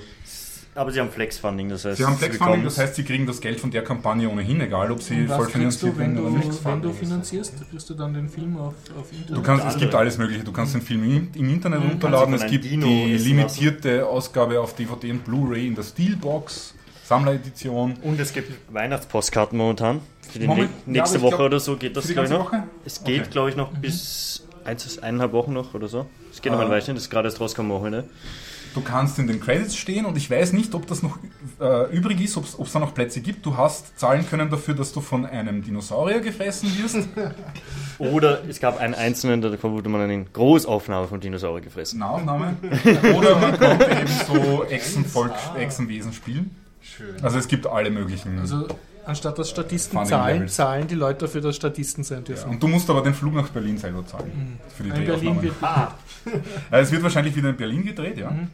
[0.75, 1.97] Aber sie haben Flex-Funding, das heißt.
[1.99, 5.03] Sie haben Flex-Funding, das heißt, sie kriegen das Geld von der Kampagne ohnehin, egal ob
[5.03, 6.65] sie voll finanziert werden oder nicht.
[6.65, 9.37] Wenn du finanzierst, kriegst du dann den Film auf, auf Internet?
[9.37, 10.45] Du kannst, es gibt alles Mögliche.
[10.45, 12.35] Du kannst den Film im, im Internet runterladen.
[12.35, 16.75] Es gibt Dino die limitierte Ausgabe auf DVD und Blu-ray in der Steelbox.
[17.09, 17.95] Sammleredition.
[18.03, 20.01] Und es gibt Weihnachtspostkarten momentan.
[20.31, 22.53] Für die Moment, nächste ja, Woche glaub, oder so geht das, glaube ich, noch.
[22.53, 22.65] Woche?
[22.85, 23.31] Es geht, okay.
[23.31, 23.81] glaube ich, noch mhm.
[23.81, 26.05] bis eins, eineinhalb Wochen noch oder so.
[26.31, 26.71] Es geht noch ein ah.
[26.71, 28.05] Weilchen, das ist gerade erst rausgekommen heute.
[28.75, 31.19] Du kannst in den Credits stehen und ich weiß nicht, ob das noch
[31.59, 33.47] äh, übrig ist, ob es da noch Plätze gibt.
[33.47, 37.09] Du hast zahlen können dafür, dass du von einem Dinosaurier gefressen wirst.
[37.99, 42.01] Oder es gab einen einzelnen, da wurde man eine Großaufnahme von Dinosaurier gefressen.
[42.01, 42.57] Nahaufnahme.
[43.17, 46.55] Oder man konnte eben so Echsenvolk, Echsenwesen spielen.
[46.99, 47.15] Schön.
[47.23, 48.41] Also es gibt alle möglichen.
[48.41, 48.67] Also
[49.05, 52.49] anstatt dass Statisten zahlen, zahlen die Leute dafür, dass Statisten sein dürfen.
[52.49, 54.33] Ja, und du musst aber den Flug nach Berlin selber zahlen.
[54.35, 54.71] Mhm.
[54.77, 55.95] Für die in Berlin wird ah.
[56.73, 58.31] Es wird wahrscheinlich wieder in Berlin gedreht, ja.
[58.31, 58.49] Mhm.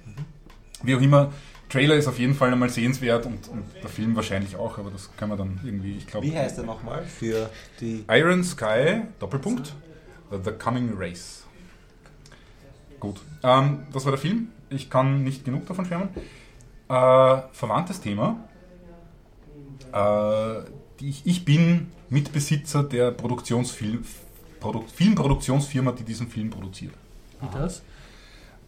[0.82, 1.32] Wie auch immer,
[1.70, 5.10] Trailer ist auf jeden Fall einmal sehenswert und, und der Film wahrscheinlich auch, aber das
[5.16, 6.26] können wir dann irgendwie, ich glaube.
[6.26, 7.48] Wie heißt er nochmal für
[7.80, 8.04] die.
[8.10, 9.72] Iron Sky, Doppelpunkt,
[10.30, 11.44] The Coming Race.
[13.00, 14.48] Gut, ähm, das war der Film.
[14.68, 16.10] Ich kann nicht genug davon schwärmen.
[16.88, 18.36] Äh, verwandtes Thema.
[19.92, 20.60] Äh,
[21.00, 24.04] ich, ich bin Mitbesitzer der Produktionsfilm,
[24.60, 26.94] Produ Filmproduktionsfirma, die diesen Film produziert.
[27.40, 27.82] Wie das?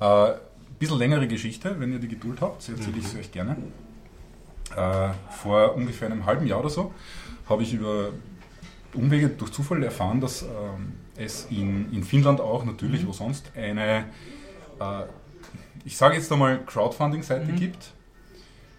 [0.01, 0.39] Äh,
[0.79, 3.57] bisschen längere Geschichte, wenn ihr die Geduld habt, erzähle ich sie euch gerne.
[4.77, 6.93] Äh, vor ungefähr einem halben Jahr oder so
[7.49, 8.11] habe ich über
[8.95, 14.05] Umwege durch Zufall erfahren, dass ähm, es in, in Finnland auch, natürlich wo sonst, eine,
[14.81, 15.03] äh,
[15.85, 17.93] ich sage jetzt einmal, Crowdfunding-Seite gibt,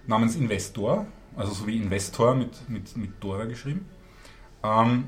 [0.08, 1.06] namens Investor,
[1.36, 3.86] also so wie Investor mit, mit, mit Dora geschrieben,
[4.64, 5.06] ähm,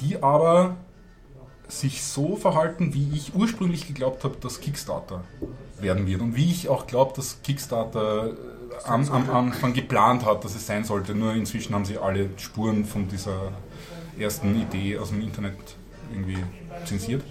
[0.00, 0.76] die aber
[1.68, 5.24] sich so verhalten, wie ich ursprünglich geglaubt habe, dass Kickstarter
[5.80, 6.20] werden wird.
[6.20, 8.34] Und wie ich auch glaube, dass Kickstarter äh,
[8.84, 11.14] am, am Anfang geplant hat, dass es sein sollte.
[11.14, 13.52] Nur inzwischen haben sie alle Spuren von dieser
[14.18, 15.56] ersten Idee aus dem Internet
[16.12, 16.38] irgendwie
[16.84, 17.22] zensiert.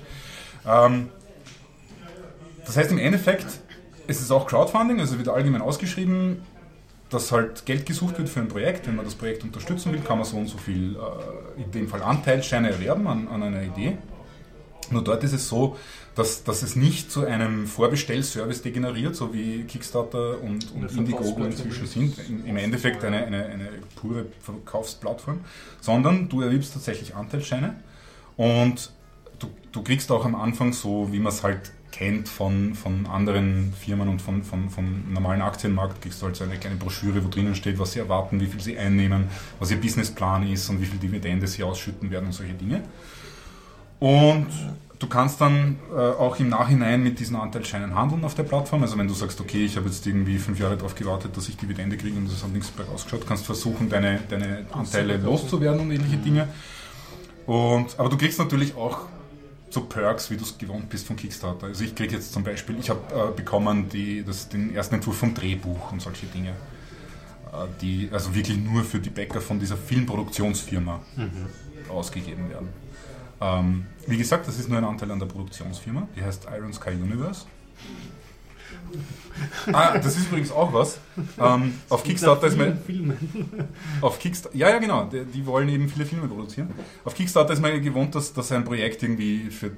[0.66, 1.10] Ähm,
[2.66, 3.46] das heißt im Endeffekt,
[4.08, 6.42] es ist auch Crowdfunding, also wird allgemein ausgeschrieben,
[7.10, 8.88] dass halt Geld gesucht wird für ein Projekt.
[8.88, 11.88] Wenn man das Projekt unterstützen will, kann man so und so viel, äh, in dem
[11.88, 13.98] Fall Anteilsscheine erwerben an, an einer Idee.
[14.92, 15.78] Nur dort ist es so,
[16.16, 21.88] dass, dass es nicht zu einem Vorbestellservice degeneriert, so wie Kickstarter und, und Indiegogo inzwischen
[21.88, 22.18] sind.
[22.46, 25.40] Im, Endeffekt eine, eine, eine pure Verkaufsplattform,
[25.82, 27.76] sondern du erwirbst tatsächlich Anteilsscheine
[28.38, 28.92] und
[29.40, 33.74] du, du kriegst auch am Anfang so, wie man es halt kennt von, von anderen
[33.74, 37.30] Firmen und von, von, vom normalen Aktienmarkt, kriegst du halt so eine kleine Broschüre, wo
[37.30, 39.26] drinnen steht, was sie erwarten, wie viel sie einnehmen,
[39.60, 42.82] was ihr Businessplan ist und wie viel Dividende sie ausschütten werden und solche Dinge.
[44.00, 44.48] Und
[45.00, 48.82] du kannst dann äh, auch im Nachhinein mit diesen Anteilsscheinen handeln auf der Plattform.
[48.82, 51.56] Also wenn du sagst, okay, ich habe jetzt irgendwie fünf Jahre darauf gewartet, dass ich
[51.56, 55.92] Dividende kriege und es hat nichts bei rausgeschaut, kannst versuchen, deine, deine Anteile loszuwerden und
[55.92, 56.50] ähnliche Dinge.
[57.46, 59.08] Und, aber du kriegst natürlich auch
[59.70, 61.68] so Perks, wie du es gewohnt bist von Kickstarter.
[61.68, 65.18] Also ich kriege jetzt zum Beispiel, ich habe äh, bekommen die, das, den ersten Entwurf
[65.18, 66.54] vom Drehbuch und solche Dinge.
[67.56, 71.90] Äh, die also wirklich nur für die Bäcker von dieser Filmproduktionsfirma mhm.
[71.90, 72.70] ausgegeben werden.
[73.42, 76.92] Ähm, wie gesagt, das ist nur ein Anteil an der Produktionsfirma, die heißt Iron Sky
[76.92, 77.46] Universe.
[79.72, 81.00] Ah, das ist übrigens auch was.
[81.38, 82.80] Ähm, auf Kickstarter ist mein.
[84.02, 85.06] Auf Kickstarter, ja, ja, genau.
[85.06, 86.72] Die, die, wollen eben viele Filme produzieren.
[87.04, 89.72] Auf Kickstarter ist man gewohnt, dass, dass ein Projekt irgendwie für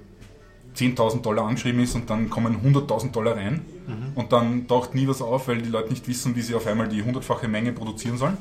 [0.77, 4.11] 10.000 Dollar angeschrieben ist und dann kommen 100.000 Dollar rein mhm.
[4.15, 6.87] und dann taucht nie was auf, weil die Leute nicht wissen, wie sie auf einmal
[6.87, 8.37] die hundertfache Menge produzieren sollen.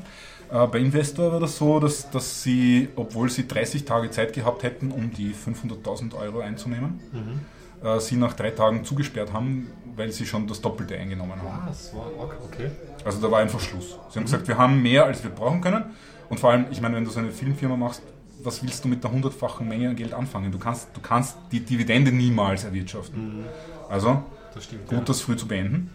[0.51, 4.63] Äh, bei Investor war das so, dass, dass sie, obwohl sie 30 Tage Zeit gehabt
[4.63, 7.39] hätten, um die 500.000 Euro einzunehmen, mhm.
[7.83, 11.47] Äh, sie nach drei Tagen zugesperrt haben, weil sie schon das Doppelte eingenommen haben.
[11.47, 12.71] Ah, war okay.
[13.03, 13.97] Also da war einfach Schluss.
[14.09, 14.25] Sie haben mhm.
[14.25, 15.85] gesagt, wir haben mehr, als wir brauchen können.
[16.29, 18.01] Und vor allem, ich meine, wenn du so eine Filmfirma machst,
[18.43, 20.51] was willst du mit der hundertfachen Menge Geld anfangen?
[20.51, 23.39] Du kannst, du kannst die Dividende niemals erwirtschaften.
[23.39, 23.45] Mhm.
[23.89, 24.23] Also,
[24.53, 25.03] das stimmt, gut, ja.
[25.03, 25.91] das früh zu beenden.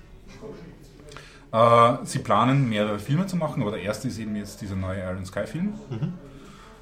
[1.52, 5.00] Äh, sie planen mehrere Filme zu machen, aber der erste ist eben jetzt dieser neue
[5.00, 5.74] Iron Sky Film.
[5.90, 6.14] Mhm.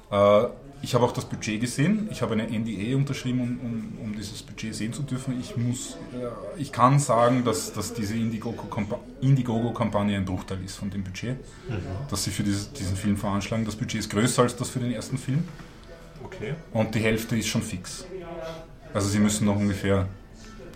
[0.09, 0.45] Äh,
[0.83, 2.07] ich habe auch das Budget gesehen.
[2.11, 5.39] Ich habe eine NDA unterschrieben, um, um, um dieses Budget sehen zu dürfen.
[5.39, 11.03] Ich muss, äh, ich kann sagen, dass, dass diese Indiegogo-Kampagne ein Bruchteil ist von dem
[11.03, 11.37] Budget,
[11.69, 11.77] mhm.
[12.09, 13.65] das sie für dieses, diesen Film veranschlagen.
[13.65, 15.43] Das Budget ist größer als das für den ersten Film.
[16.23, 16.55] Okay.
[16.73, 18.05] Und die Hälfte ist schon fix.
[18.93, 20.07] Also sie müssen noch ungefähr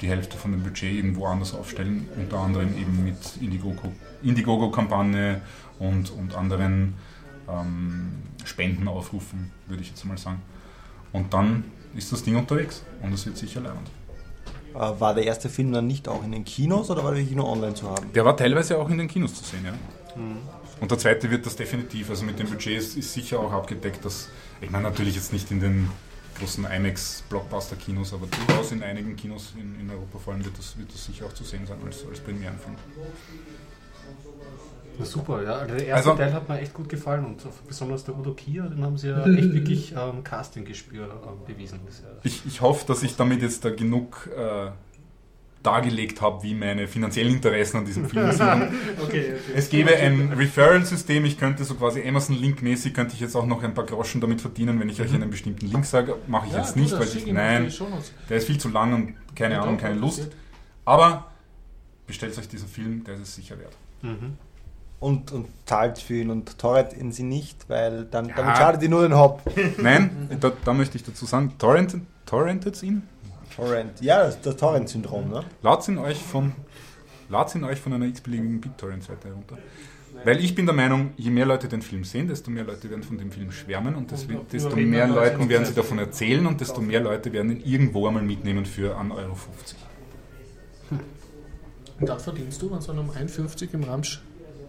[0.01, 3.17] die Hälfte von dem Budget irgendwo anders aufstellen, unter anderem eben mit
[4.21, 5.41] Indiegogo-Kampagne
[5.79, 6.93] und, und anderen
[7.49, 8.11] ähm,
[8.45, 10.41] Spenden aufrufen, würde ich jetzt mal sagen.
[11.11, 11.63] Und dann
[11.95, 13.89] ist das Ding unterwegs und es wird sicher leibend.
[14.73, 17.49] Äh, war der erste Film dann nicht auch in den Kinos oder war der Kino
[17.49, 18.11] online zu haben?
[18.13, 19.71] Der war teilweise auch in den Kinos zu sehen, ja.
[20.15, 20.37] Mhm.
[20.81, 24.03] Und der zweite wird das definitiv, also mit dem Budget ist, ist sicher auch abgedeckt,
[24.03, 24.27] dass,
[24.59, 25.89] ich meine natürlich jetzt nicht in den
[26.37, 30.93] großen IMAX-Blockbuster-Kinos, aber durchaus in einigen Kinos in, in, Europa vor allem wird das, wird
[30.93, 32.75] das sicher auch zu sehen sein als, als Premierenfilm.
[34.97, 35.53] Na super, ja.
[35.53, 38.63] Also der erste also, Teil hat mir echt gut gefallen und besonders der Udo Kier,
[38.63, 41.79] den haben sie ja echt wirklich ähm, Casting-Gespür äh, bewiesen.
[41.85, 44.71] Ja ich, ich hoffe, dass ich damit jetzt da genug äh,
[45.65, 48.41] dargelegt habe, wie meine finanziellen Interessen an diesem Film sind.
[49.03, 49.35] okay, okay.
[49.55, 53.73] Es gäbe ein Referral-System, ich könnte so quasi Amazon-Link-mäßig, könnte ich jetzt auch noch ein
[53.73, 55.05] paar Groschen damit verdienen, wenn ich mhm.
[55.05, 56.15] euch einen bestimmten Link sage.
[56.27, 57.71] Mache ich ja, jetzt nicht, weil ich, nein,
[58.29, 60.29] der ist viel zu lang und keine Ahnung, keine Lust.
[60.85, 61.31] Aber
[62.05, 63.75] bestellt euch diesen Film, der ist es sicher wert.
[64.01, 64.37] Mhm.
[64.99, 68.35] Und, und zahlt für ihn und torrent ihn sie nicht, weil dann ja.
[68.35, 69.41] damit schadet ihr nur den Hop.
[69.77, 73.03] Nein, da, da möchte ich dazu sagen, torrentet ihn
[73.55, 75.43] Torrent, ja, das, das Torrent-Syndrom, ne?
[75.61, 76.53] Laut in euch von
[77.29, 79.57] Ladet ihn euch von einer x-beliebigen BitTorrent-Seite herunter.
[80.23, 83.03] Weil ich bin der Meinung, je mehr Leute den Film sehen, desto mehr Leute werden
[83.03, 85.99] von dem Film schwärmen und desto, Und desto mehr dann Leute Leuten werden sie davon
[85.99, 89.37] erzählen und desto mehr Leute werden ihn irgendwo einmal mitnehmen für 1,50 Euro.
[91.99, 94.21] Und dann verdienst du, wenn du um 1,50 im Ramsch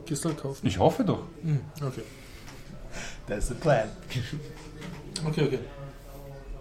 [0.07, 0.67] Kistel kaufen.
[0.67, 1.23] Ich hoffe doch.
[1.43, 2.03] Hm, okay.
[3.27, 3.89] That's the plan.
[5.27, 5.59] Okay, okay.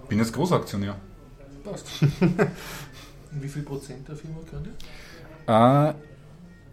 [0.09, 0.95] Bin jetzt Großaktionär.
[1.63, 1.87] Passt.
[2.01, 5.89] Und wie viel Prozent der Firma könnt ihr?
[5.89, 5.93] Äh,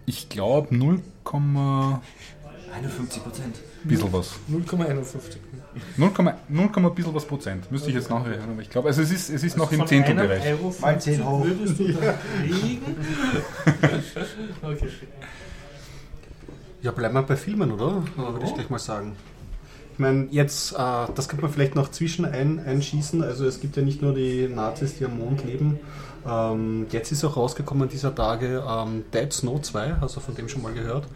[0.07, 1.01] ich glaube 0,
[2.75, 3.57] 51 Prozent.
[3.85, 4.33] bisschen was.
[4.51, 5.39] 0,51.
[5.97, 6.11] 0,
[6.49, 7.71] 0, bisschen was Prozent.
[7.71, 9.89] Müsste ich jetzt nachrechnen, aber ich glaube, also es ist, es ist noch im Von
[9.89, 10.55] Zehntelbereich.
[10.81, 11.45] Mal 10 hoch.
[11.45, 12.97] würdest du da kriegen?
[14.63, 14.89] okay.
[16.83, 18.03] Ja, bleiben wir bei Filmen, oder?
[18.17, 18.33] Ja.
[18.33, 19.17] Würde ich gleich mal sagen.
[19.93, 20.77] Ich meine, jetzt, äh,
[21.15, 23.23] das könnte man vielleicht noch zwischen ein, einschießen.
[23.23, 25.79] Also es gibt ja nicht nur die Nazis, die am Mond leben.
[26.27, 30.49] Ähm, jetzt ist auch rausgekommen dieser Tage ähm, Dead Snow 2, hast du von dem
[30.49, 31.07] schon mal gehört?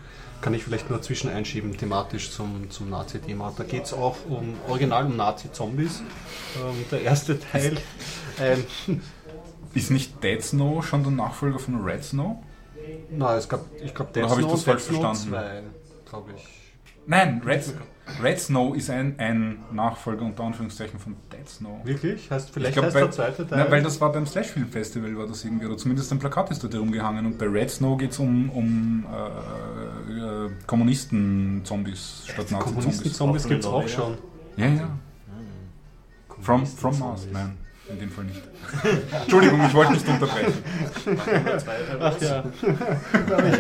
[0.41, 3.53] Kann ich vielleicht nur zwischen einschieben, thematisch zum, zum Nazi-Thema.
[3.57, 6.03] Da geht es auch um original um Nazi-Zombies.
[6.57, 7.79] Ähm, der erste Teil,
[8.39, 8.65] ein,
[9.77, 12.43] Ist nicht Dead Snow schon der Nachfolger von Red Snow?
[13.11, 15.31] Na, es gab, ich glaube, Dead Oder habe ich Snow das falsch Snow verstanden?
[16.05, 16.49] 2, glaube ich.
[17.09, 17.63] Nein, Red,
[18.23, 21.85] Red Snow ist ein, ein Nachfolger unter Anführungszeichen von Dead Snow.
[21.85, 22.31] Wirklich?
[22.31, 23.59] Heißt, vielleicht glaub, heißt weil- der zweite Teil.
[23.59, 26.51] Nein, weil das war beim Slash Film Festival, war das irgendwie, oder zumindest ein Plakat
[26.51, 27.27] ist dort herumgehangen.
[27.27, 32.75] Und bei Red Snow geht es um, um äh, äh, Kommunisten-Zombies statt Nazi-Zombies.
[32.75, 34.19] Kommunisten-Zombies gibt es auch schon.
[34.57, 34.89] Ja, ja.
[36.41, 37.57] From, from Mars, nein,
[37.89, 38.43] in dem Fall nicht.
[39.23, 40.53] Entschuldigung, ich wollte nicht unterbrechen.
[42.01, 42.45] Ach ja.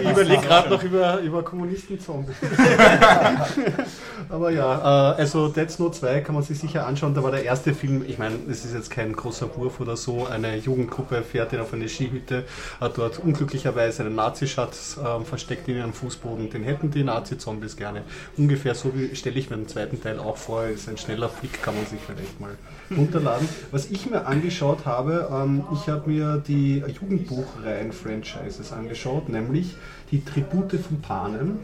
[0.02, 2.34] ich überlege gerade noch über, über Kommunisten-Zombies.
[4.28, 7.14] Aber ja, äh, also Dead Snow 2 kann man sich sicher anschauen.
[7.14, 10.26] Da war der erste Film, ich meine, es ist jetzt kein großer Wurf oder so.
[10.26, 12.44] Eine Jugendgruppe fährt in auf eine Skihütte,
[12.80, 16.50] hat dort unglücklicherweise einen Nazischatz ähm, versteckt in ihrem Fußboden.
[16.50, 18.02] Den hätten die Nazi-Zombies gerne.
[18.36, 20.64] Ungefähr so wie stelle ich mir den zweiten Teil auch vor.
[20.64, 22.56] Ist ein schneller Flick, kann man sich vielleicht mal
[22.90, 23.48] runterladen.
[23.70, 29.74] Was ich mir angeschaut habe, ähm, ich habe mir die Jugendbuchreihen-Franchises angeschaut, nämlich
[30.10, 31.58] die Tribute von Panem.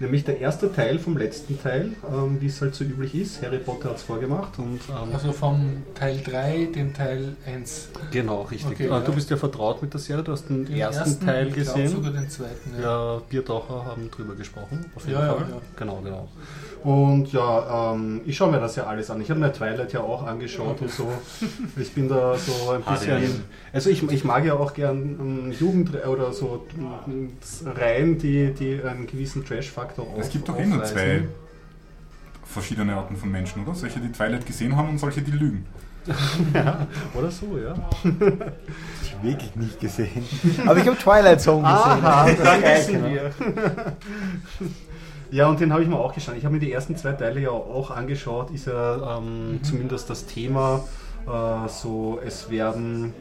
[0.00, 3.42] Nämlich der erste Teil vom letzten Teil, ähm, wie es halt so üblich ist.
[3.42, 7.88] Harry Potter hat es vorgemacht und ähm, Also vom Teil 3, den Teil 1.
[8.12, 8.70] genau, richtig.
[8.74, 9.00] Okay, äh, ja.
[9.00, 11.66] Du bist ja vertraut mit der Serie, du hast den, Den ersten, Teil ich glaub
[11.74, 11.88] gesehen.
[11.88, 12.74] sogar den zweiten.
[12.80, 13.14] Ja.
[13.16, 15.46] Ja, Biertaucher haben drüber gesprochen, auf jeden Ja, ja, Fall.
[15.50, 15.56] ja.
[15.76, 16.28] Genau, genau.
[16.84, 19.20] Und ja, ähm, ich schaue mir das ja alles an.
[19.20, 21.08] Ich habe mir Twilight ja auch angeschaut und so.
[21.76, 23.42] Ich bin da so ein bisschen.
[23.72, 26.66] Also ich, ich mag ja auch gern ähm, Jugend oder so
[27.08, 27.32] ähm,
[27.66, 31.22] Reihen, die, die einen gewissen Trash-Faktor auf, Es gibt doch eh nur zwei
[32.44, 33.74] verschiedene Arten von Menschen, oder?
[33.74, 35.66] Solche, die Twilight gesehen haben und solche, die lügen.
[37.14, 37.74] Oder so, ja.
[39.02, 40.24] Ich wirklich nicht gesehen.
[40.66, 42.04] Aber ich habe Twilight Zone gesehen.
[42.04, 43.08] Aha, Das dann wissen genau.
[43.08, 43.32] wir.
[45.30, 46.36] Ja, und den habe ich mir auch geschaut.
[46.38, 48.50] Ich habe mir die ersten zwei Teile ja auch angeschaut.
[48.52, 50.84] Ist ja ähm, zumindest das Thema
[51.26, 53.12] äh, so, es werden,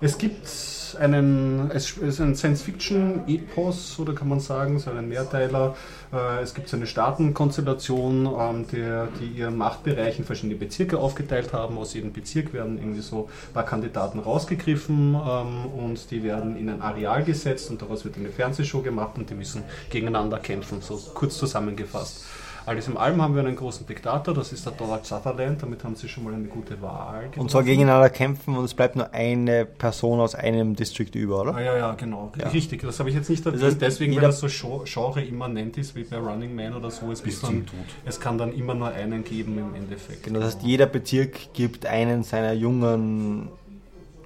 [0.00, 0.48] es gibt
[0.96, 5.76] einen, es ist ein Science-Fiction-Epos, oder kann man sagen, so einen Mehrteiler.
[6.12, 11.52] Äh, es gibt so eine Staatenkonstellation, ähm, der, die ihren Machtbereich in verschiedene Bezirke aufgeteilt
[11.52, 11.78] haben.
[11.78, 16.68] Aus jedem Bezirk werden irgendwie so ein paar Kandidaten rausgegriffen ähm, und die werden in
[16.68, 20.96] ein Areal gesetzt und daraus wird eine Fernsehshow gemacht und die müssen gegeneinander kämpfen, so
[21.14, 22.24] kurz zusammengefasst.
[22.68, 25.96] Alles im allem haben wir einen großen Diktator, das ist der Donald Sutherland, damit haben
[25.96, 27.30] sie schon mal eine gute Wahl.
[27.36, 31.54] Und zwar gegeneinander kämpfen und es bleibt nur eine Person aus einem District über, oder?
[31.54, 32.30] Ah, ja, ja, genau.
[32.38, 32.48] Ja.
[32.48, 35.96] Richtig, das habe ich jetzt nicht erwähnt, heißt, deswegen, weil das so Gen- genre-immanent ist,
[35.96, 37.10] wie bei Running Man oder so.
[37.10, 37.66] Es, Bis gibt dann,
[38.04, 40.24] es kann dann immer nur einen geben im Endeffekt.
[40.24, 43.48] Genau, das heißt, jeder Bezirk gibt einen seiner jungen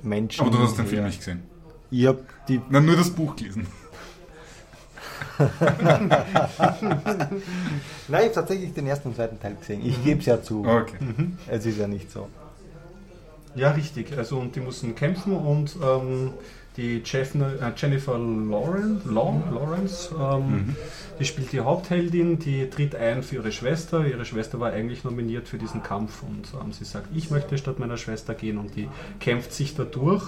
[0.03, 0.41] Menschen.
[0.41, 1.45] Aber du hast den Film nicht gesehen.
[1.93, 2.61] Ich habe die.
[2.71, 3.69] Nein, nur das Buch gelesen.
[6.79, 7.41] Nein,
[8.09, 9.81] ich habe tatsächlich den ersten und zweiten Teil gesehen.
[9.85, 10.65] Ich gebe es ja zu.
[10.67, 10.97] Okay.
[11.49, 12.29] Es ist ja nicht so.
[13.55, 14.17] Ja, richtig.
[14.17, 16.33] Also und die mussten kämpfen und ähm,
[16.77, 20.75] die Jeff, äh, Jennifer Lawrence, Law, Lawrence ähm,
[21.19, 24.07] die spielt die Hauptheldin, die tritt ein für ihre Schwester.
[24.07, 27.79] Ihre Schwester war eigentlich nominiert für diesen Kampf und ähm, sie sagt, ich möchte statt
[27.79, 28.89] meiner Schwester gehen und die
[29.21, 30.25] kämpft sich da durch.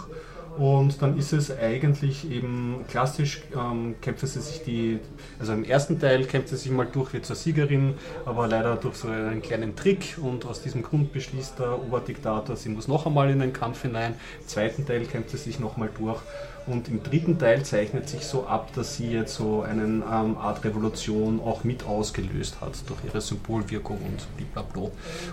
[0.56, 5.00] Und dann ist es eigentlich eben klassisch, ähm, kämpft sie sich die,
[5.38, 7.94] also im ersten Teil kämpft sie sich mal durch, wird zur Siegerin,
[8.24, 12.68] aber leider durch so einen kleinen Trick und aus diesem Grund beschließt der Oberdiktator, sie
[12.68, 14.14] muss noch einmal in den Kampf hinein.
[14.40, 16.20] Im zweiten Teil kämpft sie sich nochmal durch
[16.66, 20.02] Und im dritten Teil zeichnet sich so ab, dass sie jetzt so eine ähm,
[20.38, 24.90] Art Revolution auch mit ausgelöst hat durch ihre Symbolwirkung und blablabla.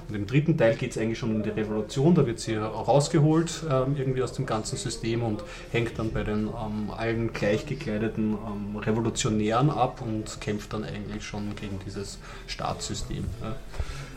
[0.10, 3.64] Und im dritten Teil geht es eigentlich schon um die Revolution, da wird sie rausgeholt
[3.70, 8.76] ähm, irgendwie aus dem ganzen System und hängt dann bei den ähm, allen gleichgekleideten ähm,
[8.78, 13.24] Revolutionären ab und kämpft dann eigentlich schon gegen dieses Staatssystem.
[13.42, 13.56] Ja.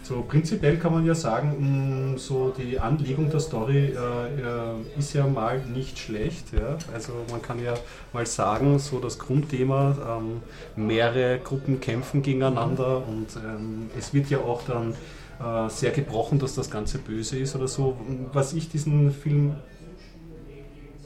[0.04, 5.14] So prinzipiell kann man ja sagen, mh, so die Anlegung der Story äh, äh, ist
[5.14, 6.52] ja mal nicht schlecht.
[6.52, 6.76] Ja?
[6.92, 7.72] Also man kann ja
[8.12, 10.42] mal sagen, so das Grundthema, ähm,
[10.76, 14.92] mehrere Gruppen kämpfen gegeneinander und ähm, es wird ja auch dann
[15.40, 17.96] äh, sehr gebrochen, dass das Ganze böse ist oder so.
[18.34, 19.54] Was ich diesen Film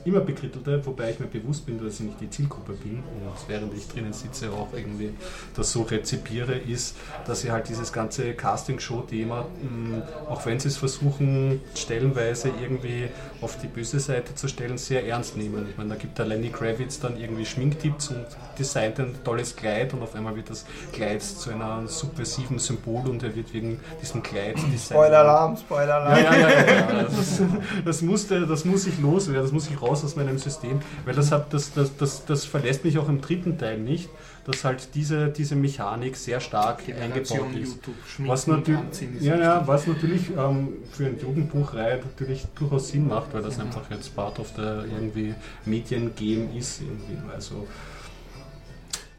[0.04, 3.74] immer bekrittelte, wobei ich mir bewusst bin, dass ich nicht die Zielgruppe bin und während
[3.74, 5.10] ich drinnen sitze auch irgendwie
[5.54, 6.96] das so rezipiere, ist,
[7.26, 13.08] dass sie halt dieses ganze Casting-Show-Thema, mm, auch wenn sie es versuchen, stellenweise irgendwie
[13.40, 15.66] auf die böse Seite zu stellen, sehr ernst nehmen.
[15.70, 18.26] Ich meine, da gibt der Lenny Kravitz dann irgendwie Schminktipps und
[18.58, 23.22] designt ein tolles Kleid und auf einmal wird das Kleid zu einem subversiven Symbol und
[23.22, 25.00] er wird wegen diesem Kleid designt.
[25.00, 26.24] Spoiler-Alarm, Spoiler-Alarm.
[26.24, 27.42] Ja, ja, ja, ja, Das,
[27.84, 31.32] das, musste, das muss ich loswerden, das muss ich raus aus meinem System, weil das,
[31.32, 34.08] hat, das, das, das, das verlässt mich auch im dritten Teil nicht,
[34.44, 37.78] dass halt diese, diese Mechanik sehr stark eingebaut ist.
[38.18, 38.80] Was, natür
[39.20, 43.90] ja, ja, was natürlich ähm, für eine Jugendbuchreihe natürlich durchaus Sinn macht, weil das einfach
[43.90, 45.34] jetzt Part of der irgendwie
[45.66, 46.80] Mediengame ist.
[46.80, 47.18] Irgendwie.
[47.32, 47.66] Also,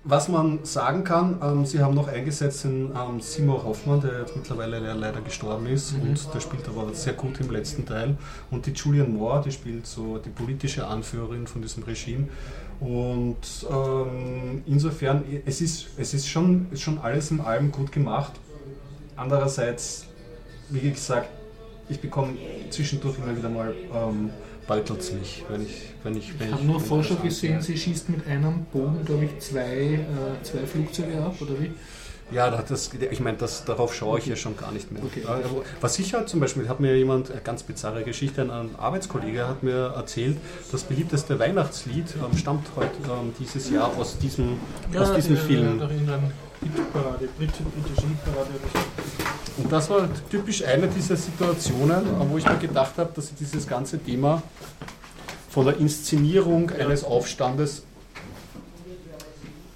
[0.09, 4.35] was man sagen kann, ähm, sie haben noch eingesetzt den ähm, Seymour Hoffmann, der jetzt
[4.35, 6.01] mittlerweile leider gestorben ist Mhm.
[6.09, 8.17] und der spielt aber sehr gut im letzten Teil.
[8.49, 12.27] Und die Julianne Moore, die spielt so die politische Anführerin von diesem Regime.
[12.79, 13.37] Und
[13.69, 18.33] ähm, insofern, es ist, es ist schon, ist schon alles in allem gut gemacht.
[19.15, 20.05] Andererseits,
[20.69, 21.29] wie gesagt,
[21.89, 22.33] ich bekomme
[22.69, 24.29] zwischendurch immer wieder mal ähm,
[24.69, 28.27] beutelt mich, wenn ich, wenn ich, wenn Ich habe nur das gesehen, sie schießt mit
[28.27, 31.71] einem Bogen, glaube ich, zwei, äh, zwei Flugzeuge ab, oder wie?
[32.31, 35.01] Ja, da- das, ich meine, darauf schaue ich ja schon gar nicht mehr.
[35.03, 35.23] Okay.
[35.25, 35.39] Ja,
[35.81, 39.63] Was ich halt zum Beispiel, hat mir jemand, eine ganz bizarre Geschichte, ein- Arbeitskollege hat
[39.63, 40.37] mir erzählt,
[40.71, 44.57] das beliebteste Weihnachtslied ähm, stammt heute ähm, dieses Jahr aus diesem,
[44.95, 45.79] aus diesem Film.
[46.61, 48.49] Hitparade, britische Hitparade.
[49.57, 53.35] Und das war typisch eine dieser Situationen, äh, wo ich mir gedacht habe, dass sie
[53.39, 54.41] dieses ganze Thema
[55.49, 57.83] von der Inszenierung eines Aufstandes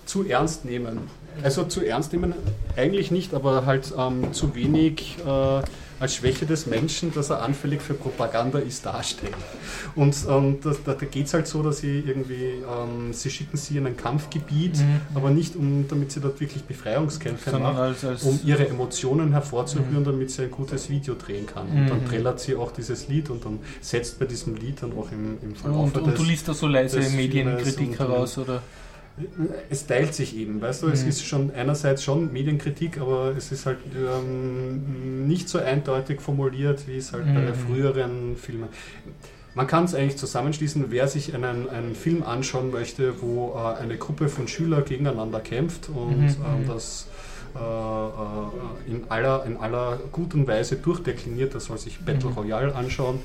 [0.06, 1.10] zu ernst nehmen.
[1.42, 2.34] Also zu ernst nehmen
[2.78, 5.62] eigentlich nicht, aber halt ähm, zu wenig äh,
[6.00, 9.34] als Schwäche des Menschen, dass er anfällig für Propaganda ist, darstellt.
[9.96, 13.56] Und ähm, das, da, da geht es halt so, dass sie irgendwie, ähm, sie schicken
[13.56, 14.84] sie in ein Kampfgebiet,
[15.14, 19.32] aber nicht um, damit sie dort wirklich Befreiungskämpfe Sondern macht, als, als um ihre Emotionen
[19.32, 21.68] hervorzuführen, damit sie ein gutes Video drehen kann.
[21.68, 22.06] Und dann Mhm.
[22.06, 25.56] trällert sie auch dieses Lied und dann setzt bei diesem Lied dann auch im, im
[25.56, 28.62] Verlauf und, und du des, liest da so leise des Medienkritik heraus, oder?
[29.70, 31.10] Es teilt sich eben, weißt du, es Mhm.
[31.10, 36.98] ist schon einerseits schon Medienkritik, aber es ist halt ähm, nicht so eindeutig formuliert, wie
[36.98, 37.54] es halt bei Mhm.
[37.56, 38.70] früheren Filmen.
[39.56, 43.98] Man kann es eigentlich zusammenschließen, wer sich einen, einen Film anschauen möchte, wo äh, eine
[43.98, 46.68] Gruppe von Schülern gegeneinander kämpft und Mhm, ähm, mhm.
[46.68, 47.08] das
[47.56, 52.36] äh, äh, in, aller, in aller guten Weise durchdekliniert, der soll sich Battle Mhm.
[52.38, 53.20] Royale anschauen.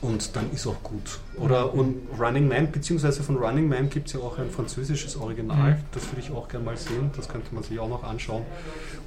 [0.00, 1.18] Und dann ist auch gut.
[1.38, 1.78] Oder Mhm.
[1.80, 5.72] und Running Man, beziehungsweise von Running Man gibt es ja auch ein französisches Original.
[5.72, 5.76] Mhm.
[5.92, 7.10] Das würde ich auch gerne mal sehen.
[7.16, 8.42] Das könnte man sich auch noch anschauen.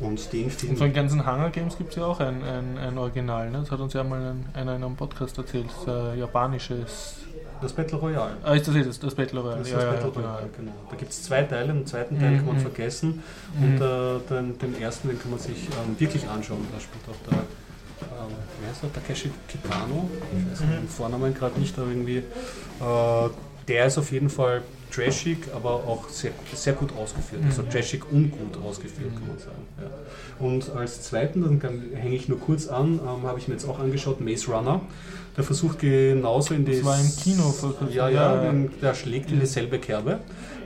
[0.01, 0.71] Und den Film.
[0.73, 3.59] Und von den ganzen Hunger Games gibt es ja auch ein, ein, ein Original, ne?
[3.59, 7.15] Das hat uns ja mal ein, einer in einem Podcast erzählt, das äh, japanisches.
[7.61, 8.35] das Battle Royale.
[8.43, 9.59] Ah, ist das jetzt das Battle Royale?
[9.59, 10.71] Das ist ja, das ja, Battle ja, Royale, genau.
[10.71, 10.85] genau.
[10.89, 11.71] Da gibt es zwei Teile.
[11.73, 12.59] Den zweiten Teil kann man Mhm.
[12.61, 13.23] vergessen.
[13.57, 13.63] Mhm.
[13.63, 16.65] Und äh, den, den ersten, den kann man sich ähm, wirklich anschauen.
[16.73, 17.43] Da spielt auch der,
[18.03, 18.93] ähm, wer ist der?
[18.93, 20.09] Takeshi Kitano.
[20.37, 20.71] Ich weiß Mhm.
[20.81, 22.17] den Vornamen gerade nicht, aber irgendwie.
[22.17, 23.29] Äh,
[23.67, 27.43] der ist auf jeden Fall trashig, aber auch sehr, sehr gut ausgeführt.
[27.45, 27.69] Also Mhm.
[27.69, 29.65] trashig und gut ausgeführt, kann man sagen.
[29.79, 30.45] Ja.
[30.45, 31.61] Und als zweiten, dann
[31.95, 34.81] hänge ich nur kurz an, ähm, habe ich mir jetzt auch angeschaut, Maze Runner.
[35.37, 36.75] Der versucht genauso in die.
[36.75, 37.53] Das war im Kino.
[37.89, 40.19] Ja, ja, Ja, der schlägt in dieselbe Kerbe.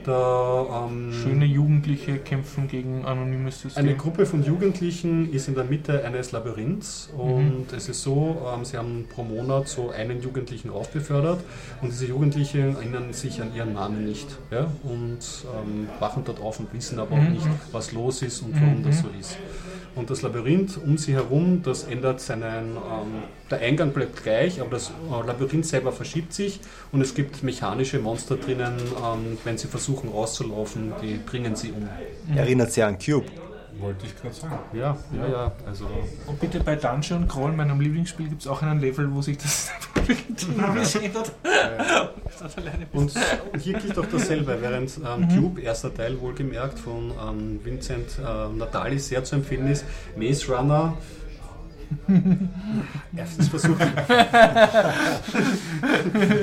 [0.06, 3.84] Da, ähm, Schöne Jugendliche kämpfen gegen anonymes System.
[3.84, 8.64] eine Gruppe von Jugendlichen ist in der Mitte eines Labyrinths und es ist so, ähm,
[8.64, 11.40] sie haben pro Monat so einen Jugendlichen raufbefördert
[11.82, 14.70] und diese Jugendlichen erinnern sich an ihren Namen nicht ja?
[14.84, 17.32] und ähm, wachen dort auf und wissen aber auch Mhm.
[17.32, 18.84] nicht, was los ist und warum Mhm.
[18.84, 19.36] das so ist.
[19.96, 24.70] Und das Labyrinth um sie herum, das ändert seinen, ähm, der Eingang bleibt gleich, aber
[24.72, 26.60] das äh, Labyrinth selber verschiebt sich
[26.92, 31.88] und es gibt mechanische Monster drinnen, ähm, wenn sie versuchen rauszulaufen, die bringen sie um.
[32.34, 33.26] Erinnert sehr an Cube.
[33.78, 34.58] Wollte ich gerade sagen.
[34.72, 35.52] Ja, ja, ja.
[35.66, 35.86] Also,
[36.26, 39.70] Und bitte bei Dungeon Crawl, meinem Lieblingsspiel, gibt es auch einen Level, wo sich das
[40.28, 41.32] dynamisch ändert.
[42.92, 43.12] Und
[43.60, 48.98] hier gilt auch dasselbe, während ähm, Cube, erster Teil wohlgemerkt, von ähm, Vincent ähm, Natali
[48.98, 49.84] sehr zu empfehlen ist.
[50.16, 50.96] Maze Runner
[53.38, 53.80] es versucht,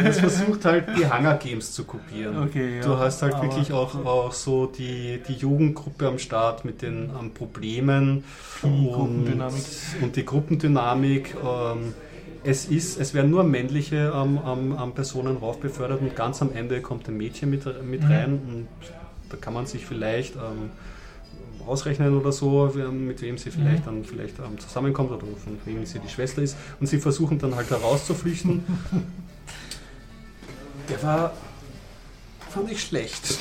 [0.05, 2.43] es versucht halt die Hunger Games zu kopieren.
[2.43, 2.83] Okay, ja.
[2.83, 7.09] Du hast halt Aber- wirklich auch, auch so die, die Jugendgruppe am Start mit den
[7.19, 8.23] ähm, Problemen
[8.61, 9.41] und,
[10.01, 11.35] und die Gruppendynamik.
[11.43, 11.93] Ähm,
[12.45, 16.81] es, ist, es werden nur männliche ähm, ähm, ähm, Personen raufbefördert und ganz am Ende
[16.81, 18.11] kommt ein Mädchen mit, mit Mhm.
[18.11, 18.67] rein und
[19.29, 20.69] da kann man sich vielleicht ähm,
[21.67, 25.99] ausrechnen oder so, mit wem sie vielleicht dann vielleicht ähm, zusammenkommt oder von wem sie
[25.99, 26.57] die Schwester ist.
[26.79, 28.63] Und sie versuchen dann halt herauszuflüchten.
[30.89, 31.33] Der war
[32.53, 33.21] fand ich schlecht.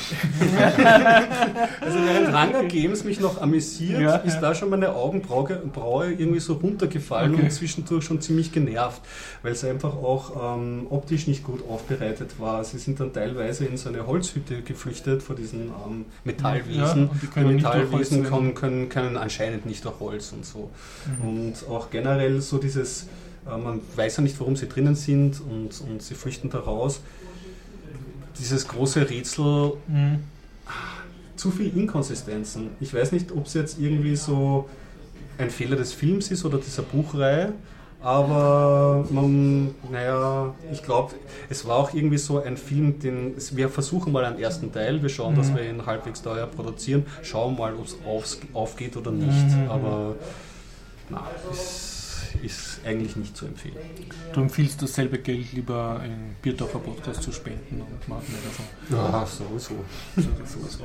[1.81, 4.41] also während Hunger Games mich noch amüsiert, Ja, ist ja.
[4.41, 7.43] da schon meine Augenbraue Braue irgendwie so runtergefallen Okay.
[7.43, 9.01] und zwischendurch schon ziemlich genervt,
[9.41, 12.63] weil es einfach auch ähm, optisch nicht gut aufbereitet war.
[12.63, 17.03] Sie sind dann teilweise in so eine Holzhütte geflüchtet vor diesen ähm, Metallwesen.
[17.03, 20.69] Ja, die können Holz Metallwesen können, können, können anscheinend nicht durch Holz und so.
[21.21, 21.27] Mhm.
[21.27, 23.03] Und auch generell so dieses,
[23.47, 27.01] äh, man weiß ja nicht, warum sie drinnen sind und, und sie flüchten da raus.
[28.39, 30.19] Dieses große Rätsel, Mhm.
[31.35, 32.69] zu viel Inkonsistenzen.
[32.79, 34.69] Ich weiß nicht, ob es jetzt irgendwie so
[35.37, 37.53] ein Fehler des Films ist oder dieser Buchreihe,
[38.01, 41.13] aber man, naja, ich glaube,
[41.49, 45.09] es war auch irgendwie so ein Film, den wir versuchen mal einen ersten Teil, wir
[45.09, 47.73] schauen, dass wir ihn halbwegs teuer produzieren, schauen mal,
[48.05, 49.69] ob es aufgeht oder nicht, Mhm.
[49.69, 50.15] aber
[51.09, 51.92] na, ist,
[52.41, 53.75] ist eigentlich nicht zu empfehlen.
[54.33, 59.11] Du empfiehlst dasselbe Geld lieber in Biertaucher Podcast zu spenden und machen wir davon.
[59.11, 59.75] Ja, sowieso.
[60.15, 60.83] sowieso.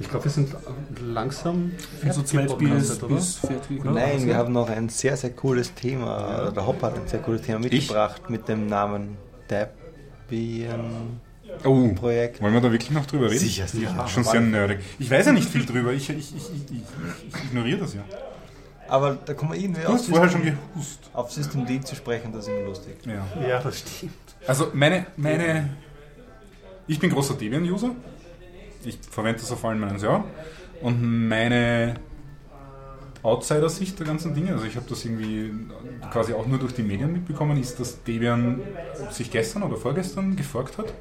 [0.00, 0.54] Ich glaube, wir sind
[1.00, 1.72] langsam
[2.04, 3.14] Also zwei Bier ist oder?
[3.14, 3.80] bis fertig.
[3.80, 3.90] oder?
[3.92, 6.42] Nein, wir haben noch ein sehr, sehr cooles Thema.
[6.42, 9.16] oder Der Hopper hat ein sehr cooles Thema mitgebracht mit dem Namen
[9.50, 11.20] Debian
[11.64, 12.40] Oh, Projekt.
[12.40, 13.38] wollen wir da wirklich noch drüber reden?
[13.40, 13.94] Sicher, sicher.
[13.96, 14.80] Ja, schon sehr nerdig.
[14.98, 15.92] Ich weiß ja nicht viel drüber.
[15.92, 16.82] Ich, ich, ich, ich, ich,
[17.28, 18.02] ich ignoriere das ja.
[18.88, 21.10] Aber da kommen wir irgendwie Du auf hast vorher schon System, gehust.
[21.12, 22.94] auf System D zu sprechen, das ist immer lustig.
[23.06, 23.26] Ja.
[23.46, 24.12] Ja, das stimmt.
[24.46, 25.70] Also meine, meine,
[26.88, 27.90] ich bin großer Debian-User.
[28.84, 30.24] Ich verwende das auf allen meinen Servern.
[30.80, 31.94] Und meine
[33.22, 35.52] Outsider-Sicht der ganzen Dinge, also ich habe das irgendwie
[36.10, 38.60] quasi auch nur durch die Medien mitbekommen, ist, dass Debian
[39.10, 40.92] sich gestern oder vorgestern geforkt hat.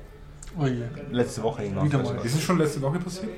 [0.60, 0.84] Oh je.
[1.12, 1.86] Letzte Woche irgendwann.
[1.86, 2.26] Wieder mal.
[2.26, 3.32] Ist es schon letzte Woche passiert?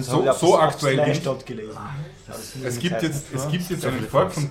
[0.00, 1.78] So- so auf aktuell dort gelesen.
[2.64, 4.50] Es gibt jetzt, es gibt jetzt einen Fork von.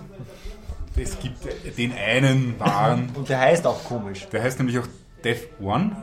[0.96, 1.38] Es gibt
[1.78, 4.28] den einen wahren, Und der heißt auch komisch.
[4.30, 4.88] der heißt nämlich auch
[5.24, 5.96] Dev One.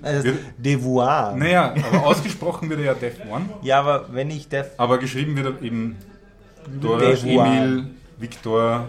[0.00, 1.34] Also Devoir.
[1.34, 3.46] Naja, aber ausgesprochen wird er ja Dev One.
[3.62, 4.68] Ja, aber wenn ich Dev.
[4.76, 5.96] Aber geschrieben wird er eben
[6.80, 7.46] Dora, Devoir.
[7.46, 7.86] Emil,
[8.18, 8.88] Viktor,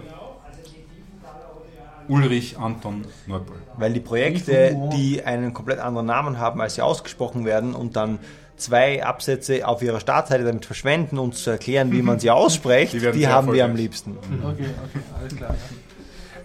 [2.07, 3.57] Ulrich, Anton, Nordpol.
[3.79, 8.19] Weil die Projekte, die einen komplett anderen Namen haben, als sie ausgesprochen werden und dann
[8.57, 12.99] zwei Absätze auf ihrer Startseite damit verschwenden, uns zu erklären, wie man sie ausspricht, Die
[12.99, 14.17] die, haben wir am liebsten.
[14.17, 15.55] Okay, okay, alles klar.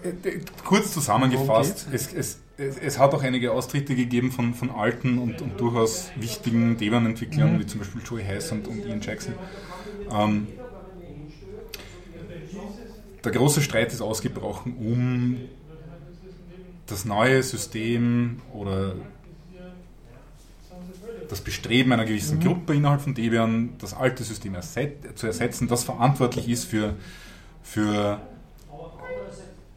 [0.03, 5.17] Äh, Kurz zusammengefasst, es, es, es, es hat auch einige Austritte gegeben von, von alten
[5.17, 9.33] und, und durchaus wichtigen Debian-Entwicklern, wie zum Beispiel Joey Hess und, und Ian Jackson.
[10.11, 10.47] Ähm,
[13.23, 15.37] der große Streit ist ausgebrochen um
[16.87, 18.93] das neue System oder
[21.29, 25.83] das Bestreben einer gewissen Gruppe innerhalb von Debian, das alte System erset zu ersetzen, das
[25.83, 26.93] verantwortlich ist für,
[27.63, 28.19] für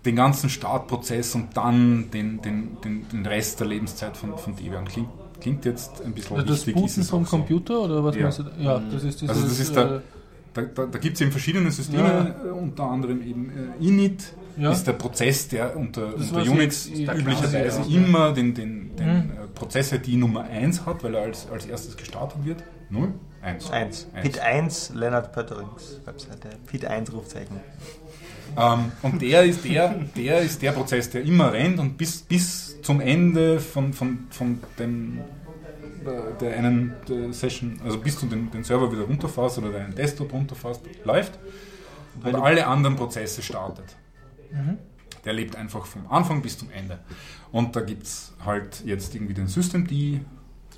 [0.04, 4.84] den ganzen Startprozess und dann den, den, den, den Rest der Lebenszeit von, von Debian.
[4.86, 5.08] Klingt,
[5.40, 6.74] klingt jetzt ein bisschen Also das wichtig.
[6.84, 7.30] ist Booten es vom so.
[7.30, 8.22] Computer oder was Ja.
[8.24, 8.42] meinst du?
[8.44, 8.50] da?
[8.58, 10.02] Ja, das ist dieses, Also das ist äh, der,
[10.54, 14.72] da, da, da gibt es eben verschiedene Systeme, äh, unter anderem eben äh, Init Ja.
[14.72, 19.30] ist der Prozess, der unter, unter Unix üblicherweise immer den, den, den Mhm.
[19.30, 22.62] äh, Prozess-ID Nummer 1 hat, weil er als, als erstes gestartet wird.
[22.90, 23.12] 0?
[23.42, 23.70] 1.
[23.70, 24.06] Eins.
[24.22, 26.48] Pit 1, Leonard Pötterings Webseite.
[26.66, 27.60] Pit 1 Rufzeichen.
[28.56, 32.80] Ähm, und der ist der, der ist der Prozess, der immer rennt und bis, bis
[32.82, 35.18] zum Ende von, von, von dem,
[36.04, 39.94] äh, der einen der Session, also bis du den, den Server wieder runterfährst oder deinen
[39.94, 41.38] Desktop runterfährst, läuft
[42.24, 43.84] und alle anderen Prozesse startet.
[45.24, 46.98] Der lebt einfach vom Anfang bis zum Ende.
[47.52, 49.90] Und da gibt es halt jetzt irgendwie den Systemd,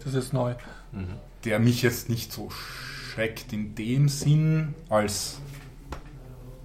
[0.04, 0.54] das ist neu.
[1.44, 5.38] der mich jetzt nicht so schreckt in dem Sinn als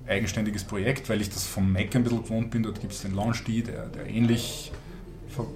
[0.07, 2.63] eigenständiges Projekt, weil ich das vom Mac ein bisschen gewohnt bin.
[2.63, 4.71] Dort gibt es den Launch-D, der, der ähnlich,
[5.27, 5.47] ver-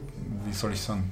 [0.46, 1.12] wie soll ich sagen,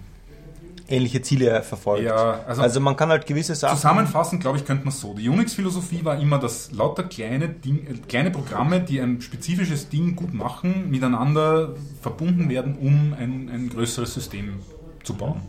[0.90, 2.04] ähnliche Ziele verfolgt.
[2.06, 3.76] Ja, also- also, man kann halt gewisse Sachen.
[3.76, 5.14] Zusammenfassend, glaube ich, könnte man es so.
[5.14, 10.16] Die Unix-Philosophie war immer, dass lauter kleine, Ding, äh, kleine Programme, die ein spezifisches Ding
[10.16, 14.60] gut machen, miteinander verbunden werden, um ein, ein größeres System
[15.04, 15.42] zu bauen.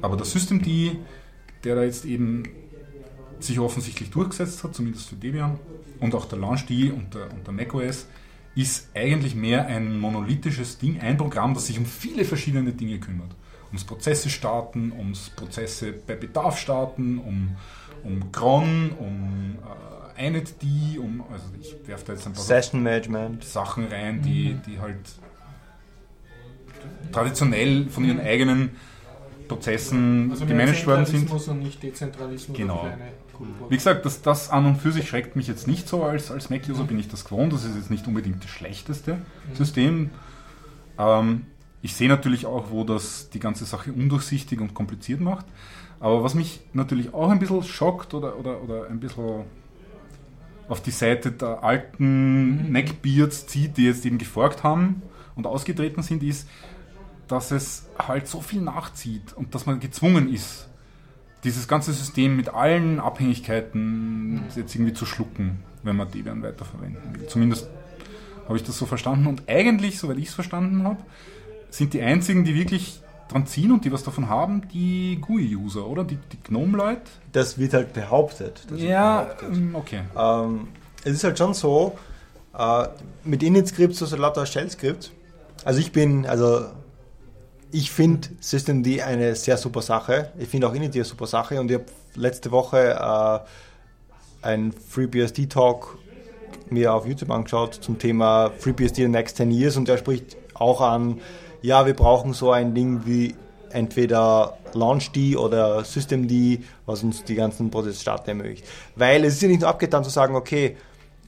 [0.00, 2.42] Aber der Systemd, der da jetzt eben
[3.40, 5.58] sich offensichtlich durchgesetzt hat, zumindest für Debian,
[6.00, 8.06] und auch der Launchd und der, und der macOS,
[8.54, 13.30] ist eigentlich mehr ein monolithisches Ding, ein Programm, das sich um viele verschiedene Dinge kümmert.
[13.72, 17.56] Ums Prozesse starten, ums Prozesse bei Bedarf starten, um,
[18.04, 19.56] um Cron, um
[20.16, 23.44] äh, inetd, um, also ich werfe da jetzt ein paar Session Management.
[23.44, 24.98] Sachen rein, die, die halt
[27.12, 28.76] traditionell von ihren eigenen
[29.48, 31.30] Prozessen Also gemanagt worden sind.
[31.30, 32.88] Und nicht Dezentralismus Genau.
[33.68, 36.04] Wie gesagt, das, das an und für sich schreckt mich jetzt nicht so.
[36.04, 37.52] Als, als Mac-User bin ich das gewohnt.
[37.52, 39.18] Das ist jetzt nicht unbedingt das schlechteste
[39.54, 40.10] System.
[40.98, 41.46] Ähm,
[41.82, 45.46] ich sehe natürlich auch, wo das die ganze Sache undurchsichtig und kompliziert macht.
[46.00, 49.44] Aber was mich natürlich auch ein bisschen schockt oder, oder, oder ein bisschen
[50.68, 55.02] auf die Seite der alten Neckbeards zieht, die jetzt eben geforkt haben
[55.34, 56.48] und ausgetreten sind, ist,
[57.28, 60.68] dass es halt so viel nachzieht und dass man gezwungen ist,
[61.44, 67.26] dieses ganze System mit allen Abhängigkeiten jetzt irgendwie zu schlucken, wenn man Debian weiterverwenden will.
[67.26, 67.68] Zumindest
[68.46, 69.26] habe ich das so verstanden.
[69.26, 70.98] Und eigentlich, soweit ich es verstanden habe,
[71.72, 76.04] sind die einzigen, die wirklich dran ziehen und die was davon haben, die GUI-User, oder?
[76.04, 77.02] Die, die GNOME-Leute?
[77.32, 78.62] Das wird halt behauptet.
[78.68, 79.58] Wird behauptet.
[79.58, 80.00] mm, okay.
[80.16, 80.68] Ähm,
[81.02, 81.98] es ist halt schon so,
[82.56, 82.88] äh,
[83.24, 85.12] mit Init-Skripts, also lauter Shell-Skripts.
[85.64, 86.66] Also ich bin, also
[87.70, 90.30] ich finde Systemd eine sehr super Sache.
[90.38, 92.90] Ich finde auch Init eine super Sache und ich habe letzte Woche
[94.42, 95.98] äh, ein FreeBSD-Talk
[96.68, 100.36] mir auf YouTube angeschaut zum Thema FreeBSD in the next 10 years und der spricht
[100.54, 101.20] auch an,
[101.62, 103.34] ja, wir brauchen so ein Ding wie
[103.70, 106.30] entweder LaunchD oder Systemd,
[106.86, 108.64] was uns die ganzen Prozessstarter ermöglicht.
[108.96, 110.76] Weil es ist ja nicht nur abgetan zu sagen, okay,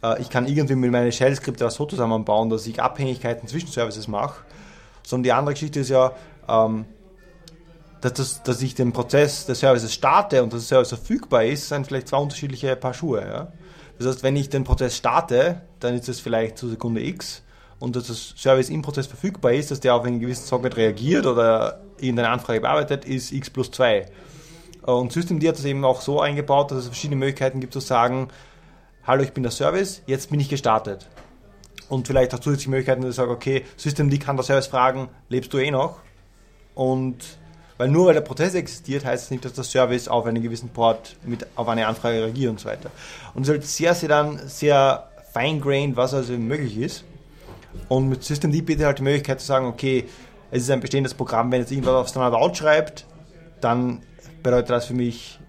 [0.03, 4.45] äh, ich kann irgendwie mit meinen Shell-Skripte so zusammenbauen, dass ich Abhängigkeiten zwischen Services mache,
[5.03, 6.13] sondern die andere Geschichte ist ja,
[6.49, 6.85] ähm,
[8.01, 11.69] dass, das, dass ich den Prozess des Services starte und dass der Service verfügbar ist,
[11.69, 13.23] sind vielleicht zwei unterschiedliche Paar Schuhe.
[13.23, 13.53] Ja?
[13.99, 17.44] Das heißt, wenn ich den Prozess starte, dann ist es vielleicht zu Sekunde X
[17.85, 21.27] und dass das Service im Prozess verfügbar ist, dass der auf einen gewissen Socket reagiert
[21.27, 24.07] oder irgendeine Anfrage bearbeitet, ist X plus 2.
[24.83, 28.29] Und Systemd hat das eben auch so eingebaut, dass es verschiedene Möglichkeiten gibt zu sagen,
[29.07, 31.07] hallo, ich bin der Service, jetzt bin ich gestartet.
[31.91, 35.53] Und vielleicht auch zusätzliche Möglichkeiten, dass ich sage, okay, Systemd kann der Service fragen, lebst
[35.53, 35.99] du eh noch?
[36.75, 37.19] Und
[37.77, 40.71] weil nur weil der Prozess existiert, heißt es nicht, dass der Service auf einen gewissen
[40.71, 42.91] Port mit auf eine Anfrage reagiert und so weiter.
[43.35, 47.05] Und es ist halt sehr, sehr dann sehr fine-grained, was also möglich ist.
[47.89, 50.05] Und mit Systemd bietet halt die Möglichkeit zu sagen, okay,
[50.51, 53.07] es ist ein bestehendes Programm, wenn jetzt irgendwas auf Standard out schreibt,
[53.61, 54.03] dann
[54.43, 55.41] bedeutet das für mich,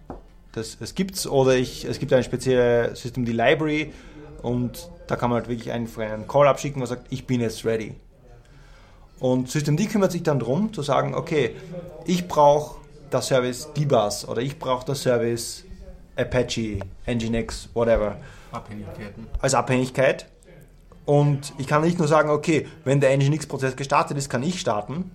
[0.53, 3.93] dass es gibt's oder ich, es gibt eine spezielle Systemd Library
[4.41, 7.65] und da kann man halt wirklich einfach einen Call abschicken, und sagt, ich bin jetzt
[7.65, 7.95] ready.
[9.19, 11.55] Und Systemd kümmert sich dann darum, zu sagen, okay,
[12.05, 12.79] ich brauche
[13.09, 15.63] das Service DBus oder ich brauche das Service
[16.15, 18.17] Apache, Nginx, whatever,
[18.51, 19.27] Abhängigkeiten.
[19.39, 20.27] als Abhängigkeit.
[21.05, 25.11] Und ich kann nicht nur sagen, okay, wenn der Nginx-Prozess gestartet ist, kann ich starten,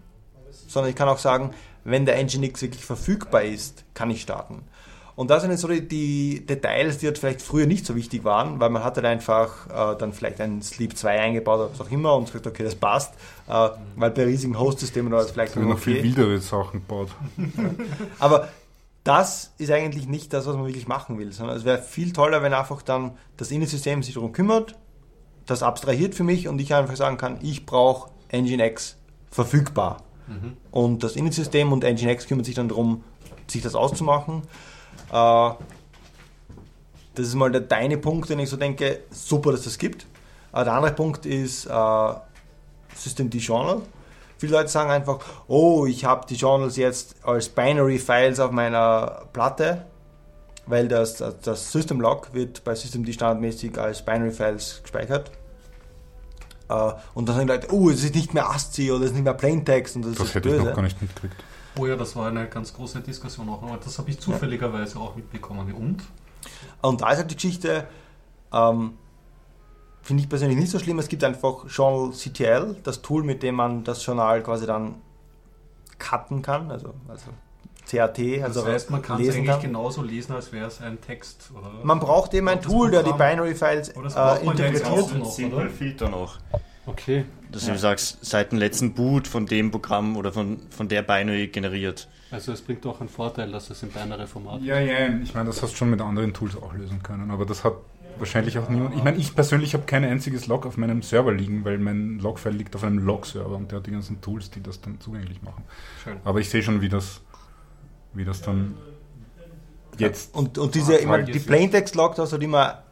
[0.69, 1.51] sondern ich kann auch sagen,
[1.85, 4.63] wenn der Nginx wirklich verfügbar ist, kann ich starten.
[5.17, 8.25] Und das sind jetzt so die, die Details, die halt vielleicht früher nicht so wichtig
[8.25, 11.87] waren, weil man hat halt einfach äh, dann vielleicht ein Sleep 2 eingebaut oder was
[11.87, 13.13] auch immer und gesagt, okay, das passt,
[13.47, 16.05] äh, weil bei riesigen Host-Systemen das vielleicht noch viel okay.
[16.05, 17.09] wildere Sachen gebaut.
[18.19, 18.49] Aber
[19.05, 22.43] das ist eigentlich nicht das, was man wirklich machen will, sondern es wäre viel toller,
[22.43, 24.77] wenn einfach dann das Init-System sich darum kümmert,
[25.47, 28.97] das abstrahiert für mich und ich einfach sagen kann, ich brauche Nginx
[29.31, 29.99] verfügbar.
[30.71, 33.03] Und das Init-System und Nginx kümmert sich dann darum,
[33.49, 34.43] sich das auszumachen.
[35.13, 35.51] Äh,
[37.15, 40.07] das ist mal der deine Punkt, den ich so denke, super, dass das gibt.
[40.53, 42.13] Äh, der andere Punkt ist äh,
[42.95, 43.83] Systemd Journal.
[44.39, 45.19] Viele Leute sagen einfach,
[45.49, 49.87] oh, ich habe die Journals jetzt als Binary-Files auf meiner Platte,
[50.71, 55.31] weil das, das, das System-Log wird bei Systemd standardmäßig als Binary-Files gespeichert.
[56.69, 59.15] Äh, und dann sagen die Leute, oh, es ist nicht mehr ASCII oder es ist
[59.15, 60.69] nicht mehr Plaintext und das, Das ist hätte ich böse.
[60.69, 61.35] noch gar nicht mitgekriegt.
[61.79, 63.63] Oh ja, das war eine ganz große Diskussion auch.
[63.63, 65.73] Aber das habe ich zufälligerweise auch mitbekommen.
[65.73, 66.03] Und?
[66.83, 67.87] Und da ist halt die Geschichte,
[68.53, 68.95] ähm,
[70.03, 70.99] finde ich persönlich nicht so schlimm.
[70.99, 74.97] Es gibt einfach Journal CTL, das Tool, mit dem man das Journal quasi dann
[75.99, 77.27] cutten kann, also, also
[77.91, 79.61] CAT, Das also heißt, man kann es eigentlich kann.
[79.63, 81.51] genauso lesen, als wäre es ein Text.
[81.57, 81.71] Oder?
[81.83, 83.19] Man braucht eben ein Das Tool, der die Aber
[84.05, 84.85] das äh, braucht man ja jetzt interpretiert.
[84.87, 85.51] auch.
[85.51, 85.71] noch, oder?
[85.71, 86.39] Filter noch.
[86.87, 87.25] Okay.
[87.53, 91.49] Dass du sagst, seit dem letzten Boot von dem Programm oder von, von der Binary
[91.49, 92.09] generiert.
[92.31, 95.47] Also es bringt auch einen Vorteil, dass es im binary Format Ja, ja, ich meine,
[95.49, 97.75] das hast du schon mit anderen Tools auch lösen können, aber das hat
[98.19, 98.95] wahrscheinlich auch niemand.
[98.95, 102.55] Ich meine, ich persönlich habe kein einziges Log auf meinem Server liegen, weil mein Logfile
[102.55, 105.65] liegt auf einem Log-Server und der hat die ganzen Tools, die das dann zugänglich machen.
[106.05, 106.17] Schön.
[106.25, 107.21] Aber ich sehe schon, wie das,
[108.15, 108.75] wie das dann
[109.99, 110.35] jetzt.
[110.35, 112.83] Und, und diese, ich meine, Halt die jetzt- Plaintext-Logs, da hat immer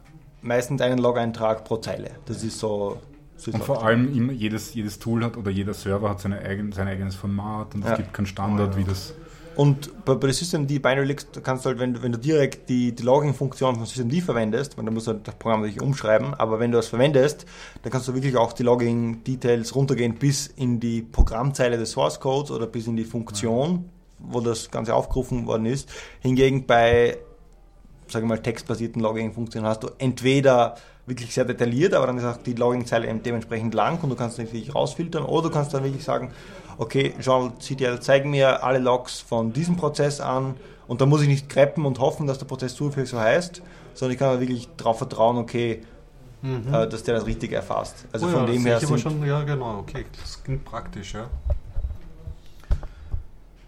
[0.41, 2.11] meistens einen Log-Eintrag pro Zeile.
[2.25, 2.97] Das ist so.
[3.37, 6.71] so Und vor allem immer jedes, jedes Tool hat oder jeder Server hat seine eigen,
[6.71, 7.95] sein eigenes Format und es Ja.
[7.97, 9.13] gibt keinen Standard, wie das.
[9.55, 12.69] Und bei, bei der Systemd Binary Leaks kannst du halt, wenn, du- wenn du direkt
[12.69, 16.33] die, die Logging-Funktion von Systemd verwendest, weil dann musst du halt das Programm natürlich umschreiben,
[16.35, 17.45] aber wenn du das verwendest,
[17.81, 22.51] dann kannst du wirklich auch die Logging-Details runtergehen bis in die Programmzeile des Source Codes
[22.51, 23.89] oder bis in die Funktion,
[24.19, 25.89] wo das Ganze aufgerufen worden ist.
[26.19, 27.17] Hingegen bei,
[28.07, 30.75] sage ich mal, textbasierten Logging-Funktionen hast du entweder
[31.05, 34.37] wirklich sehr detailliert, aber dann ist auch die Logging-Zeile eben dementsprechend lang und du kannst
[34.37, 36.31] natürlich rausfiltern oder du kannst dann wirklich sagen,
[36.77, 40.55] okay, Jean CTL, zeig mir alle Logs von diesem Prozess an
[40.87, 43.61] und da muss ich nicht kreppen und hoffen, dass der Prozess zufällig so heißt,
[43.95, 45.81] sondern ich kann da wirklich darauf vertrauen, okay,
[46.43, 48.05] äh, dass der das richtig erfasst.
[48.11, 51.13] Also Oh von ja, dem das her sind, schon, ja genau, okay, das klingt praktisch,
[51.13, 51.27] ja.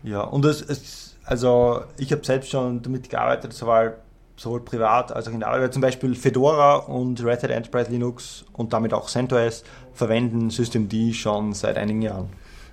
[0.04, 3.96] Ja, und es, es also ich habe selbst schon damit gearbeitet, sowohl,
[4.36, 5.74] sowohl privat als auch in der Arbeit.
[5.74, 9.64] Zum Beispiel Fedora und Red Hat Enterprise Linux und damit auch CentOS
[9.94, 12.30] verwenden Systemd schon seit einigen Jahren.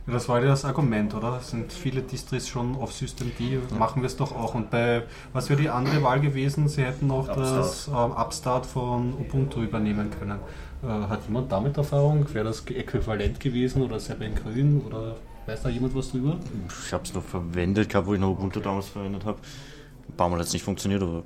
[0.06, 1.40] Ja, Das war ja das Argument, oder?
[1.40, 3.34] Sind viele Distris schon auf Systemd,
[3.78, 4.54] machen wir es doch auch.
[4.54, 5.02] Und bei,
[5.34, 6.68] was wäre die andere Wahl gewesen?
[6.68, 10.38] Sie hätten auch das ähm, Upstart von Ubuntu übernehmen können.
[10.82, 12.26] Äh, hat jemand damit Erfahrung?
[12.32, 14.80] Wäre das äquivalent gewesen oder selber in grün?
[14.86, 15.16] Oder
[15.48, 16.38] weiß da jemand was drüber?
[16.86, 19.38] Ich habe es noch verwendet gehabt, wo ich noch Ubuntu damals verwendet habe.
[20.08, 21.24] Ein paar Mal hat es nicht funktioniert, aber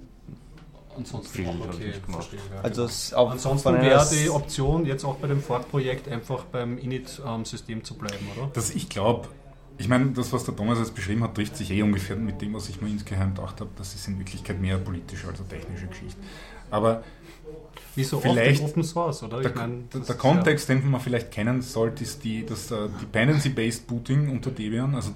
[0.96, 1.86] Ansonsten Viel auch okay.
[1.86, 2.24] nicht gemacht.
[2.28, 2.92] verstehe, ja, Also genau.
[2.92, 7.94] es auch Ansonsten wäre die Option, jetzt auch bei dem Fork-Projekt einfach beim Init-System zu
[7.94, 8.50] bleiben, oder?
[8.52, 9.28] Das, ich glaube,
[9.78, 12.52] ich meine, das, was der Thomas jetzt beschrieben hat, trifft sich eh ungefähr mit dem,
[12.52, 13.70] was ich mir insgeheim gedacht habe.
[13.76, 16.20] Das ist in Wirklichkeit mehr politische als eine technische Geschichte.
[16.70, 17.02] Aber
[17.94, 19.40] Wie so Vielleicht- Open Source, oder?
[19.40, 22.88] der, Ich mein, der, der Kontext, den man vielleicht kennen sollte, ist die, das äh,
[23.00, 24.94] Dependency-Based Booting unter Debian.
[24.94, 25.10] Also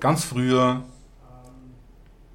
[0.00, 0.82] ganz früher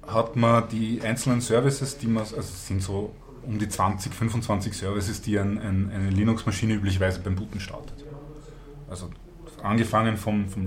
[0.06, 3.12] hat man die einzelnen Services, die man, also es sind so
[3.44, 8.04] um die 20, 25 Services, die ein, ein, eine Linux-Maschine üblicherweise beim Booten startet.
[8.90, 9.08] Also
[9.62, 10.66] angefangen vom, vom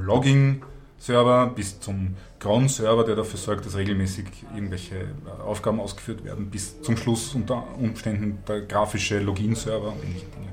[1.02, 6.82] Logging-Server bis zum Cron-Server, der dafür sorgt, dass regelmäßig irgendwelche äh, Aufgaben ausgeführt werden, bis
[6.82, 10.52] zum Schluss unter Umständen der grafische Login-Server und ähnliche Dinge.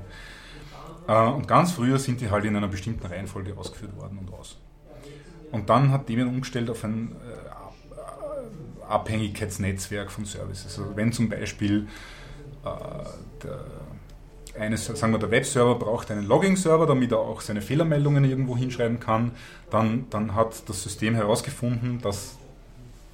[1.07, 4.57] Äh, Und ganz früher sind die halt in einer bestimmten Reihenfolge ausgeführt worden und aus.
[5.51, 10.79] Und dann hat Debian umgestellt auf ein äh, Abhängigkeitsnetzwerk von Services.
[10.79, 11.87] Also wenn zum Beispiel
[12.65, 12.69] äh,
[13.43, 13.65] der,
[14.59, 18.99] eines, sagen wir, der Webserver braucht einen Logging-Server, damit er auch seine Fehlermeldungen irgendwo hinschreiben
[18.99, 19.31] kann,
[19.69, 22.37] dann, dann hat das System herausgefunden, dass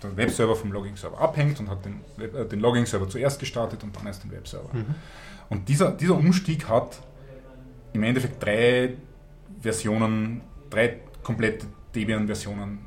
[0.03, 4.05] der Webserver vom Logging-Server abhängt und hat den, äh, den Logging-Server zuerst gestartet und dann
[4.07, 4.69] erst den Webserver.
[5.49, 6.99] Und dieser, dieser Umstieg hat
[7.93, 8.95] im Endeffekt drei
[9.61, 12.79] Versionen, drei komplette Debian-Versionen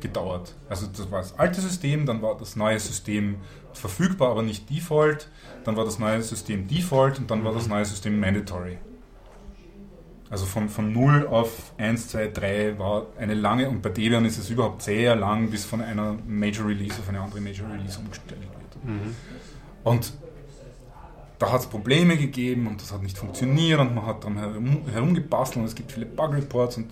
[0.00, 0.54] gedauert.
[0.68, 3.36] Also das war das alte System, dann war das neue System
[3.76, 5.28] verfügbar, aber nicht Default,
[5.64, 8.78] dann war das neue System Default und dann war das neue System Mandatory.
[10.28, 14.38] Also von, von 0 auf 1, 2, 3 war eine lange, und bei Debian ist
[14.38, 18.40] es überhaupt sehr lang, bis von einer Major Release auf eine andere Major Release umgestellt
[18.40, 18.76] wird.
[19.84, 20.12] Und
[21.38, 24.82] da hat es Probleme gegeben und das hat nicht funktioniert und man hat daran herum,
[24.90, 26.88] herumgebastelt und es gibt viele Bug-Reports und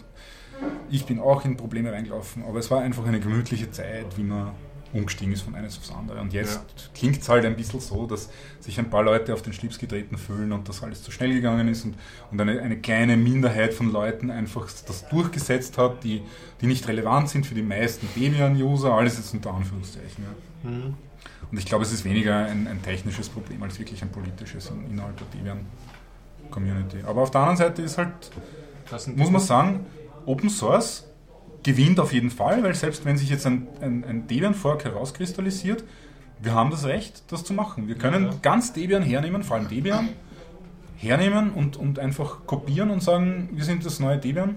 [0.90, 4.52] ich bin auch in Probleme reingelaufen, aber es war einfach eine gemütliche Zeit, wie man
[4.94, 6.20] umgestiegen ist von eines aufs andere.
[6.20, 6.60] Und jetzt
[6.94, 8.30] klingt es halt ein bisschen so, dass
[8.60, 11.68] sich ein paar Leute auf den Schlips getreten fühlen und das alles zu schnell gegangen
[11.68, 11.96] ist und,
[12.30, 16.22] und eine, eine kleine Minderheit von Leuten einfach das durchgesetzt hat, die,
[16.60, 20.24] die nicht relevant sind für die meisten Debian-User, alles jetzt unter Anführungszeichen.
[20.24, 20.70] Ja.
[21.50, 24.90] Und ich glaube, es ist weniger ein, ein technisches Problem als wirklich ein politisches in-
[24.92, 26.98] innerhalb der Debian-Community.
[27.06, 28.12] Aber auf der anderen Seite ist halt,
[29.16, 29.86] muss man sagen,
[30.26, 31.04] Open Source
[31.64, 35.82] gewinnt auf jeden Fall, weil selbst wenn sich jetzt ein, ein, ein Debian-Fork herauskristallisiert,
[36.40, 37.88] wir haben das Recht, das zu machen.
[37.88, 38.32] Wir können Ja.
[38.42, 40.10] ganz Debian hernehmen, vor allem Debian,
[40.96, 44.56] hernehmen und, und einfach kopieren und sagen, wir sind das neue Debian.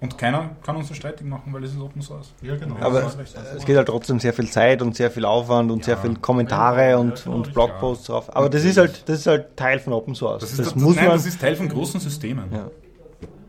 [0.00, 2.32] Und keiner kann uns das streitig machen, weil es ist Open Source.
[2.42, 2.74] Ja, genau.
[2.80, 3.16] Aber Das
[3.56, 6.90] es, geht halt trotzdem sehr viel Zeit und sehr viel Aufwand und sehr viel Kommentare
[6.90, 7.52] Ja, und, ja, und ja.
[7.52, 8.34] Blogposts drauf.
[8.34, 10.40] Aber das ist halt, das ist halt Teil von Open Source.
[10.40, 11.14] Das Das, ist, das, muss nein, man.
[11.14, 12.46] das ist Teil von großen Systemen.
[12.52, 12.68] Ja.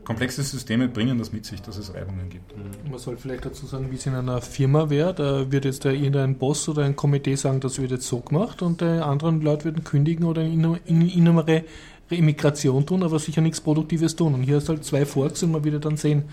[0.04, 2.52] Komplexe Systeme bringen das mit sich, dass es Reibungen gibt.
[2.88, 5.14] Man soll vielleicht dazu sagen, wie es in einer Firma wäre.
[5.14, 8.62] Da wird jetzt da irgendein Boss oder ein Komitee sagen, das wird jetzt so gemacht
[8.62, 11.64] und die anderen Leute würden kündigen oder in, in innere
[12.10, 14.34] Immigration tun, aber sicher nichts Produktives tun.
[14.34, 16.24] Und hier ist halt zwei Forks und man wieder dann sehen,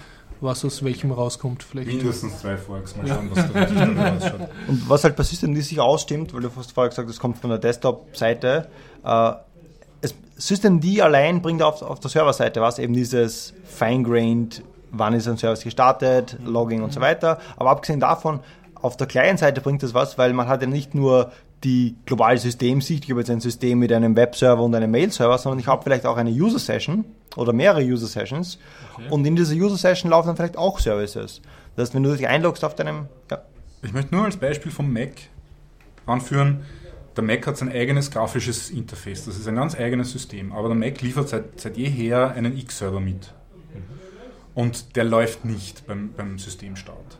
[0.41, 1.63] was aus welchem rauskommt.
[1.63, 1.87] Vielleicht.
[1.87, 4.49] Mindestens zwei Forks, mal schauen, was da wirklich ausschaut.
[4.67, 7.51] Und was halt bei Systemd sich ausstimmt, weil du hast vorher gesagt, das kommt von
[7.51, 8.69] der Desktop-Seite,
[9.03, 9.31] äh,
[10.41, 15.63] Systemd allein bringt auf, auf der Serverseite was, eben dieses fine-grained, wann ist ein Service
[15.63, 17.39] gestartet, Logging und so weiter.
[17.57, 18.39] Aber abgesehen davon,
[18.73, 21.31] auf der Client-Seite bringt das was, weil man hat ja nicht nur
[21.63, 25.59] die globale Systemsicht, ich habe jetzt ein System mit einem Webserver und einem Mail-Server, sondern
[25.59, 27.05] ich habe vielleicht auch eine User-Session
[27.35, 28.57] oder mehrere User-Sessions
[29.11, 31.41] und in dieser User-Session laufen dann vielleicht auch Services.
[31.75, 33.41] Das heißt, wenn du dich einloggst auf deinem, ja,
[33.83, 35.11] Ich möchte nur als Beispiel vom Mac
[36.07, 36.65] anführen,
[37.15, 39.25] der Mac hat sein eigenes grafisches Interface.
[39.25, 40.53] Das ist ein ganz eigenes System.
[40.53, 43.33] Aber der Mac liefert seit, seit jeher einen X-Server mit.
[44.53, 47.17] Und der läuft nicht beim, beim Systemstart.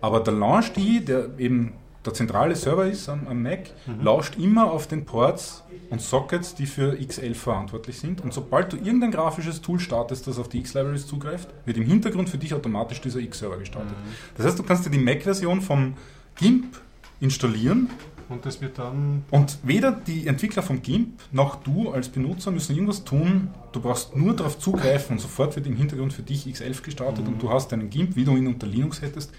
[0.00, 1.74] Aber der Launch, die, der eben
[2.04, 3.70] der zentrale Server ist am, am Mac,
[4.00, 8.20] lauscht immer auf den Ports und Sockets, die für X11 verantwortlich sind.
[8.20, 12.30] Und sobald du irgendein grafisches Tool startest, das auf die X-Libraries zugreift, wird im Hintergrund
[12.30, 13.94] für dich automatisch dieser X-Server gestartet.
[14.36, 15.94] Das heißt, du kannst dir die Mac-Version vom
[16.36, 16.76] GIMP
[17.20, 17.90] installieren
[18.28, 19.24] Und das wird dann.
[19.30, 23.48] und weder die Entwickler vom GIMP noch du als Benutzer müssen irgendwas tun.
[23.72, 27.40] Du brauchst nur darauf zugreifen und sofort wird im Hintergrund für dich X11 gestartet und
[27.42, 29.32] du hast deinen GIMP, wie du ihn unter Linux hättest,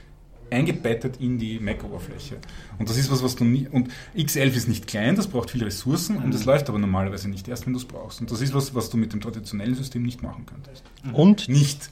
[0.51, 2.37] eingebettet in die Mac-Oberfläche.
[2.79, 3.67] Und das ist was, was du nie.
[3.67, 7.47] Und X11 ist nicht klein, das braucht viele Ressourcen und es läuft aber normalerweise nicht
[7.47, 8.21] erst, wenn du es brauchst.
[8.21, 10.83] Und das ist was, was du mit dem traditionellen System nicht machen könntest.
[11.13, 11.91] und Nicht.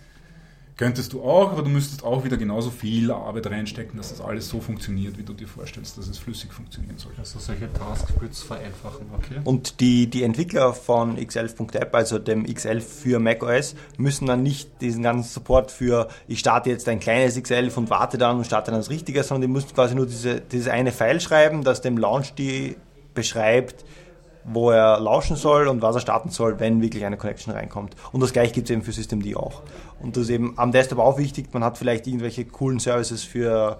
[0.77, 4.47] Könntest du auch, aber du müsstest auch wieder genauso viel Arbeit reinstecken, dass das alles
[4.47, 7.13] so funktioniert, wie du dir vorstellst, dass es flüssig funktionieren soll.
[7.17, 9.41] Also solche Tasksplits vereinfachen, okay?
[9.43, 15.01] Und die, die Entwickler von X11.app, also dem X11 für macOS, müssen dann nicht diesen
[15.01, 18.79] ganzen Support für, ich starte jetzt ein kleines X11 und warte dann und starte dann
[18.79, 22.35] das Richtige, sondern die müssen quasi nur diese, dieses eine File schreiben, das dem Launch
[22.35, 22.75] die
[23.15, 23.83] beschreibt,
[24.47, 27.95] wo er lauschen soll und was er starten soll, wenn wirklich eine Connection reinkommt.
[28.11, 29.61] Und das gleiche gibt es eben für Systemd auch.
[30.01, 31.53] Und das ist eben am Desktop auch wichtig.
[31.53, 33.77] Man hat vielleicht irgendwelche coolen Services für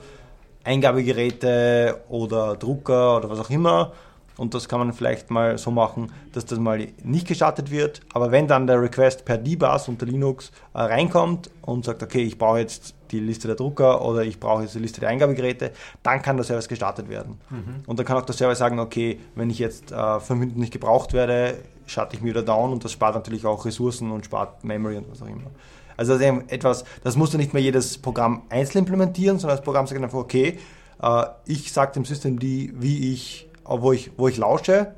[0.64, 3.94] Eingabegeräte oder Drucker oder was auch immer.
[4.38, 8.02] Und das kann man vielleicht mal so machen, dass das mal nicht gestartet wird.
[8.14, 12.38] Aber wenn dann der Request per DBus unter Linux äh, reinkommt und sagt, okay, ich
[12.38, 15.72] brauche jetzt die Liste der Drucker oder ich brauche jetzt die Liste der Eingabegeräte,
[16.04, 17.40] dann kann der Service gestartet werden.
[17.86, 20.74] Und dann kann auch der Service sagen, okay, wenn ich jetzt äh, fünf Minuten nicht
[20.74, 21.56] gebraucht werde,
[21.86, 25.10] schalte ich mir wieder down und das spart natürlich auch Ressourcen und spart Memory und
[25.12, 25.52] was auch immer.
[25.96, 29.58] Also das ist eben etwas, das musst du nicht mehr jedes Programm einzeln implementieren, sondern
[29.58, 30.60] das Programm sagt einfach, okay,
[31.02, 34.94] äh, ich sage dem System die, wie ich, äh, wo ich, wo ich lausche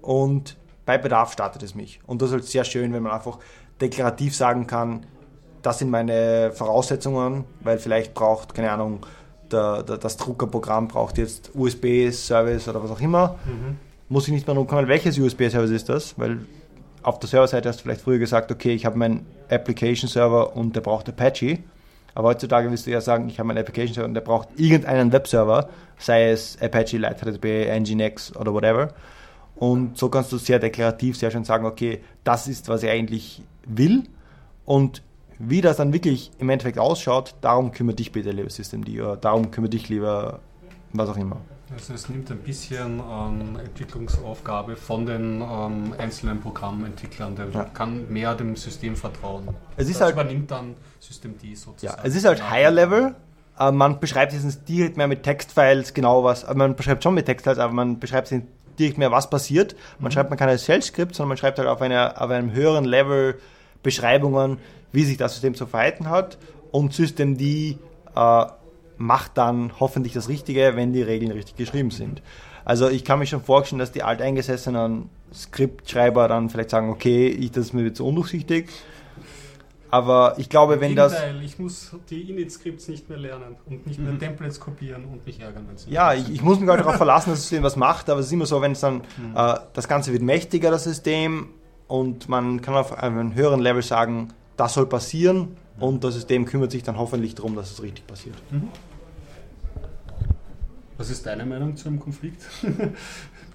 [0.00, 2.00] und bei Bedarf startet es mich.
[2.06, 3.38] Und das ist halt sehr schön, wenn man einfach
[3.80, 5.06] deklarativ sagen kann,
[5.62, 9.00] das sind meine Voraussetzungen, weil vielleicht braucht, keine Ahnung,
[9.50, 13.36] der, der, das Druckerprogramm braucht jetzt USB-Service oder was auch immer.
[14.08, 16.40] Muss ich nicht mehr drum kümmern, welches USB-Service ist das, weil
[17.02, 20.80] auf der Serverseite hast du vielleicht früher gesagt, okay, ich habe meinen Application-Server und der
[20.80, 21.58] braucht Apache.
[22.14, 25.68] Aber heutzutage willst du ja sagen, ich habe meinen Application-Server und der braucht irgendeinen Webserver,
[25.98, 28.88] sei es Apache, LightheadDB, Nginx oder whatever.
[29.56, 33.42] Und so kannst du sehr deklarativ sehr schön sagen, okay, das ist, was ich eigentlich
[33.66, 34.04] will.
[34.64, 35.02] Und
[35.44, 39.50] wie das dann wirklich im Endeffekt ausschaut, darum kümmere dich bitte, lieber Systemd, oder darum
[39.50, 40.40] kümmere dich lieber,
[40.92, 41.38] was auch immer.
[41.74, 47.34] Also es nimmt ein bisschen ähm, Entwicklungsaufgabe von den ähm, einzelnen Programmentwicklern.
[47.34, 47.64] Der Ja.
[47.64, 49.48] kann mehr dem System vertrauen.
[49.76, 52.00] Es ist das halt- übernimmt dann System D Ja, sozusagen.
[52.04, 53.14] es ist halt Higher Level.
[53.58, 57.58] äh, Man beschreibt nicht direkt mehr mit Textfiles genau was, man beschreibt schon mit Textfiles,
[57.58, 58.46] aber man beschreibt nicht
[58.78, 59.74] direkt mehr, was passiert.
[59.98, 63.36] Man schreibt man keine Shell-Skript, sondern man schreibt halt auf, einer, auf einem höheren Level
[63.82, 64.58] Beschreibungen,
[64.92, 66.38] wie sich das System zu verhalten hat.
[66.70, 67.78] Und System D
[68.14, 68.44] äh,
[68.96, 72.22] macht dann hoffentlich das Richtige, wenn die Regeln richtig geschrieben sind.
[72.64, 77.50] Also ich kann mir schon vorstellen, dass die alteingesessenen Skriptschreiber dann vielleicht sagen, okay, ich,
[77.50, 78.68] das ist mir zu undurchsichtig.
[79.90, 81.12] Aber ich glaube, wenn das...
[81.12, 85.38] Gegenteil, ich muss die Init-Scripts nicht mehr lernen und nicht mehr Templates kopieren und mich
[85.38, 87.76] ärgern, wenn sie Ja, ich, ich muss mich halt darauf verlassen, dass das System was
[87.76, 89.02] macht, aber es ist immer so, wenn es dann,
[89.34, 91.50] äh, das Ganze wird mächtiger, das System,
[91.92, 96.70] und man kann auf einem höheren Level sagen, das soll passieren, und das System kümmert
[96.70, 98.36] sich dann hoffentlich darum, dass es richtig passiert.
[100.96, 102.42] Was ist deine Meinung zu einem Konflikt?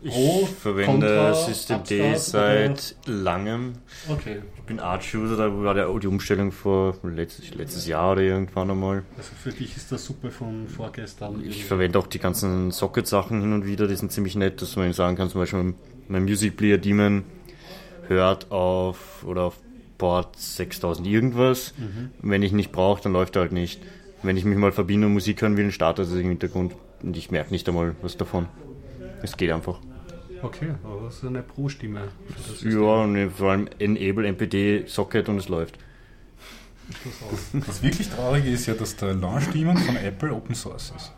[0.04, 3.74] Ich Ich verwende Contra, Systemd Upstart seit langem.
[4.08, 8.70] Okay, Ich bin Arch-User, da war der- die Umstellung vor letztes, letztes Jahr oder irgendwann
[8.70, 9.04] einmal.
[9.18, 11.42] also für dich ist das super von vorgestern.
[11.44, 14.86] Ich verwende auch die ganzen Socket-Sachen hin und wieder, die sind ziemlich nett, dass man
[14.86, 15.74] eben sagen kann, zum Beispiel
[16.10, 17.24] mein Music Player Demon
[18.08, 19.58] hört auf oder auf
[19.98, 21.74] Port 6000 irgendwas.
[22.22, 23.82] Wenn ich nicht brauche, dann läuft er halt nicht.
[24.24, 27.16] Wenn ich mich mal verbinde und Musik hören will, dann startet es im Hintergrund und
[27.18, 28.48] ich merke nicht einmal was davon.
[29.22, 29.80] Es geht einfach.
[30.42, 32.10] Okay, aber das ist eine Pro-Stimme.
[32.64, 35.78] Ja, und vor allem Enable NPD Socket und es läuft.
[37.54, 41.12] Das wirklich Traurige ist ja, dass der Launch-Daemon von Apple Open Source ist.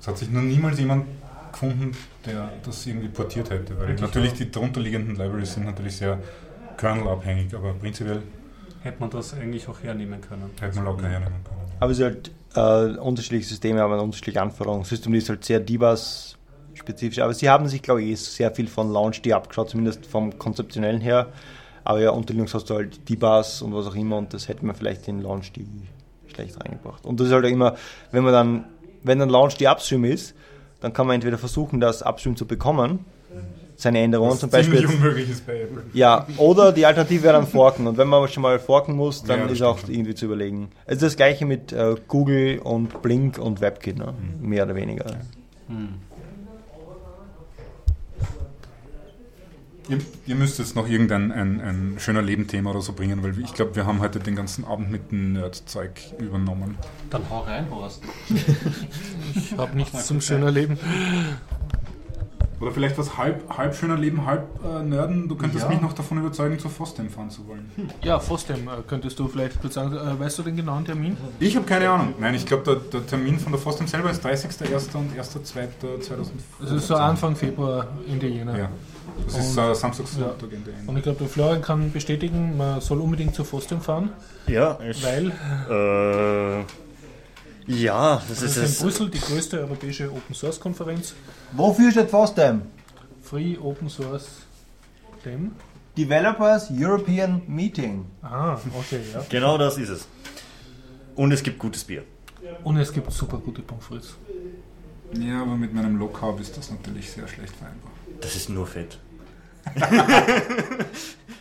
[0.00, 1.06] Es hat sich noch niemals jemand
[1.52, 1.96] gefunden,
[2.26, 3.78] der das irgendwie portiert hätte.
[3.78, 4.38] Weil Wirklich, natürlich ja?
[4.38, 6.18] die darunterliegenden Libraries sind natürlich sehr
[6.76, 8.22] kernelabhängig, aber prinzipiell
[8.82, 10.50] Hätte man das eigentlich auch hernehmen können.
[10.58, 11.60] hätte man locker hernehmen können.
[11.80, 14.84] Aber es ist halt äh, unterschiedliche Systeme haben unterschiedliche Anforderungen.
[14.84, 16.38] System ist halt sehr DBus
[16.72, 20.38] spezifisch, aber sie haben sich glaube ich eh sehr viel von LaunchD abgeschaut, zumindest vom
[20.38, 21.28] konzeptionellen her.
[21.84, 24.64] Aber ja, unter Linux hast du halt DBus und was auch immer und das hätte
[24.64, 25.60] man vielleicht in LaunchD
[26.28, 27.04] schlecht reingebracht.
[27.04, 27.76] Und das ist halt auch immer,
[28.12, 28.64] wenn man dann,
[29.02, 30.34] wenn dann LaunchD Upstream ist,
[30.80, 33.04] dann kann man entweder versuchen, das Upstream zu bekommen,
[33.76, 34.84] seine Änderungen zum Beispiel.
[34.86, 35.82] unmöglich ist bei Apple.
[35.94, 37.86] ja, oder die Alternative wäre dann forken.
[37.86, 39.90] Und wenn man schon mal forken muss, dann Ja, ist auch schon.
[39.90, 40.68] irgendwie zu überlegen.
[40.84, 44.12] Es ist das gleiche mit äh, Google und Blink und WebKit, ne?
[44.42, 44.48] Mhm.
[44.48, 45.06] mehr oder weniger.
[49.90, 53.52] Ihr, ihr müsst jetzt noch irgendein ein, ein schöner Leben-Thema oder so bringen, weil ich
[53.54, 56.78] glaube, wir haben heute den ganzen Abend mit dem Nerd-Zeug übernommen.
[57.10, 58.02] Dann hau rein, Horst.
[59.34, 60.78] Ich habe nichts zum schöner Leben.
[62.60, 65.28] Oder vielleicht was halb, halb schöner Leben, halb äh, Nerden.
[65.28, 65.70] Du könntest Ja.
[65.70, 67.70] mich noch davon überzeugen, zu Fostem fahren zu wollen.
[68.02, 71.16] Ja, Fostem, äh, könntest du vielleicht kurz sagen, äh, weißt du den genauen Termin?
[71.38, 72.14] Ich habe keine Ahnung.
[72.20, 74.94] Nein, ich glaube, der, der Termin von der Fostem selber ist 30.01.
[74.94, 76.30] und 1.02.2015.
[76.60, 78.58] Das ist so Anfang Februar in der Jena.
[78.58, 78.68] Ja.
[79.26, 80.30] Das ist Und- äh, Samstag, Ja.
[80.32, 80.98] In der Und Ende.
[80.98, 84.10] ich glaube, der Florian kann bestätigen, man soll unbedingt zu Fostem fahren,
[84.46, 85.32] Ja, ich, weil
[85.70, 86.64] äh,
[87.72, 88.84] ja, das das ist ist in.
[88.86, 91.14] Brüssel die größte europäische Open Source Konferenz.
[91.52, 92.62] Wofür steht FOSDEM?
[93.22, 94.26] Free Open Source
[95.24, 95.52] Dem.
[95.96, 98.06] Developers European Meeting.
[98.22, 99.22] Ah, okay, ja.
[99.28, 100.06] Genau das ist es.
[101.16, 102.04] Und es gibt gutes Bier.
[102.64, 104.14] Und es gibt super gute Pommes frites.
[105.12, 107.89] Ja, aber mit meinem Carb ist das natürlich sehr schlecht vereinbar.
[108.20, 108.98] Das ist nur Fett.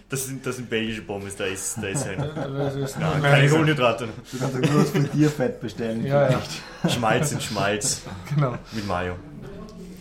[0.09, 3.21] das, sind, das sind belgische Pommes, da ist, da ist ein, Das ist Nein, Nein,
[3.21, 4.07] keine das- Kohlenhydrate.
[4.31, 6.05] Du kannst auch nur das Frittierfett bestellen.
[6.05, 6.41] Ja, ja,
[6.89, 8.01] Schmalz in Schmalz
[8.33, 8.55] genau.
[8.71, 9.15] mit Mayo.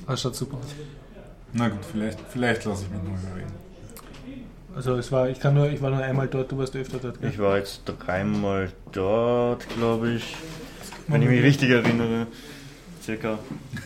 [0.07, 0.75] Das schaut super aus.
[1.53, 3.53] Na gut, vielleicht, vielleicht lasse ich mich noch überreden.
[4.75, 7.21] Also es war, ich kann nur, ich war nur einmal dort, du warst öfter dort.
[7.21, 7.31] gell?
[7.31, 10.37] Ich war jetzt dreimal dort, glaube ich.
[11.09, 12.27] Wenn ich mich richtig erinnere.
[13.09, 13.39] Circa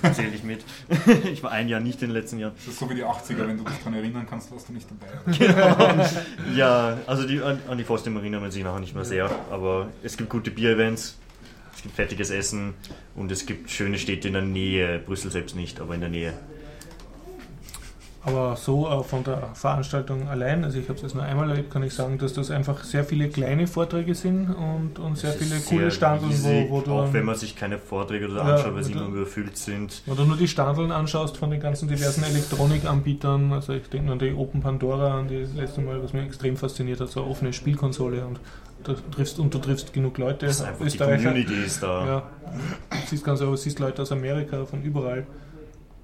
[0.15, 0.65] zähle ich mit.
[1.33, 2.55] Ich war ein Jahr nicht in den letzten Jahren.
[2.57, 4.89] Das ist so wie die 80er, wenn du dich daran erinnern kannst, warst du nicht
[4.91, 6.11] dabei.
[6.57, 9.31] Ja, also die, an, an die Fostem erinnern wir sich nachher nicht mehr sehr.
[9.49, 11.19] Aber es gibt gute Bier-Events,
[11.77, 12.75] es gibt fertiges Essen
[13.15, 14.99] und es gibt schöne Städte in der Nähe.
[14.99, 16.33] Brüssel selbst nicht, aber in der Nähe.
[18.25, 21.73] Aber so äh, von der Veranstaltung allein, also ich habe es jetzt nur einmal erlebt,
[21.73, 25.57] kann ich sagen, dass das einfach sehr viele kleine Vorträge sind und, und sehr viele
[25.57, 28.35] sehr coole Standeln, riesig, wo, wo du Auch dann- wenn man sich keine Vorträge oder
[28.35, 30.03] so Ja, anschaut, weil sie oder- immer überfüllt sind.
[30.07, 34.19] Du nur die Standeln anschaust von den ganzen diversen Elektronikanbietern, also ich denke nur an
[34.21, 37.53] die Open Pandora, an die letzte Mal, was mich extrem fasziniert hat, so eine offene
[37.53, 38.39] Spielkonsole und
[38.85, 40.97] du triffst, und du triffst genug Leute, Das ist einfach die.
[40.99, 42.07] Community ist da.
[42.07, 42.23] Ja,
[42.91, 45.27] du siehst ganz aber siehst Leute aus Amerika, von überall.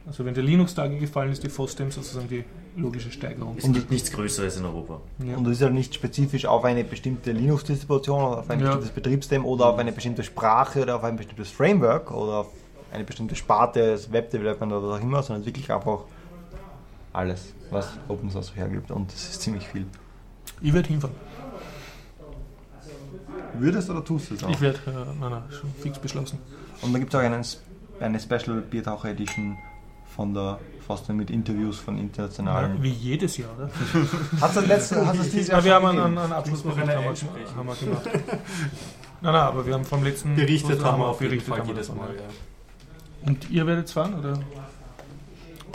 [0.09, 2.43] Also wenn der Linux-Tage gefallen ist, die FOSDEM sozusagen die
[2.76, 3.56] logische Steigerung.
[3.59, 5.01] Es gibt nichts Größeres in Europa.
[5.22, 5.36] Ja.
[5.36, 8.66] Und das ist ja nicht spezifisch auf eine bestimmte Linux-Distribution oder auf ein Ja.
[8.66, 12.47] bestimmtes Betriebssystem oder auf eine bestimmte Sprache oder auf ein bestimmtes Framework oder auf
[12.90, 16.01] eine bestimmte Sparte des Web-Development oder was auch immer, sondern wirklich einfach
[17.12, 18.90] alles, was Open Source hergibt.
[18.90, 19.85] Und das ist ziemlich viel.
[20.62, 21.14] Ich werde hinfahren.
[23.59, 24.48] Würdest oder tust du es auch?
[24.51, 24.90] Ich werde, äh,
[25.20, 26.39] nein, nein, schon fix beschlossen.
[26.80, 27.44] Und dann gibt es auch einen,
[28.01, 29.56] eine Special Biertaucher Edition
[30.19, 32.82] von der Foster mit Interviews von internationalen.
[32.82, 33.70] Wie jedes Jahr, oder?
[34.40, 36.19] Hat es letzte, hat es dieses Jahr Ja, wir schon haben einen, gegeben?
[36.19, 38.05] einen Abschlussbericht noch eine haben wir, haben wir gemacht.
[38.11, 38.43] Nein,
[39.20, 41.74] nein, aber wir haben vom letzten Berichtet haben wir auf jeden berichtet Fall haben wir
[41.77, 42.09] jedes Mal.
[42.16, 43.28] ja.
[43.28, 44.40] Und ihr werdet fahren, oder?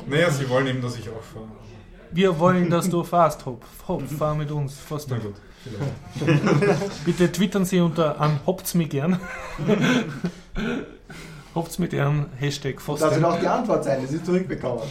[0.07, 1.47] Naja, sie wollen eben, dass ich auch fahre.
[2.11, 3.63] Wir wollen, dass du fährst, Hop.
[3.87, 4.77] Hop, fahr mit uns.
[4.77, 7.05] Fast Na gut, vielleicht.
[7.05, 9.21] Bitte twittern Sie unter an Hopt's mir gern.
[11.55, 14.81] Hopt's mit gern, Hashtag Das wird auch die Antwort sein, das ist zurückbekommen.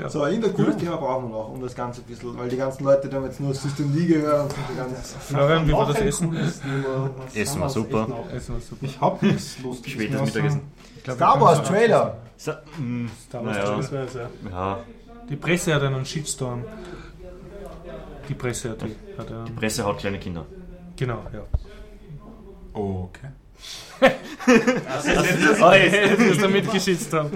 [0.00, 0.08] Ja.
[0.08, 2.84] So, irgendein cooles Thema brauchen wir noch, um das Ganze ein bisschen, weil die ganzen
[2.84, 5.34] Leute, die haben jetzt nur System D gehört die.
[5.34, 6.36] Florian, wie war das ein Essen?
[7.34, 8.02] Essen war super.
[8.02, 8.32] Essen auch?
[8.32, 8.86] Essen war super.
[8.86, 10.60] Ich hab nichts Lustiges Spätes Mittagessen.
[11.04, 12.16] Glaub, Star Wars Trailer!
[12.78, 14.06] Mh, Star Wars naja, Trailer,
[14.44, 14.50] ja.
[14.50, 14.78] ja,
[15.28, 16.64] Die Presse hat einen Shitstorm.
[18.28, 20.46] Die Presse hat, die, hat einen, Presse haut kleine Kinder.
[20.96, 21.42] Genau, ja.
[22.74, 23.28] Oh, okay.
[25.60, 27.30] Oh, jetzt ist er mitgeschitzt haben.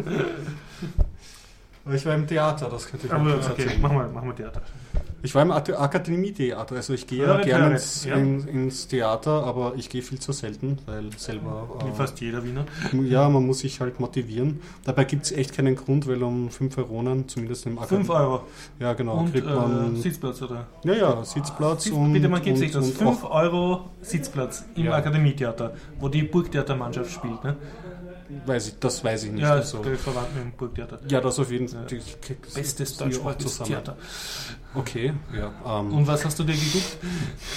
[1.85, 3.81] Aber Ich war im Theater, das könnte ich auch Aber okay, erzählen.
[3.81, 4.63] machen wir, machen wir Theater.
[5.23, 8.15] Ich war im At- Akademietheater, also ich gehe Ja, gerne ins, ja.
[8.15, 11.69] in, ins Theater, aber ich gehe viel zu selten, weil selber.
[11.85, 12.65] Wie äh, fast jeder Wiener.
[12.93, 14.61] Ja, man muss sich halt motivieren.
[14.85, 18.43] Dabei gibt es echt keinen Grund, weil um 5 Euronen, zumindest im 5 Euro.
[18.79, 19.97] Ja, genau, und kriegt man.
[19.97, 20.67] äh, Sitzplatz, oder?
[20.85, 22.13] ja, ja, Sitzplatz Sitz, und.
[22.13, 22.87] bitte, man gibt sich das.
[22.87, 24.93] und 5 auch, Euro Sitzplatz im Ja.
[24.93, 27.43] Akademietheater, wo die Burgtheatermannschaft spielt.
[27.43, 27.57] Ne?
[28.47, 29.43] Weiß ich, das weiß ich nicht.
[29.43, 29.79] Ja, also.
[29.83, 30.99] der Verwandt mit dem Burgtheater.
[31.09, 31.81] Ja, das auf jeden Fall.
[31.83, 31.87] Ja.
[31.87, 33.59] die- die- Bestes deutschsprachiges.
[33.59, 33.97] Theater.
[34.75, 35.53] Okay, ja.
[35.81, 36.99] Ähm, Und was hast du dir geguckt?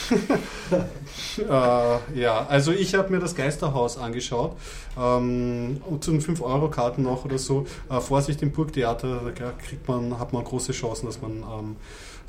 [1.38, 4.56] Äh, ja, also ich habe mir das Geisterhaus angeschaut.
[4.98, 7.66] Ähm, zu den 5-Euro-Karten noch oder so.
[7.90, 11.76] Äh, Vorsicht im Burgtheater, da kriegt man, hat man große Chancen, dass man ähm,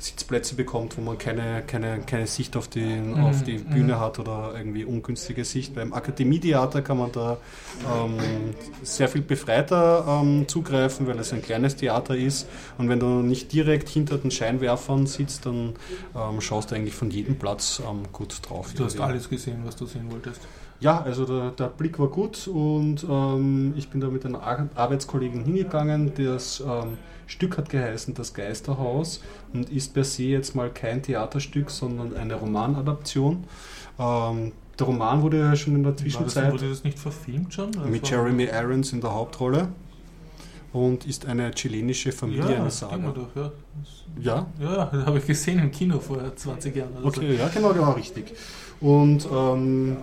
[0.01, 3.65] Sitzplätze bekommt, wo man keine, keine, keine Sicht auf die, Mhm, auf die mhm.
[3.65, 5.75] Bühne hat oder irgendwie ungünstige Sicht.
[5.75, 7.37] Beim Akademietheater kann man da
[7.93, 8.17] ähm,
[8.83, 12.47] sehr viel befreiter ähm, zugreifen, weil es ein kleines Theater ist.
[12.77, 15.73] Und wenn du nicht direkt hinter den Scheinwerfern sitzt, dann
[16.15, 18.73] ähm, schaust du eigentlich von jedem Platz ähm, gut drauf.
[18.75, 20.41] Du hast alles gesehen, was du sehen wolltest.
[20.81, 24.67] Ja, also der, der Blick war gut und ähm, ich bin da mit einer Ar
[24.75, 26.11] Arbeitskollegen hingegangen.
[26.15, 26.97] Das ähm,
[27.27, 29.21] Stück hat geheißen Das Geisterhaus
[29.53, 33.43] und ist per se jetzt mal kein Theaterstück, sondern eine Romanadaption.
[33.99, 37.53] Ähm, der Roman wurde ja schon in der War das, Zwischenzeit wurde das nicht verfilmt
[37.53, 37.69] schon?
[37.89, 39.67] mit Das war- Jeremy Irons in der Hauptrolle
[40.73, 42.95] und ist eine chilenische Ja, Familiensaga.
[42.95, 43.51] denke mal doch, ja.
[44.19, 46.91] Ja, Ja, das habe ich gesehen im Kino vor 20 Jahren.
[46.93, 47.07] oder so.
[47.21, 48.33] Okay, ja, genau, genau, richtig.
[48.79, 49.97] Und ähm,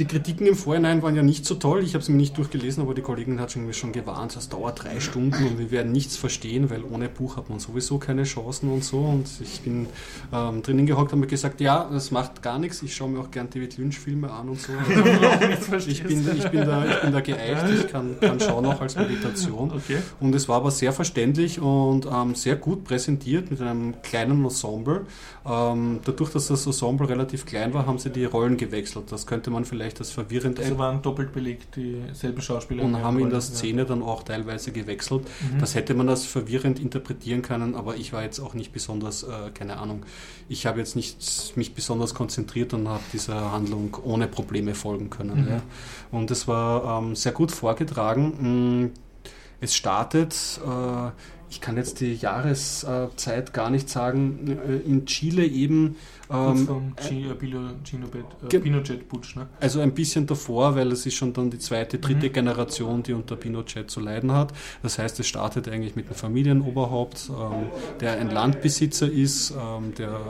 [0.00, 1.84] die Kritiken im Vorhinein waren ja nicht so toll.
[1.84, 4.82] Ich habe sie mir nicht durchgelesen, aber die Kollegin hat schon, schon gewarnt, das dauert
[4.82, 8.72] drei Stunden und wir werden nichts verstehen, weil ohne Buch hat man sowieso keine Chancen
[8.72, 8.98] und so.
[8.98, 9.88] Und ich bin
[10.32, 12.82] ähm, drinnen gehockt und habe gesagt, ja, das macht gar nichts.
[12.82, 14.72] Ich schaue mir auch gern David Lynch-Filme an und so.
[15.86, 18.96] ich, bin, ich, bin da, ich bin da geeicht, ich kann, kann schauen auch als
[18.96, 19.70] Meditation.
[19.70, 19.98] Okay.
[20.18, 25.04] Und es war aber sehr verständlich und ähm, sehr gut präsentiert mit einem kleinen Ensemble.
[25.44, 29.12] Ähm, dadurch, dass das Ensemble relativ klein war, haben sie die Rollen gewechselt.
[29.12, 32.84] Das könnte man vielleicht als verwirrend Also waren doppelt belegt dieselben Schauspieler.
[32.84, 33.40] und haben in der Ja.
[33.40, 35.22] Szene dann auch teilweise gewechselt.
[35.52, 35.58] Mhm.
[35.58, 39.50] Das hätte man als verwirrend interpretieren können, aber ich war jetzt auch nicht besonders, äh,
[39.52, 40.04] keine Ahnung,
[40.48, 45.42] ich habe jetzt nicht mich besonders konzentriert und habe dieser Handlung ohne Probleme folgen können.
[45.42, 45.48] Mhm.
[45.48, 45.62] Ja.
[46.12, 48.82] Und es war ähm, sehr gut vorgetragen.
[48.84, 48.90] Mm,
[49.62, 50.34] Es startet,
[50.64, 51.10] äh,
[51.50, 55.96] ich kann jetzt die Jahreszeit gar nicht sagen, äh, in Chile eben.
[56.32, 59.48] Ähm, vom G, äh, äh, Pinochet-Putsch, ne?
[59.58, 62.32] also ein bisschen davor, weil es ist schon dann die zweite, dritte Mhm.
[62.32, 64.52] Generation, die unter Pinochet zu leiden hat.
[64.84, 67.66] Das heißt, es startet eigentlich mit einem Familienoberhaupt, ähm,
[67.98, 70.20] der ein Landbesitzer ist, ähm, der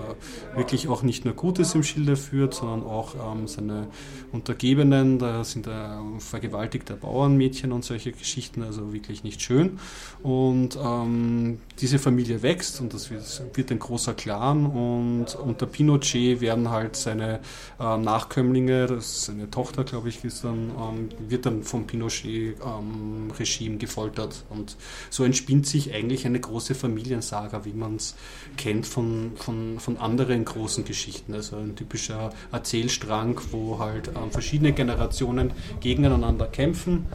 [0.57, 3.89] wirklich auch nicht nur Gutes im Schilde führt, sondern auch ähm, seine
[4.33, 5.71] Untergebenen, da sind äh,
[6.19, 9.79] vergewaltigte Bauernmädchen und solche Geschichten, also wirklich nicht schön.
[10.23, 10.79] Und
[11.11, 16.97] ähm, diese Familie wächst und das wird, ein großer Clan und unter Pinochet werden halt
[16.97, 17.41] seine
[17.79, 24.45] äh, Nachkömmlinge, das seine Tochter, glaube ich, ist dann, ähm, wird dann vom Pinochet-Regime gefoltert.
[24.51, 24.77] Und
[25.09, 28.15] so entspinnt sich eigentlich eine große Familiensaga, wie man es
[28.57, 31.35] kennt von, von, von anderen großen Geschichten.
[31.35, 37.07] Also ein typischer Erzählstrang, wo halt ähm, verschiedene Generationen gegeneinander kämpfen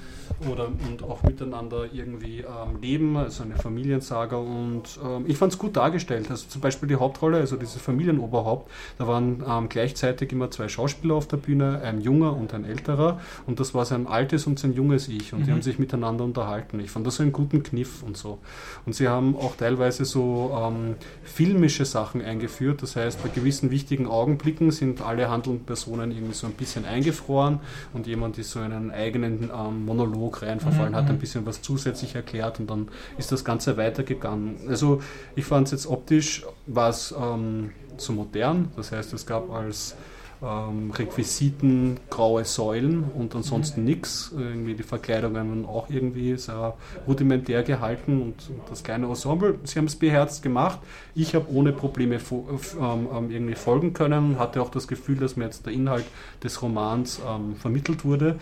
[0.52, 5.60] oder und auch miteinander irgendwie ähm, leben, also eine Familiensaga und ähm, ich fand es
[5.60, 6.30] gut dargestellt.
[6.32, 11.16] Also zum Beispiel die Hauptrolle, also dieses Familienoberhaupt, da waren ähm, gleichzeitig immer zwei Schauspieler
[11.16, 14.74] auf der Bühne, ein junger und ein älterer und das war sein altes und sein
[14.74, 15.56] junges Ich und die Mhm.
[15.56, 16.80] haben sich miteinander unterhalten.
[16.80, 18.40] Ich fand das so einen guten Kniff und so.
[18.86, 24.08] Und sie haben auch teilweise so ähm, filmische Sachen eingeführt, das heißt bei gewissen wichtigen
[24.08, 27.60] Augenblicken sind alle handelnden Personen irgendwie so ein bisschen eingefroren
[27.94, 31.20] und jemand ist so in einen eigenen ähm, Monolog reinverfallen, Mhm, hat ein mhm.
[31.20, 32.88] bisschen was zusätzlich erklärt und dann
[33.18, 34.45] ist das Ganze weitergegangen.
[34.68, 35.02] Also
[35.36, 39.96] ich fand es jetzt optisch, war es ähm, so modern, das heißt es gab als
[40.44, 43.86] ähm, Requisiten graue Säulen und ansonsten Mhm.
[43.86, 44.34] nichts.
[44.38, 46.74] Irgendwie die Verkleidungen auch irgendwie sehr
[47.08, 50.80] rudimentär gehalten und, und das kleine Ensemble, sie haben es beherzt gemacht.
[51.16, 52.46] Ich habe ohne Probleme fo-
[52.78, 56.06] ähm, ähm, irgendwie folgen können, hatte auch das Gefühl, dass mir jetzt der Inhalt
[56.44, 58.36] des Romans ähm, vermittelt wurde.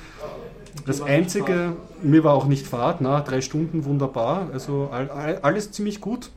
[0.85, 5.71] Das Einzige, mir war auch nicht Fahrt, na, drei Stunden wunderbar, also all, all, alles
[5.71, 6.29] ziemlich gut.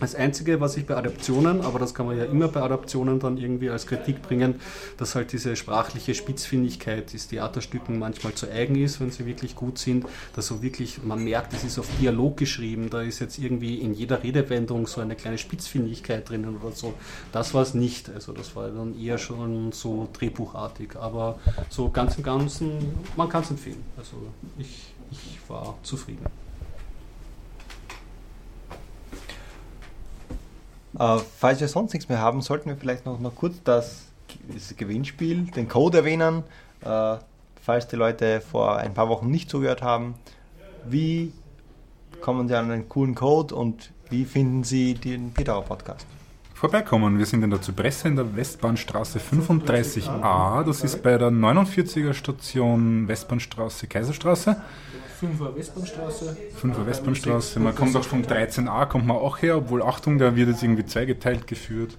[0.00, 3.38] Das Einzige, was ich bei Adaptionen, aber das kann man ja immer bei Adaptionen dann
[3.38, 4.56] irgendwie als Kritik bringen,
[4.96, 9.78] dass halt diese sprachliche Spitzfindigkeit des Theaterstücken manchmal zu eigen ist, wenn sie wirklich gut
[9.78, 13.76] sind, dass so wirklich, man merkt, es ist auf Dialog geschrieben, da ist jetzt irgendwie
[13.76, 16.94] in jeder Redewendung so eine kleine Spitzfindigkeit drinnen oder so.
[17.30, 21.38] Das war es nicht, also das war dann eher schon so drehbuchartig, aber
[21.70, 22.72] so ganz im Ganzen,
[23.16, 23.82] man kann es empfehlen.
[23.96, 24.16] Also
[24.58, 26.26] ich, ich war zufrieden.
[30.98, 34.02] Äh, falls wir sonst nichts mehr haben, sollten wir vielleicht noch, noch kurz das,
[34.52, 36.44] das Gewinnspiel, den Code erwähnen.
[36.82, 37.16] Äh,
[37.62, 40.14] falls die Leute vor ein paar Wochen nicht zugehört haben,
[40.84, 41.32] wie
[42.20, 46.06] kommen sie an einen coolen Code und wie finden sie den Peter Podcast?
[46.54, 47.18] Vorbeikommen.
[47.18, 50.64] Wir sind in der Zypresse in der Westbahnstraße 35a.
[50.64, 54.56] Das ist bei der 49er Station Westbahnstraße, Kaiserstraße.
[55.20, 56.36] 5er Westbahnstraße.
[56.62, 57.60] 5er Westbahnstraße.
[57.60, 60.86] Man kommt auch vom 13a, kommt man auch her, obwohl Achtung, da wird jetzt irgendwie
[60.86, 61.96] zweigeteilt geführt.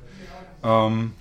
[0.63, 1.11] Ähm,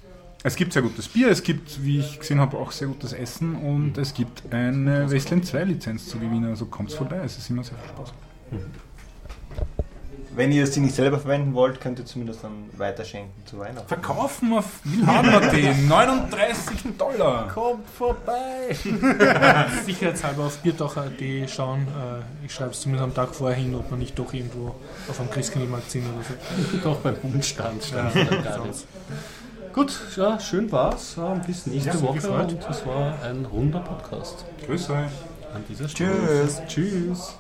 [0.43, 3.55] es gibt sehr gutes Bier, es gibt, wie ich gesehen habe, auch sehr gutes Essen
[3.57, 6.51] und es gibt eine Wasteland 2 Lizenz zu gewinnen.
[6.51, 8.13] Also kommt vorbei, es ist immer sehr viel Spaß.
[10.37, 13.87] Wenn ihr sie nicht selber verwenden wollt, könnt ihr zumindest dann weiterschenken zu Weihnachten.
[13.87, 17.49] Verkaufen wir Wilhelm 39 Dollar.
[17.49, 18.75] Kommt vorbei!
[19.87, 21.83] Sicherheitshalber auf biertaucher.at schauen.
[21.89, 24.75] Äh, Ich schreibe es zumindest am Tag vorher hin, ob man nicht doch irgendwo
[25.09, 26.79] auf einem Christkindlmarkt sind oder so.
[26.83, 28.65] Doch beim Bundstand stand ja.
[29.73, 31.17] Gut, ja, schön war's.
[31.47, 34.45] Bis nächste Ja, Woche und es war ein runder Podcast.
[34.67, 35.11] Grüß euch.
[35.55, 36.11] An dieser Stelle.
[36.13, 36.63] Tschüss.
[36.67, 37.39] Tschüss.